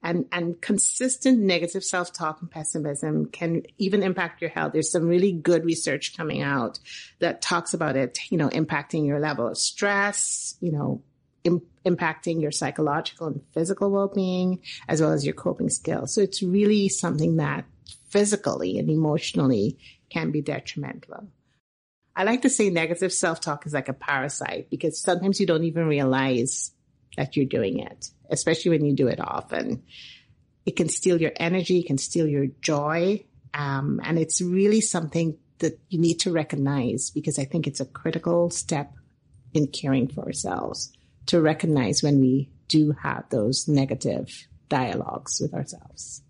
and, 0.02 0.26
and 0.32 0.62
consistent 0.62 1.40
negative 1.40 1.84
self-talk 1.84 2.42
and 2.42 2.50
pessimism 2.50 3.26
can 3.26 3.64
even 3.78 4.02
impact 4.02 4.42
your 4.42 4.50
health. 4.50 4.72
There's 4.72 4.92
some 4.92 5.08
really 5.08 5.34
good 5.34 5.66
research 5.66 6.16
coming 6.16 6.42
out 6.42 6.80
that 7.20 7.42
talks 7.42 7.74
about 7.74 7.98
it, 7.98 8.18
you 8.30 8.38
know, 8.38 8.50
impacting 8.50 9.06
your 9.06 9.20
level 9.20 9.48
of 9.48 9.58
stress, 9.58 10.56
you 10.62 10.72
know, 10.72 11.02
Im- 11.44 11.62
impacting 11.86 12.42
your 12.42 12.52
psychological 12.52 13.28
and 13.28 13.42
physical 13.54 13.90
well-being 13.90 14.60
as 14.88 15.02
well 15.02 15.12
as 15.12 15.26
your 15.26 15.34
coping 15.34 15.70
skills. 15.70 16.14
So 16.14 16.22
it's 16.22 16.44
really 16.44 16.90
something 16.90 17.38
that 17.38 17.66
physically 18.10 18.78
and 18.78 18.90
emotionally 18.90 19.78
can 20.10 20.32
be 20.32 20.42
detrimental. 20.42 21.28
I 22.16 22.24
like 22.24 22.42
to 22.42 22.50
say 22.50 22.70
negative 22.70 23.14
self-talk 23.14 23.66
is 23.66 23.74
like 23.74 23.88
a 23.88 23.94
parasite 23.94 24.70
because 24.70 25.00
sometimes 25.00 25.40
you 25.40 25.46
don't 25.46 25.64
even 25.64 25.88
realize 25.88 26.72
that 27.16 27.38
you're 27.38 27.46
doing 27.46 27.80
it, 27.80 28.10
especially 28.30 28.72
when 28.72 28.86
you 28.86 28.94
do 28.94 29.08
it 29.08 29.20
often. 29.20 29.84
It 30.66 30.76
can 30.76 30.90
steal 30.90 31.22
your 31.22 31.32
energy, 31.38 31.80
it 31.80 31.88
can 31.88 31.98
steal 31.98 32.28
your 32.28 32.48
joy. 32.62 33.24
Um, 33.54 34.02
and 34.04 34.20
it's 34.20 34.42
really 34.42 34.82
something 34.82 35.38
that 35.60 35.80
you 35.90 36.00
need 36.00 36.20
to 36.22 36.32
recognize 36.32 37.10
because 37.10 37.40
I 37.40 37.46
think 37.46 37.68
it's 37.68 37.80
a 37.80 37.86
critical 37.86 38.50
step 38.50 38.94
in 39.54 39.68
caring 39.68 40.08
for 40.08 40.26
ourselves 40.26 40.92
to 41.30 41.42
recognize 41.42 42.04
when 42.04 42.20
we 42.20 42.50
do 42.68 42.92
have 43.02 43.26
those 43.30 43.68
negative 43.68 44.48
dialogues 44.68 45.40
with 45.42 45.54
ourselves. 45.54 46.22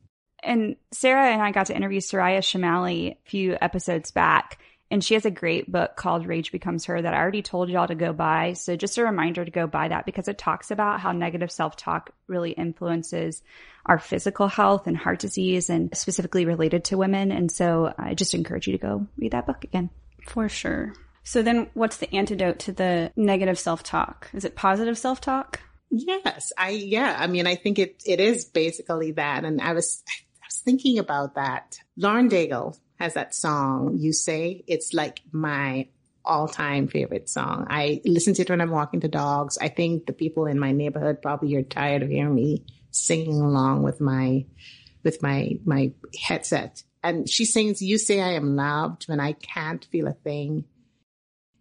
And 0.41 0.77
Sarah 0.91 1.27
and 1.27 1.41
I 1.41 1.51
got 1.51 1.67
to 1.67 1.75
interview 1.75 1.99
Soraya 1.99 2.39
Chemaly 2.39 3.11
a 3.11 3.17
few 3.29 3.57
episodes 3.59 4.11
back. 4.11 4.59
And 4.91 5.03
she 5.03 5.13
has 5.13 5.25
a 5.25 5.31
great 5.31 5.71
book 5.71 5.95
called 5.95 6.25
Rage 6.25 6.51
Becomes 6.51 6.85
Her 6.85 6.99
that 6.99 7.13
I 7.13 7.17
already 7.19 7.43
told 7.43 7.69
y'all 7.69 7.87
to 7.87 7.95
go 7.95 8.11
buy. 8.11 8.53
So 8.53 8.75
just 8.75 8.97
a 8.97 9.03
reminder 9.03 9.45
to 9.45 9.51
go 9.51 9.67
buy 9.67 9.89
that 9.89 10.05
because 10.05 10.27
it 10.27 10.39
talks 10.39 10.71
about 10.71 10.99
how 10.99 11.11
negative 11.11 11.51
self-talk 11.51 12.11
really 12.27 12.51
influences 12.51 13.43
our 13.85 13.99
physical 13.99 14.47
health 14.47 14.87
and 14.87 14.97
heart 14.97 15.19
disease 15.19 15.69
and 15.69 15.95
specifically 15.95 16.45
related 16.45 16.85
to 16.85 16.97
women. 16.97 17.31
And 17.31 17.51
so 17.51 17.93
I 17.99 18.15
just 18.15 18.33
encourage 18.33 18.65
you 18.65 18.73
to 18.73 18.79
go 18.79 19.07
read 19.17 19.33
that 19.33 19.45
book 19.45 19.63
again. 19.63 19.91
For 20.25 20.49
sure. 20.49 20.93
So 21.23 21.41
then 21.41 21.69
what's 21.73 21.97
the 21.97 22.13
antidote 22.13 22.59
to 22.59 22.71
the 22.71 23.11
negative 23.15 23.59
self-talk? 23.59 24.29
Is 24.33 24.45
it 24.45 24.55
positive 24.55 24.97
self-talk? 24.97 25.59
Yes. 25.91 26.51
I, 26.57 26.69
yeah. 26.69 27.15
I 27.17 27.27
mean, 27.27 27.47
I 27.47 27.55
think 27.55 27.79
it, 27.79 28.01
it 28.05 28.19
is 28.19 28.45
basically 28.45 29.11
that. 29.13 29.43
And 29.43 29.61
I 29.61 29.73
was, 29.73 30.03
I 30.07 30.45
was 30.47 30.61
thinking 30.63 30.99
about 30.99 31.35
that. 31.35 31.77
Lauren 31.97 32.29
Daigle 32.29 32.77
has 32.99 33.13
that 33.15 33.33
song, 33.33 33.97
You 33.99 34.13
Say. 34.13 34.63
It's 34.67 34.93
like 34.93 35.21
my 35.31 35.87
all 36.25 36.47
time 36.47 36.87
favorite 36.87 37.29
song. 37.29 37.65
I 37.69 38.01
listen 38.05 38.33
to 38.35 38.41
it 38.43 38.49
when 38.49 38.61
I'm 38.61 38.69
walking 38.69 38.99
the 38.99 39.07
dogs. 39.07 39.57
I 39.59 39.69
think 39.69 40.05
the 40.05 40.13
people 40.13 40.45
in 40.45 40.59
my 40.59 40.71
neighborhood 40.71 41.21
probably 41.21 41.55
are 41.55 41.63
tired 41.63 42.03
of 42.03 42.09
hearing 42.09 42.35
me 42.35 42.65
singing 42.91 43.39
along 43.39 43.83
with 43.83 43.99
my, 43.99 44.45
with 45.03 45.23
my, 45.23 45.59
my 45.65 45.91
headset. 46.21 46.83
And 47.03 47.29
she 47.29 47.45
sings, 47.45 47.81
You 47.81 47.97
say 47.97 48.21
I 48.21 48.33
am 48.33 48.55
loved 48.55 49.05
when 49.07 49.19
I 49.19 49.33
can't 49.33 49.83
feel 49.85 50.07
a 50.07 50.13
thing. 50.13 50.65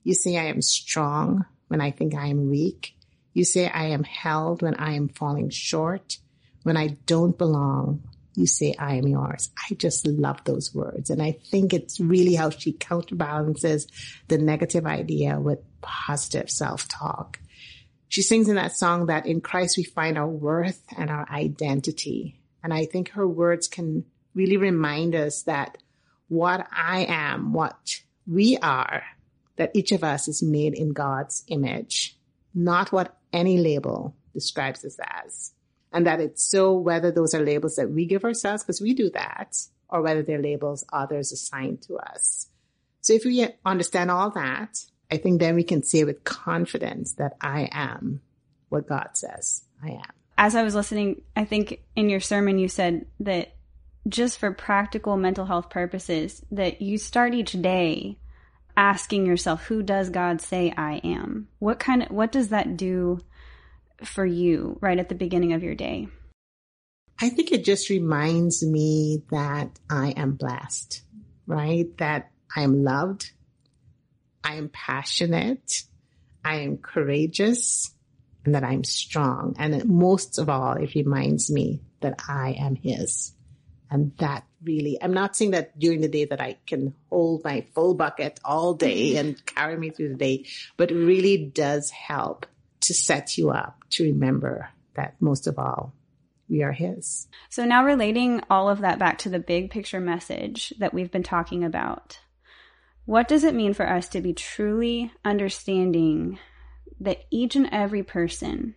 You 0.05 0.15
say 0.15 0.37
I 0.37 0.47
am 0.47 0.63
strong 0.63 1.45
when 1.69 1.81
I 1.81 1.91
think 1.91 2.15
I 2.15 2.27
am 2.29 2.51
weak. 2.51 2.97
You 3.35 3.45
say 3.45 3.69
I 3.69 3.89
am 3.89 4.05
held 4.05 4.63
when 4.63 4.75
I 4.75 4.95
am 4.95 5.09
falling 5.09 5.51
short, 5.51 6.19
when 6.63 6.77
I 6.77 6.97
don't 7.07 7.37
belong, 7.37 8.03
you 8.35 8.47
say, 8.47 8.75
I 8.79 8.95
am 8.95 9.09
yours. 9.09 9.51
I 9.69 9.75
just 9.75 10.07
love 10.07 10.43
those 10.45 10.75
words. 10.75 11.11
And 11.11 11.21
I 11.21 11.33
think 11.33 11.75
it's 11.75 11.99
really 11.99 12.35
how 12.35 12.51
she 12.51 12.73
counterbalances 12.73 13.89
the 14.29 14.39
negative 14.39 14.87
idea 14.87 15.41
with 15.41 15.59
positive 15.81 16.49
self-talk. 16.49 17.41
She 18.09 18.23
sings 18.23 18.49
in 18.49 18.55
that 18.55 18.77
song 18.77 19.07
that 19.07 19.27
in 19.27 19.41
Christ 19.41 19.77
we 19.77 19.85
find 19.85 20.17
our 20.17 20.29
worth 20.29 20.81
and 20.97 21.11
our 21.11 21.29
identity. 21.31 22.41
And 22.63 22.73
I 22.73 22.87
think 22.87 23.11
her 23.11 23.27
words 23.27 23.67
can 23.67 24.05
really 24.35 24.57
remind 24.57 25.15
us 25.15 25.43
that 25.43 25.79
what 26.29 26.67
I 26.71 27.07
am, 27.09 27.53
what 27.53 28.01
we 28.27 28.57
are, 28.59 29.03
that 29.59 29.71
each 29.75 29.93
of 29.93 30.03
us 30.03 30.29
is 30.29 30.43
made 30.43 30.75
in 30.75 30.93
God's 30.93 31.45
image, 31.49 32.19
not 32.55 32.91
what 32.91 33.17
any 33.33 33.59
label 33.59 34.17
describes 34.33 34.85
us 34.85 34.99
as 35.25 35.53
and 35.93 36.07
that 36.07 36.21
it's 36.21 36.43
so 36.43 36.73
whether 36.73 37.11
those 37.11 37.35
are 37.35 37.45
labels 37.45 37.77
that 37.77 37.91
we 37.91 38.07
give 38.07 38.25
ourselves 38.25 38.63
because 38.63 38.81
we 38.81 38.95
do 38.95 39.11
that 39.11 39.57
or 39.89 40.03
whether 40.03 40.23
they're 40.23 40.43
labels 40.43 40.85
others 40.93 41.33
assign 41.33 41.79
to 41.79 41.97
us. 41.97 42.49
So 43.01 43.15
if 43.15 43.25
we 43.25 43.49
understand 43.65 44.11
all 44.11 44.31
that, 44.31 44.79
I 45.11 45.17
think 45.17 45.41
then 45.41 45.55
we 45.55 45.65
can 45.65 45.83
say 45.83 46.05
with 46.05 46.25
confidence 46.25 47.15
that 47.15 47.37
I 47.41 47.69
am 47.73 48.21
what 48.69 48.87
God 48.87 49.11
says 49.15 49.63
I 49.83 49.91
am. 49.93 50.13
As 50.37 50.55
I 50.55 50.63
was 50.63 50.75
listening, 50.75 51.23
I 51.35 51.45
think 51.45 51.81
in 51.97 52.11
your 52.11 52.21
sermon 52.21 52.59
you 52.59 52.69
said 52.69 53.07
that 53.21 53.55
just 54.09 54.39
for 54.39 54.53
practical 54.53 55.17
mental 55.17 55.47
health 55.47 55.71
purposes 55.71 56.45
that 56.51 56.81
you 56.81 56.99
start 56.99 57.35
each 57.35 57.53
day 57.53 58.19
asking 58.79 59.27
yourself, 59.27 59.65
who 59.65 59.83
does 59.83 60.09
God 60.09 60.41
say 60.41 60.73
I 60.75 61.01
am? 61.03 61.49
What 61.59 61.81
kind 61.81 62.05
of, 62.05 62.11
what 62.11 62.31
does 62.31 62.51
that 62.51 62.77
do 62.77 63.19
for 64.05 64.25
you 64.25 64.79
right 64.81 64.99
at 64.99 65.09
the 65.09 65.17
beginning 65.17 65.53
of 65.53 65.65
your 65.65 65.75
day? 65.75 66.07
I 67.21 67.29
think 67.29 67.51
it 67.51 67.65
just 67.65 67.91
reminds 67.91 68.65
me 68.65 69.25
that 69.33 69.81
I 69.91 70.11
am 70.11 70.35
blessed, 70.35 71.03
right? 71.49 71.87
That 71.99 72.31
I 72.55 72.63
am 72.63 72.85
loved. 72.85 73.33
I 74.45 74.55
am 74.55 74.69
passionate. 74.69 75.83
I 76.45 76.61
am 76.61 76.79
courageous 76.79 77.93
and 78.45 78.55
that 78.55 78.63
I'm 78.63 78.85
strong. 78.85 79.57
And 79.59 79.85
most 79.87 80.39
of 80.39 80.49
all, 80.49 80.75
it 80.75 80.95
reminds 80.95 81.51
me 81.51 81.83
that 82.01 82.21
I 82.29 82.53
am 82.61 82.77
his. 82.77 83.35
And 83.91 84.13
that 84.19 84.45
really, 84.63 84.99
I'm 85.01 85.15
not 85.15 85.37
saying 85.37 85.53
that 85.53 85.79
during 85.79 86.01
the 86.01 86.09
day 86.09 86.27
that 86.27 86.41
I 86.41 86.59
can 86.67 86.95
hold 87.09 87.45
my 87.45 87.67
full 87.75 87.95
bucket 87.95 88.39
all 88.45 88.75
day 88.75 89.11
mm-hmm. 89.11 89.19
and 89.19 89.47
carry 89.47 89.77
me 89.77 89.91
through 89.91 90.11
the 90.11 90.17
day, 90.17 90.47
but 90.77 90.91
it 90.91 90.95
really 90.95 91.47
does 91.47 91.91
help 91.91 92.47
to 92.83 92.95
set 92.95 93.39
you 93.39 93.51
up 93.51 93.83
to 93.91 94.05
remember 94.05 94.69
that 94.95 95.15
most 95.21 95.47
of 95.47 95.59
all, 95.59 95.95
we 96.49 96.63
are 96.63 96.73
His. 96.73 97.29
So 97.51 97.65
now 97.65 97.85
relating 97.85 98.43
all 98.51 98.69
of 98.69 98.81
that 98.81 98.99
back 98.99 99.19
to 99.19 99.29
the 99.29 99.39
big 99.39 99.71
picture 99.71 100.01
message 100.01 100.73
that 100.79 100.95
we've 100.95 101.11
been 101.11 101.23
talking 101.23 101.65
about, 101.65 102.21
what 103.05 103.29
does 103.29 103.45
it 103.45 103.55
mean 103.55 103.75
for 103.75 103.89
us 103.89 104.09
to 104.11 104.21
be 104.21 104.35
truly 104.35 105.13
understanding 105.25 106.39
that 107.01 107.25
each 107.31 107.57
and 107.57 107.69
every 107.73 108.03
person 108.03 108.75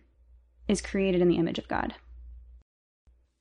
is 0.68 0.80
created 0.80 1.20
in 1.20 1.28
the 1.28 1.36
image 1.36 1.58
of 1.58 1.68
God? 1.68 1.94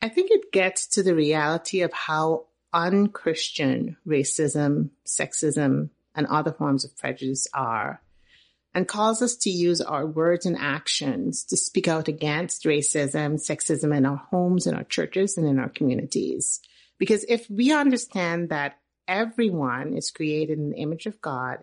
I 0.01 0.09
think 0.09 0.31
it 0.31 0.51
gets 0.51 0.87
to 0.87 1.03
the 1.03 1.13
reality 1.13 1.81
of 1.81 1.93
how 1.93 2.45
unchristian 2.73 3.97
racism, 4.07 4.89
sexism, 5.05 5.89
and 6.15 6.27
other 6.27 6.51
forms 6.51 6.83
of 6.83 6.97
prejudice 6.97 7.47
are, 7.53 8.01
and 8.73 8.87
calls 8.87 9.21
us 9.21 9.35
to 9.35 9.51
use 9.51 9.79
our 9.79 10.07
words 10.07 10.45
and 10.45 10.57
actions 10.57 11.43
to 11.45 11.57
speak 11.57 11.87
out 11.87 12.07
against 12.07 12.63
racism, 12.63 13.35
sexism 13.35 13.95
in 13.95 14.05
our 14.05 14.17
homes, 14.17 14.65
in 14.65 14.73
our 14.73 14.83
churches, 14.83 15.37
and 15.37 15.47
in 15.47 15.59
our 15.59 15.69
communities. 15.69 16.61
Because 16.97 17.23
if 17.27 17.49
we 17.49 17.71
understand 17.71 18.49
that 18.49 18.79
everyone 19.07 19.93
is 19.93 20.09
created 20.09 20.57
in 20.57 20.71
the 20.71 20.77
image 20.77 21.05
of 21.05 21.21
God, 21.21 21.59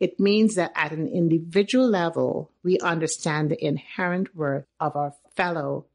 it 0.00 0.18
means 0.18 0.56
that 0.56 0.72
at 0.74 0.92
an 0.92 1.08
individual 1.08 1.88
level, 1.88 2.50
we 2.64 2.78
understand 2.78 3.50
the 3.50 3.64
inherent 3.64 4.34
worth 4.34 4.66
of 4.80 4.96
our 4.96 5.12
fellow 5.36 5.86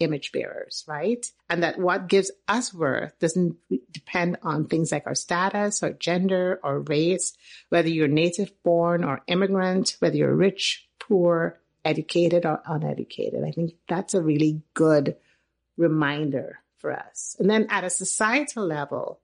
image 0.00 0.32
bearers, 0.32 0.84
right? 0.88 1.24
And 1.48 1.62
that 1.62 1.78
what 1.78 2.08
gives 2.08 2.30
us 2.48 2.74
worth 2.74 3.16
doesn't 3.20 3.56
depend 3.92 4.38
on 4.42 4.66
things 4.66 4.90
like 4.90 5.06
our 5.06 5.14
status 5.14 5.82
or 5.82 5.92
gender 5.92 6.58
or 6.64 6.80
race, 6.80 7.34
whether 7.68 7.88
you're 7.88 8.08
native 8.08 8.50
born 8.64 9.04
or 9.04 9.22
immigrant, 9.26 9.96
whether 10.00 10.16
you're 10.16 10.34
rich, 10.34 10.88
poor, 10.98 11.60
educated 11.84 12.44
or 12.44 12.62
uneducated. 12.66 13.44
I 13.44 13.52
think 13.52 13.74
that's 13.88 14.14
a 14.14 14.22
really 14.22 14.62
good 14.74 15.16
reminder 15.76 16.58
for 16.78 16.92
us. 16.92 17.36
And 17.38 17.48
then 17.48 17.66
at 17.70 17.84
a 17.84 17.90
societal 17.90 18.66
level, 18.66 19.20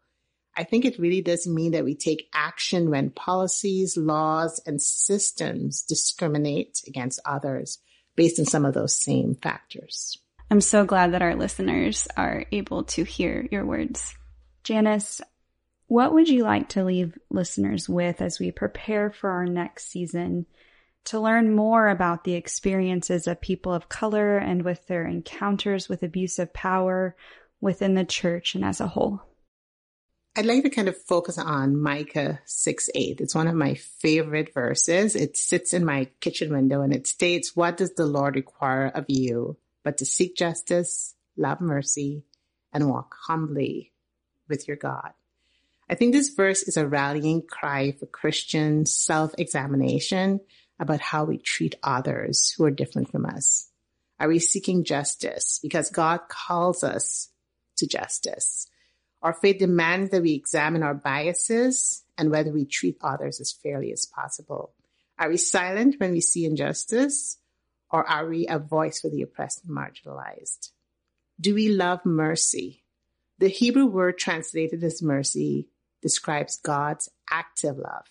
I 0.56 0.64
think 0.64 0.84
it 0.84 0.98
really 0.98 1.20
does 1.20 1.46
mean 1.46 1.72
that 1.72 1.84
we 1.84 1.94
take 1.94 2.30
action 2.32 2.90
when 2.90 3.10
policies, 3.10 3.96
laws, 3.96 4.60
and 4.66 4.80
systems 4.80 5.82
discriminate 5.82 6.82
against 6.86 7.20
others 7.26 7.78
based 8.14 8.38
on 8.38 8.46
some 8.46 8.64
of 8.64 8.72
those 8.72 8.96
same 8.96 9.34
factors. 9.34 10.18
I'm 10.50 10.60
so 10.60 10.84
glad 10.84 11.12
that 11.12 11.22
our 11.22 11.34
listeners 11.34 12.06
are 12.16 12.44
able 12.52 12.84
to 12.84 13.02
hear 13.02 13.48
your 13.50 13.64
words. 13.64 14.14
Janice, 14.62 15.20
what 15.88 16.12
would 16.14 16.28
you 16.28 16.44
like 16.44 16.70
to 16.70 16.84
leave 16.84 17.18
listeners 17.30 17.88
with 17.88 18.20
as 18.20 18.38
we 18.38 18.52
prepare 18.52 19.10
for 19.10 19.30
our 19.30 19.46
next 19.46 19.88
season 19.88 20.46
to 21.06 21.20
learn 21.20 21.54
more 21.54 21.88
about 21.88 22.24
the 22.24 22.34
experiences 22.34 23.26
of 23.26 23.40
people 23.40 23.72
of 23.72 23.88
color 23.88 24.38
and 24.38 24.64
with 24.64 24.86
their 24.86 25.06
encounters 25.06 25.88
with 25.88 26.02
abusive 26.02 26.52
power 26.52 27.16
within 27.60 27.94
the 27.94 28.04
church 28.04 28.54
and 28.54 28.64
as 28.64 28.80
a 28.80 28.88
whole? 28.88 29.22
I'd 30.36 30.46
like 30.46 30.64
to 30.64 30.70
kind 30.70 30.88
of 30.88 30.96
focus 30.96 31.38
on 31.38 31.80
Micah 31.80 32.40
6 32.44 32.90
8. 32.94 33.20
It's 33.20 33.34
one 33.34 33.48
of 33.48 33.54
my 33.54 33.74
favorite 33.74 34.52
verses. 34.52 35.16
It 35.16 35.36
sits 35.36 35.72
in 35.72 35.84
my 35.84 36.10
kitchen 36.20 36.52
window 36.52 36.82
and 36.82 36.92
it 36.94 37.06
states, 37.06 37.56
What 37.56 37.76
does 37.76 37.94
the 37.94 38.06
Lord 38.06 38.36
require 38.36 38.86
of 38.88 39.06
you? 39.08 39.56
But 39.86 39.98
to 39.98 40.04
seek 40.04 40.34
justice, 40.34 41.14
love 41.36 41.60
mercy, 41.60 42.24
and 42.72 42.90
walk 42.90 43.14
humbly 43.28 43.92
with 44.48 44.66
your 44.66 44.76
God. 44.76 45.12
I 45.88 45.94
think 45.94 46.12
this 46.12 46.30
verse 46.30 46.64
is 46.64 46.76
a 46.76 46.88
rallying 46.88 47.42
cry 47.48 47.92
for 47.92 48.06
Christian 48.06 48.84
self-examination 48.84 50.40
about 50.80 50.98
how 51.00 51.22
we 51.22 51.38
treat 51.38 51.76
others 51.84 52.52
who 52.58 52.64
are 52.64 52.72
different 52.72 53.12
from 53.12 53.26
us. 53.26 53.70
Are 54.18 54.26
we 54.26 54.40
seeking 54.40 54.82
justice 54.82 55.60
because 55.62 55.88
God 55.90 56.22
calls 56.28 56.82
us 56.82 57.28
to 57.76 57.86
justice? 57.86 58.68
Our 59.22 59.34
faith 59.34 59.58
demands 59.58 60.10
that 60.10 60.22
we 60.22 60.32
examine 60.32 60.82
our 60.82 60.94
biases 60.94 62.02
and 62.18 62.32
whether 62.32 62.50
we 62.50 62.64
treat 62.64 62.96
others 63.02 63.40
as 63.40 63.52
fairly 63.52 63.92
as 63.92 64.04
possible. 64.04 64.72
Are 65.16 65.28
we 65.28 65.36
silent 65.36 66.00
when 66.00 66.10
we 66.10 66.20
see 66.20 66.44
injustice 66.44 67.38
or 67.90 68.08
are 68.08 68.26
we 68.28 68.46
a 68.46 68.58
voice 68.58 69.00
for 69.00 69.08
the 69.08 69.22
oppressed 69.22 69.64
and 69.64 69.76
marginalized? 69.76 70.70
Do 71.40 71.54
we 71.54 71.68
love 71.68 72.04
mercy? 72.04 72.82
The 73.38 73.48
Hebrew 73.48 73.86
word 73.86 74.18
translated 74.18 74.82
as 74.82 75.02
mercy 75.02 75.68
describes 76.02 76.56
God's 76.56 77.10
active 77.30 77.76
love. 77.76 78.06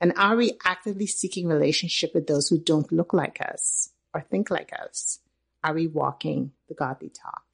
And 0.00 0.12
are 0.16 0.36
we 0.36 0.58
actively 0.64 1.06
seeking 1.06 1.46
relationship 1.46 2.14
with 2.14 2.26
those 2.26 2.48
who 2.48 2.58
don't 2.58 2.92
look 2.92 3.12
like 3.12 3.40
us 3.40 3.90
or 4.12 4.20
think 4.20 4.50
like 4.50 4.72
us? 4.72 5.20
Are 5.64 5.74
we 5.74 5.86
walking 5.86 6.52
the 6.68 6.74
godly 6.74 7.08
talk? 7.08 7.44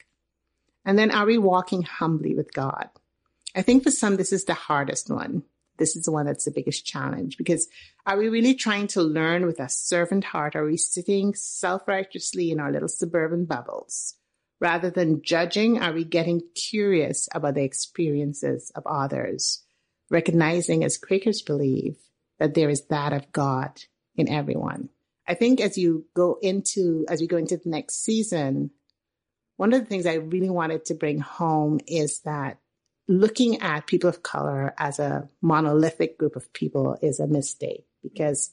And 0.85 0.99
then 0.99 1.11
are 1.11 1.27
we 1.27 1.39
walking 1.39 1.83
humbly 1.83 2.35
with 2.35 2.53
God? 2.53 2.89
I 3.55 3.63
think 3.63 3.85
for 3.85 3.91
some, 3.91 4.17
this 4.17 4.33
is 4.33 4.45
the 4.45 4.55
hardest 4.55 5.11
one 5.11 5.45
this 5.79 5.97
is 5.97 6.05
the 6.05 6.13
one 6.13 6.27
that's 6.27 6.45
the 6.45 6.51
biggest 6.51 6.87
challenge 6.87 7.37
because 7.37 7.69
are 8.07 8.19
we 8.19 8.29
really 8.29 8.55
trying 8.55 8.87
to 8.89 9.03
learn 9.03 9.47
with 9.47 9.61
a 9.61 9.69
servant 9.69 10.25
heart? 10.25 10.55
Are 10.57 10.65
we 10.65 10.77
sitting 10.77 11.35
self-righteously 11.35 12.51
in 12.51 12.61
our 12.61 12.71
little 12.71 12.89
suburban 12.89 13.45
bubbles? 13.45 14.15
Rather 14.61 14.91
than 14.91 15.23
judging, 15.23 15.81
are 15.81 15.93
we 15.93 16.05
getting 16.05 16.41
curious 16.55 17.29
about 17.35 17.55
the 17.55 17.65
experiences 17.65 18.71
of 18.75 18.87
others? 18.87 19.65
Recognizing 20.11 20.85
as 20.85 20.99
Quakers 20.99 21.43
believe 21.43 21.97
that 22.39 22.55
there 22.55 22.69
is 22.69 22.87
that 22.87 23.13
of 23.13 23.33
God 23.33 23.83
in 24.15 24.29
everyone. 24.29 24.89
I 25.27 25.35
think 25.35 25.61
as 25.61 25.79
you 25.79 26.07
go 26.15 26.39
into, 26.43 27.07
as 27.09 27.21
we 27.21 27.27
go 27.27 27.37
into 27.37 27.57
the 27.57 27.71
next 27.71 28.05
season, 28.05 28.71
one 29.57 29.73
of 29.73 29.81
the 29.81 29.87
things 29.87 30.07
I 30.07 30.15
really 30.15 30.51
wanted 30.51 30.85
to 30.87 30.95
bring 30.95 31.19
home 31.19 31.81
is 31.87 32.21
that 32.21 32.59
looking 33.09 33.61
at 33.61 33.87
people 33.87 34.09
of 34.09 34.23
color 34.23 34.75
as 34.79 34.99
a 34.99 35.29
monolithic 35.41 36.19
group 36.19 36.37
of 36.37 36.53
people 36.53 36.97
is 37.03 37.21
a 37.21 37.27
mistake 37.27 37.87
because 38.03 38.53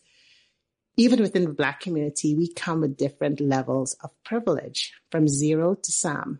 even 0.97 1.22
within 1.22 1.45
the 1.45 1.54
Black 1.54 1.80
community, 1.80 2.36
we 2.36 2.52
come 2.52 2.82
with 2.82 2.97
different 2.97 3.39
levels 3.39 3.95
of 4.04 4.12
privilege 4.26 4.93
from 5.12 5.28
zero 5.28 5.76
to 5.76 5.91
some. 5.91 6.39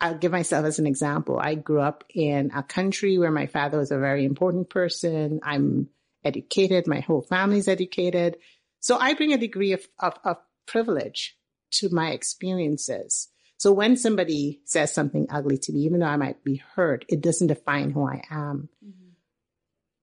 I'll 0.00 0.18
give 0.18 0.32
myself 0.32 0.66
as 0.66 0.78
an 0.78 0.86
example. 0.86 1.38
I 1.38 1.54
grew 1.54 1.80
up 1.80 2.04
in 2.14 2.50
a 2.54 2.62
country 2.62 3.18
where 3.18 3.30
my 3.30 3.46
father 3.46 3.78
was 3.78 3.90
a 3.90 3.98
very 3.98 4.24
important 4.24 4.68
person. 4.68 5.40
I'm 5.42 5.88
educated. 6.24 6.86
My 6.86 7.00
whole 7.00 7.22
family's 7.22 7.68
educated. 7.68 8.36
So 8.80 8.98
I 8.98 9.14
bring 9.14 9.32
a 9.32 9.38
degree 9.38 9.72
of, 9.72 9.86
of, 9.98 10.14
of 10.24 10.36
privilege 10.66 11.36
to 11.72 11.88
my 11.90 12.10
experiences. 12.10 13.28
So 13.60 13.72
when 13.72 13.98
somebody 13.98 14.62
says 14.64 14.90
something 14.90 15.26
ugly 15.28 15.58
to 15.58 15.72
me, 15.72 15.80
even 15.80 16.00
though 16.00 16.06
I 16.06 16.16
might 16.16 16.42
be 16.42 16.62
hurt, 16.74 17.04
it 17.10 17.20
doesn't 17.20 17.48
define 17.48 17.90
who 17.90 18.08
I 18.08 18.24
am. 18.30 18.70
Mm-hmm. 18.82 19.10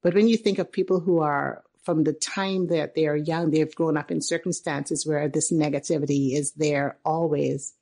But 0.03 0.13
when 0.13 0.27
you 0.27 0.37
think 0.37 0.59
of 0.59 0.71
people 0.71 0.99
who 0.99 1.21
are 1.21 1.63
from 1.83 2.03
the 2.03 2.13
time 2.13 2.67
that 2.67 2.93
they 2.93 3.07
are 3.07 3.15
young, 3.15 3.49
they've 3.49 3.73
grown 3.73 3.97
up 3.97 4.11
in 4.11 4.21
circumstances 4.21 5.07
where 5.07 5.27
this 5.27 5.51
negativity 5.51 6.37
is 6.37 6.51
there 6.51 6.99
always. 7.03 7.73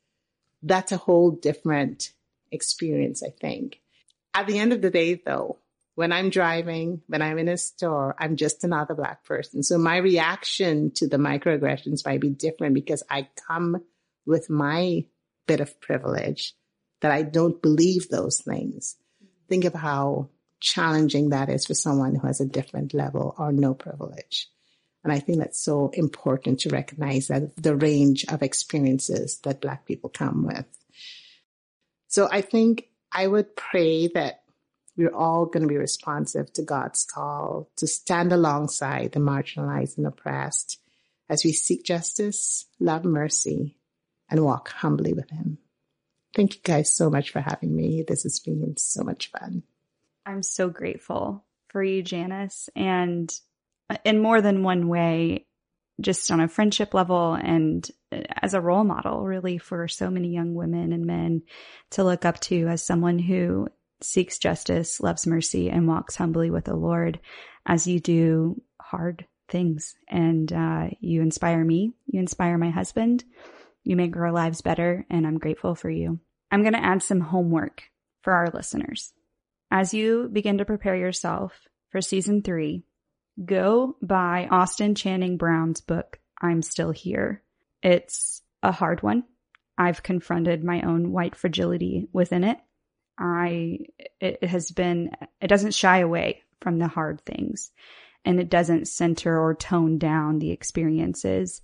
That's 0.63 0.93
a 0.93 0.97
whole 0.97 1.32
different 1.32 2.13
experience, 2.53 3.21
I 3.21 3.32
think. 3.32 3.82
At 4.34 4.47
the 4.47 4.57
end 4.57 4.71
of 4.71 4.82
the 4.82 4.89
day, 4.89 5.21
though, 5.26 5.59
when 5.95 6.13
I'm 6.13 6.30
driving, 6.30 7.01
when 7.07 7.21
I'm 7.21 7.38
in 7.38 7.49
a 7.49 7.57
store, 7.57 8.15
I'm 8.17 8.38
just 8.38 8.63
another 8.63 8.95
black 8.95 9.26
person. 9.26 9.61
So 9.61 9.78
my 9.78 9.97
reaction 9.97 10.91
to 10.91 11.09
the 11.09 11.17
microaggressions 11.17 12.05
might 12.05 12.21
be 12.21 12.30
different 12.30 12.76
because 12.76 13.03
I 13.09 13.28
come 13.45 13.84
with 14.26 14.49
my 14.49 15.03
bit 15.48 15.60
of 15.60 15.80
privilege 15.82 16.54
that 17.02 17.12
I 17.12 17.22
don't 17.22 17.62
believe 17.62 18.10
those 18.10 18.41
things. 18.41 18.96
Think 19.48 19.66
of 19.66 19.74
how 19.74 20.30
challenging 20.60 21.30
that 21.30 21.50
is 21.50 21.66
for 21.66 21.74
someone 21.74 22.16
who 22.16 22.28
has 22.28 22.41
a 22.41 22.46
different 22.46 22.93
level 22.93 23.36
or 23.38 23.52
no 23.52 23.74
privilege. 23.74 24.50
And 25.04 25.14
I 25.14 25.20
think 25.20 25.38
that's 25.38 25.60
so 25.60 25.91
important 25.93 26.62
to 26.62 26.70
recognize 26.70 27.28
that 27.28 27.56
the 27.56 27.76
range 27.76 28.26
of 28.28 28.41
experiences 28.41 29.38
that 29.43 29.62
Black 29.62 29.86
people 29.86 30.10
come 30.10 30.48
with. 30.48 30.66
So 32.08 32.28
I 32.32 32.41
think 32.41 32.89
I 33.12 33.28
would 33.28 33.56
pray 33.56 34.08
that 34.16 34.41
we're 34.98 35.14
all 35.14 35.46
going 35.46 35.62
to 35.62 35.70
be 35.70 35.78
responsive 35.78 36.52
to 36.54 36.64
God's 36.64 37.04
call 37.04 37.70
to 37.76 37.86
stand 37.86 38.32
alongside 38.32 39.12
the 39.12 39.20
marginalized 39.20 39.98
and 39.98 40.08
oppressed 40.08 40.80
as 41.30 41.43
we 41.43 41.52
seek 41.52 41.84
justice, 41.84 42.66
love 42.80 43.04
mercy, 43.04 43.78
and 44.30 44.43
walk 44.43 44.69
humbly 44.69 45.13
with 45.13 45.30
Him. 45.30 45.57
Thank 46.36 46.55
you 46.55 46.61
guys 46.63 46.93
so 46.93 47.09
much 47.09 47.32
for 47.32 47.39
having 47.39 47.76
me. 47.76 48.03
This 48.07 48.23
has 48.23 48.39
been 48.39 48.76
so 48.78 49.03
much 49.03 49.32
fun. 49.32 49.63
I'm 50.26 50.43
so 50.43 50.69
grateful 50.69 51.45
for 51.69 51.84
you, 51.84 52.01
Janice. 52.03 52.69
And 52.76 53.34
in 54.03 54.19
more 54.19 54.41
than 54.41 54.63
one 54.63 54.88
way, 54.88 55.45
just 56.01 56.30
on 56.32 56.41
a 56.41 56.47
friendship 56.47 56.93
level 56.93 57.34
and 57.34 57.89
as 58.41 58.53
a 58.53 58.61
role 58.61 58.84
model, 58.84 59.23
really, 59.23 59.57
for 59.57 59.88
so 59.88 60.09
many 60.09 60.30
young 60.30 60.53
women 60.53 60.91
and 60.91 61.05
men 61.05 61.43
to 61.91 62.03
look 62.03 62.26
up 62.26 62.39
to 62.41 62.67
as 62.67 62.86
someone 62.86 63.19
who 63.19 63.67
seeks 64.01 64.38
justice, 64.38 64.99
loves 64.99 65.26
mercy, 65.26 65.69
and 65.69 65.88
walks 65.88 66.15
humbly 66.15 66.49
with 66.49 66.65
the 66.65 66.76
Lord 66.76 67.19
as 67.65 67.88
you 67.88 67.99
do 67.99 68.61
hard 68.82 69.26
things. 69.49 69.95
And 70.09 70.51
uh, 70.51 70.88
you 70.99 71.21
inspire 71.21 71.63
me. 71.63 71.93
You 72.07 72.19
inspire 72.19 72.57
my 72.57 72.69
husband. 72.71 73.23
You 73.86 73.96
make 73.96 74.18
our 74.18 74.32
lives 74.32 74.62
better. 74.62 75.06
And 75.10 75.26
I'm 75.26 75.38
grateful 75.40 75.76
for 75.76 75.90
you. 75.90 76.20
I'm 76.52 76.62
going 76.62 76.74
to 76.74 76.84
add 76.84 77.02
some 77.02 77.22
homework 77.22 77.84
for 78.22 78.34
our 78.34 78.50
listeners. 78.54 79.14
As 79.72 79.94
you 79.94 80.30
begin 80.32 80.58
to 80.58 80.66
prepare 80.66 80.96
yourself 80.96 81.54
for 81.92 82.02
season 82.02 82.42
three, 82.42 82.84
go 83.44 83.96
buy 84.02 84.48
Austin 84.52 84.96
Channing 84.96 85.38
Brown's 85.38 85.82
book, 85.82 86.20
I'm 86.42 86.62
Still 86.62 86.92
Here. 86.92 87.44
It's 87.82 88.42
a 88.64 88.72
hard 88.72 89.04
one. 89.04 89.24
I've 89.78 90.04
confronted 90.04 90.64
my 90.64 90.82
own 90.82 91.12
white 91.12 91.36
fragility 91.36 92.08
within 92.12 92.44
it. 92.44 92.58
I, 93.18 93.80
it 94.20 94.44
has 94.44 94.72
been, 94.72 95.12
it 95.40 95.48
doesn't 95.48 95.74
shy 95.74 96.00
away 96.00 96.44
from 96.62 96.80
the 96.80 96.88
hard 96.88 97.22
things 97.26 97.72
and 98.26 98.40
it 98.40 98.50
doesn't 98.50 98.88
center 98.88 99.40
or 99.40 99.54
tone 99.54 99.98
down 99.98 100.40
the 100.40 100.52
experiences 100.52 101.62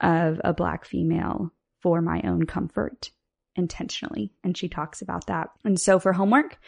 of 0.00 0.40
a 0.44 0.52
black 0.52 0.84
female 0.84 1.52
for 1.82 2.00
my 2.00 2.22
own 2.24 2.46
comfort 2.46 3.10
intentionally. 3.56 4.32
And 4.42 4.56
she 4.56 4.68
talks 4.68 5.02
about 5.02 5.26
that. 5.26 5.50
And 5.64 5.78
so 5.78 5.98
for 5.98 6.12
homework, 6.12 6.58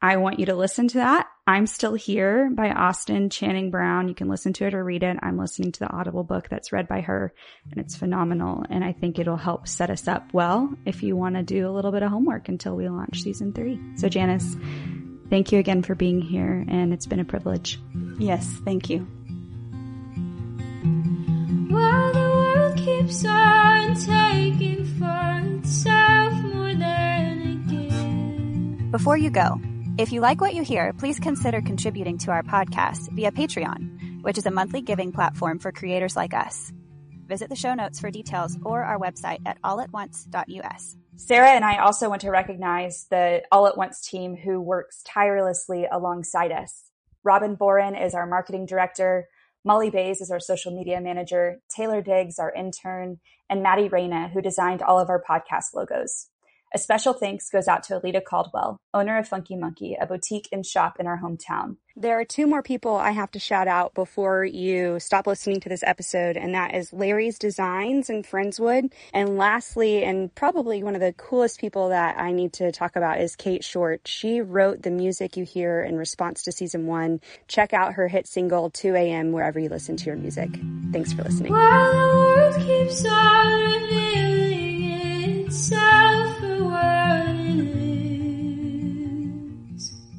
I 0.00 0.18
want 0.18 0.38
you 0.38 0.46
to 0.46 0.54
listen 0.54 0.86
to 0.88 0.98
that. 0.98 1.26
I'm 1.44 1.66
Still 1.66 1.94
Here 1.94 2.50
by 2.50 2.70
Austin 2.70 3.30
Channing 3.30 3.72
Brown. 3.72 4.06
You 4.08 4.14
can 4.14 4.28
listen 4.28 4.52
to 4.54 4.66
it 4.66 4.74
or 4.74 4.84
read 4.84 5.02
it. 5.02 5.16
I'm 5.22 5.36
listening 5.36 5.72
to 5.72 5.80
the 5.80 5.90
Audible 5.90 6.22
book 6.22 6.48
that's 6.48 6.70
read 6.70 6.86
by 6.86 7.00
her 7.00 7.32
and 7.70 7.80
it's 7.80 7.96
phenomenal. 7.96 8.64
And 8.70 8.84
I 8.84 8.92
think 8.92 9.18
it'll 9.18 9.36
help 9.36 9.66
set 9.66 9.90
us 9.90 10.06
up 10.06 10.32
well 10.32 10.72
if 10.86 11.02
you 11.02 11.16
want 11.16 11.34
to 11.34 11.42
do 11.42 11.68
a 11.68 11.72
little 11.72 11.90
bit 11.90 12.04
of 12.04 12.10
homework 12.10 12.48
until 12.48 12.76
we 12.76 12.88
launch 12.88 13.22
season 13.22 13.52
three. 13.52 13.80
So 13.96 14.08
Janice, 14.08 14.56
thank 15.30 15.50
you 15.50 15.58
again 15.58 15.82
for 15.82 15.96
being 15.96 16.20
here 16.20 16.64
and 16.68 16.92
it's 16.92 17.06
been 17.06 17.20
a 17.20 17.24
privilege. 17.24 17.80
Yes, 18.18 18.46
thank 18.64 18.88
you. 18.88 19.00
While 21.70 22.12
the 22.12 22.17
world 22.17 22.17
keeps 22.88 23.24
on 23.24 23.94
taking 23.94 24.84
for 24.98 25.58
itself 25.58 26.32
more 26.32 26.74
than 26.74 27.42
it 27.42 27.68
gives. 27.68 28.90
Before 28.90 29.16
you 29.16 29.30
go, 29.30 29.60
if 29.98 30.12
you 30.12 30.20
like 30.20 30.40
what 30.40 30.54
you 30.54 30.62
hear, 30.62 30.92
please 30.92 31.18
consider 31.18 31.60
contributing 31.60 32.18
to 32.18 32.30
our 32.30 32.42
podcast 32.42 33.10
via 33.12 33.30
Patreon, 33.30 34.22
which 34.22 34.38
is 34.38 34.46
a 34.46 34.50
monthly 34.50 34.80
giving 34.80 35.12
platform 35.12 35.58
for 35.58 35.72
creators 35.72 36.16
like 36.16 36.34
us. 36.34 36.72
Visit 37.26 37.50
the 37.50 37.56
show 37.56 37.74
notes 37.74 38.00
for 38.00 38.10
details 38.10 38.56
or 38.64 38.82
our 38.82 38.98
website 38.98 39.40
at 39.44 39.60
allatonce.us. 39.62 40.96
Sarah 41.16 41.50
and 41.50 41.64
I 41.64 41.78
also 41.78 42.08
want 42.08 42.22
to 42.22 42.30
recognize 42.30 43.06
the 43.10 43.42
All 43.52 43.66
at 43.66 43.76
Once 43.76 44.00
team 44.00 44.34
who 44.36 44.60
works 44.60 45.02
tirelessly 45.04 45.86
alongside 45.90 46.52
us. 46.52 46.84
Robin 47.22 47.54
Boren 47.54 47.94
is 47.94 48.14
our 48.14 48.26
marketing 48.26 48.64
director. 48.64 49.28
Molly 49.64 49.90
Bays 49.90 50.20
is 50.20 50.30
our 50.30 50.40
social 50.40 50.74
media 50.74 51.00
manager. 51.00 51.58
Taylor 51.74 52.00
Diggs, 52.00 52.38
our 52.38 52.52
intern, 52.52 53.18
and 53.50 53.62
Maddie 53.62 53.88
Reyna, 53.88 54.28
who 54.28 54.40
designed 54.40 54.82
all 54.82 55.00
of 55.00 55.10
our 55.10 55.22
podcast 55.22 55.74
logos. 55.74 56.30
A 56.74 56.78
special 56.78 57.14
thanks 57.14 57.48
goes 57.48 57.66
out 57.66 57.82
to 57.84 57.98
Alita 57.98 58.22
Caldwell, 58.22 58.78
owner 58.92 59.16
of 59.16 59.26
Funky 59.26 59.56
Monkey, 59.56 59.96
a 59.98 60.06
boutique 60.06 60.48
and 60.52 60.66
shop 60.66 60.96
in 61.00 61.06
our 61.06 61.18
hometown. 61.18 61.76
There 61.96 62.20
are 62.20 62.24
two 62.24 62.46
more 62.46 62.62
people 62.62 62.94
I 62.94 63.10
have 63.10 63.30
to 63.32 63.40
shout 63.40 63.66
out 63.66 63.94
before 63.94 64.44
you 64.44 65.00
stop 65.00 65.26
listening 65.26 65.60
to 65.60 65.68
this 65.68 65.82
episode, 65.82 66.36
and 66.36 66.54
that 66.54 66.74
is 66.74 66.92
Larry's 66.92 67.38
Designs 67.38 68.08
in 68.08 68.22
Friendswood. 68.22 68.92
And 69.12 69.36
lastly, 69.36 70.04
and 70.04 70.32
probably 70.32 70.82
one 70.82 70.94
of 70.94 71.00
the 71.00 71.14
coolest 71.14 71.58
people 71.58 71.88
that 71.88 72.18
I 72.18 72.30
need 72.32 72.52
to 72.54 72.70
talk 72.70 72.94
about 72.94 73.20
is 73.20 73.34
Kate 73.34 73.64
Short. 73.64 74.06
She 74.06 74.40
wrote 74.42 74.82
the 74.82 74.90
music 74.90 75.36
you 75.36 75.44
hear 75.44 75.82
in 75.82 75.96
response 75.96 76.42
to 76.44 76.52
season 76.52 76.86
one. 76.86 77.20
Check 77.48 77.72
out 77.72 77.94
her 77.94 78.06
hit 78.06 78.28
single 78.28 78.70
2 78.70 78.94
a.m. 78.94 79.32
wherever 79.32 79.58
you 79.58 79.68
listen 79.68 79.96
to 79.96 80.04
your 80.04 80.16
music. 80.16 80.50
Thanks 80.92 81.12
for 81.12 81.24
listening. 81.24 81.52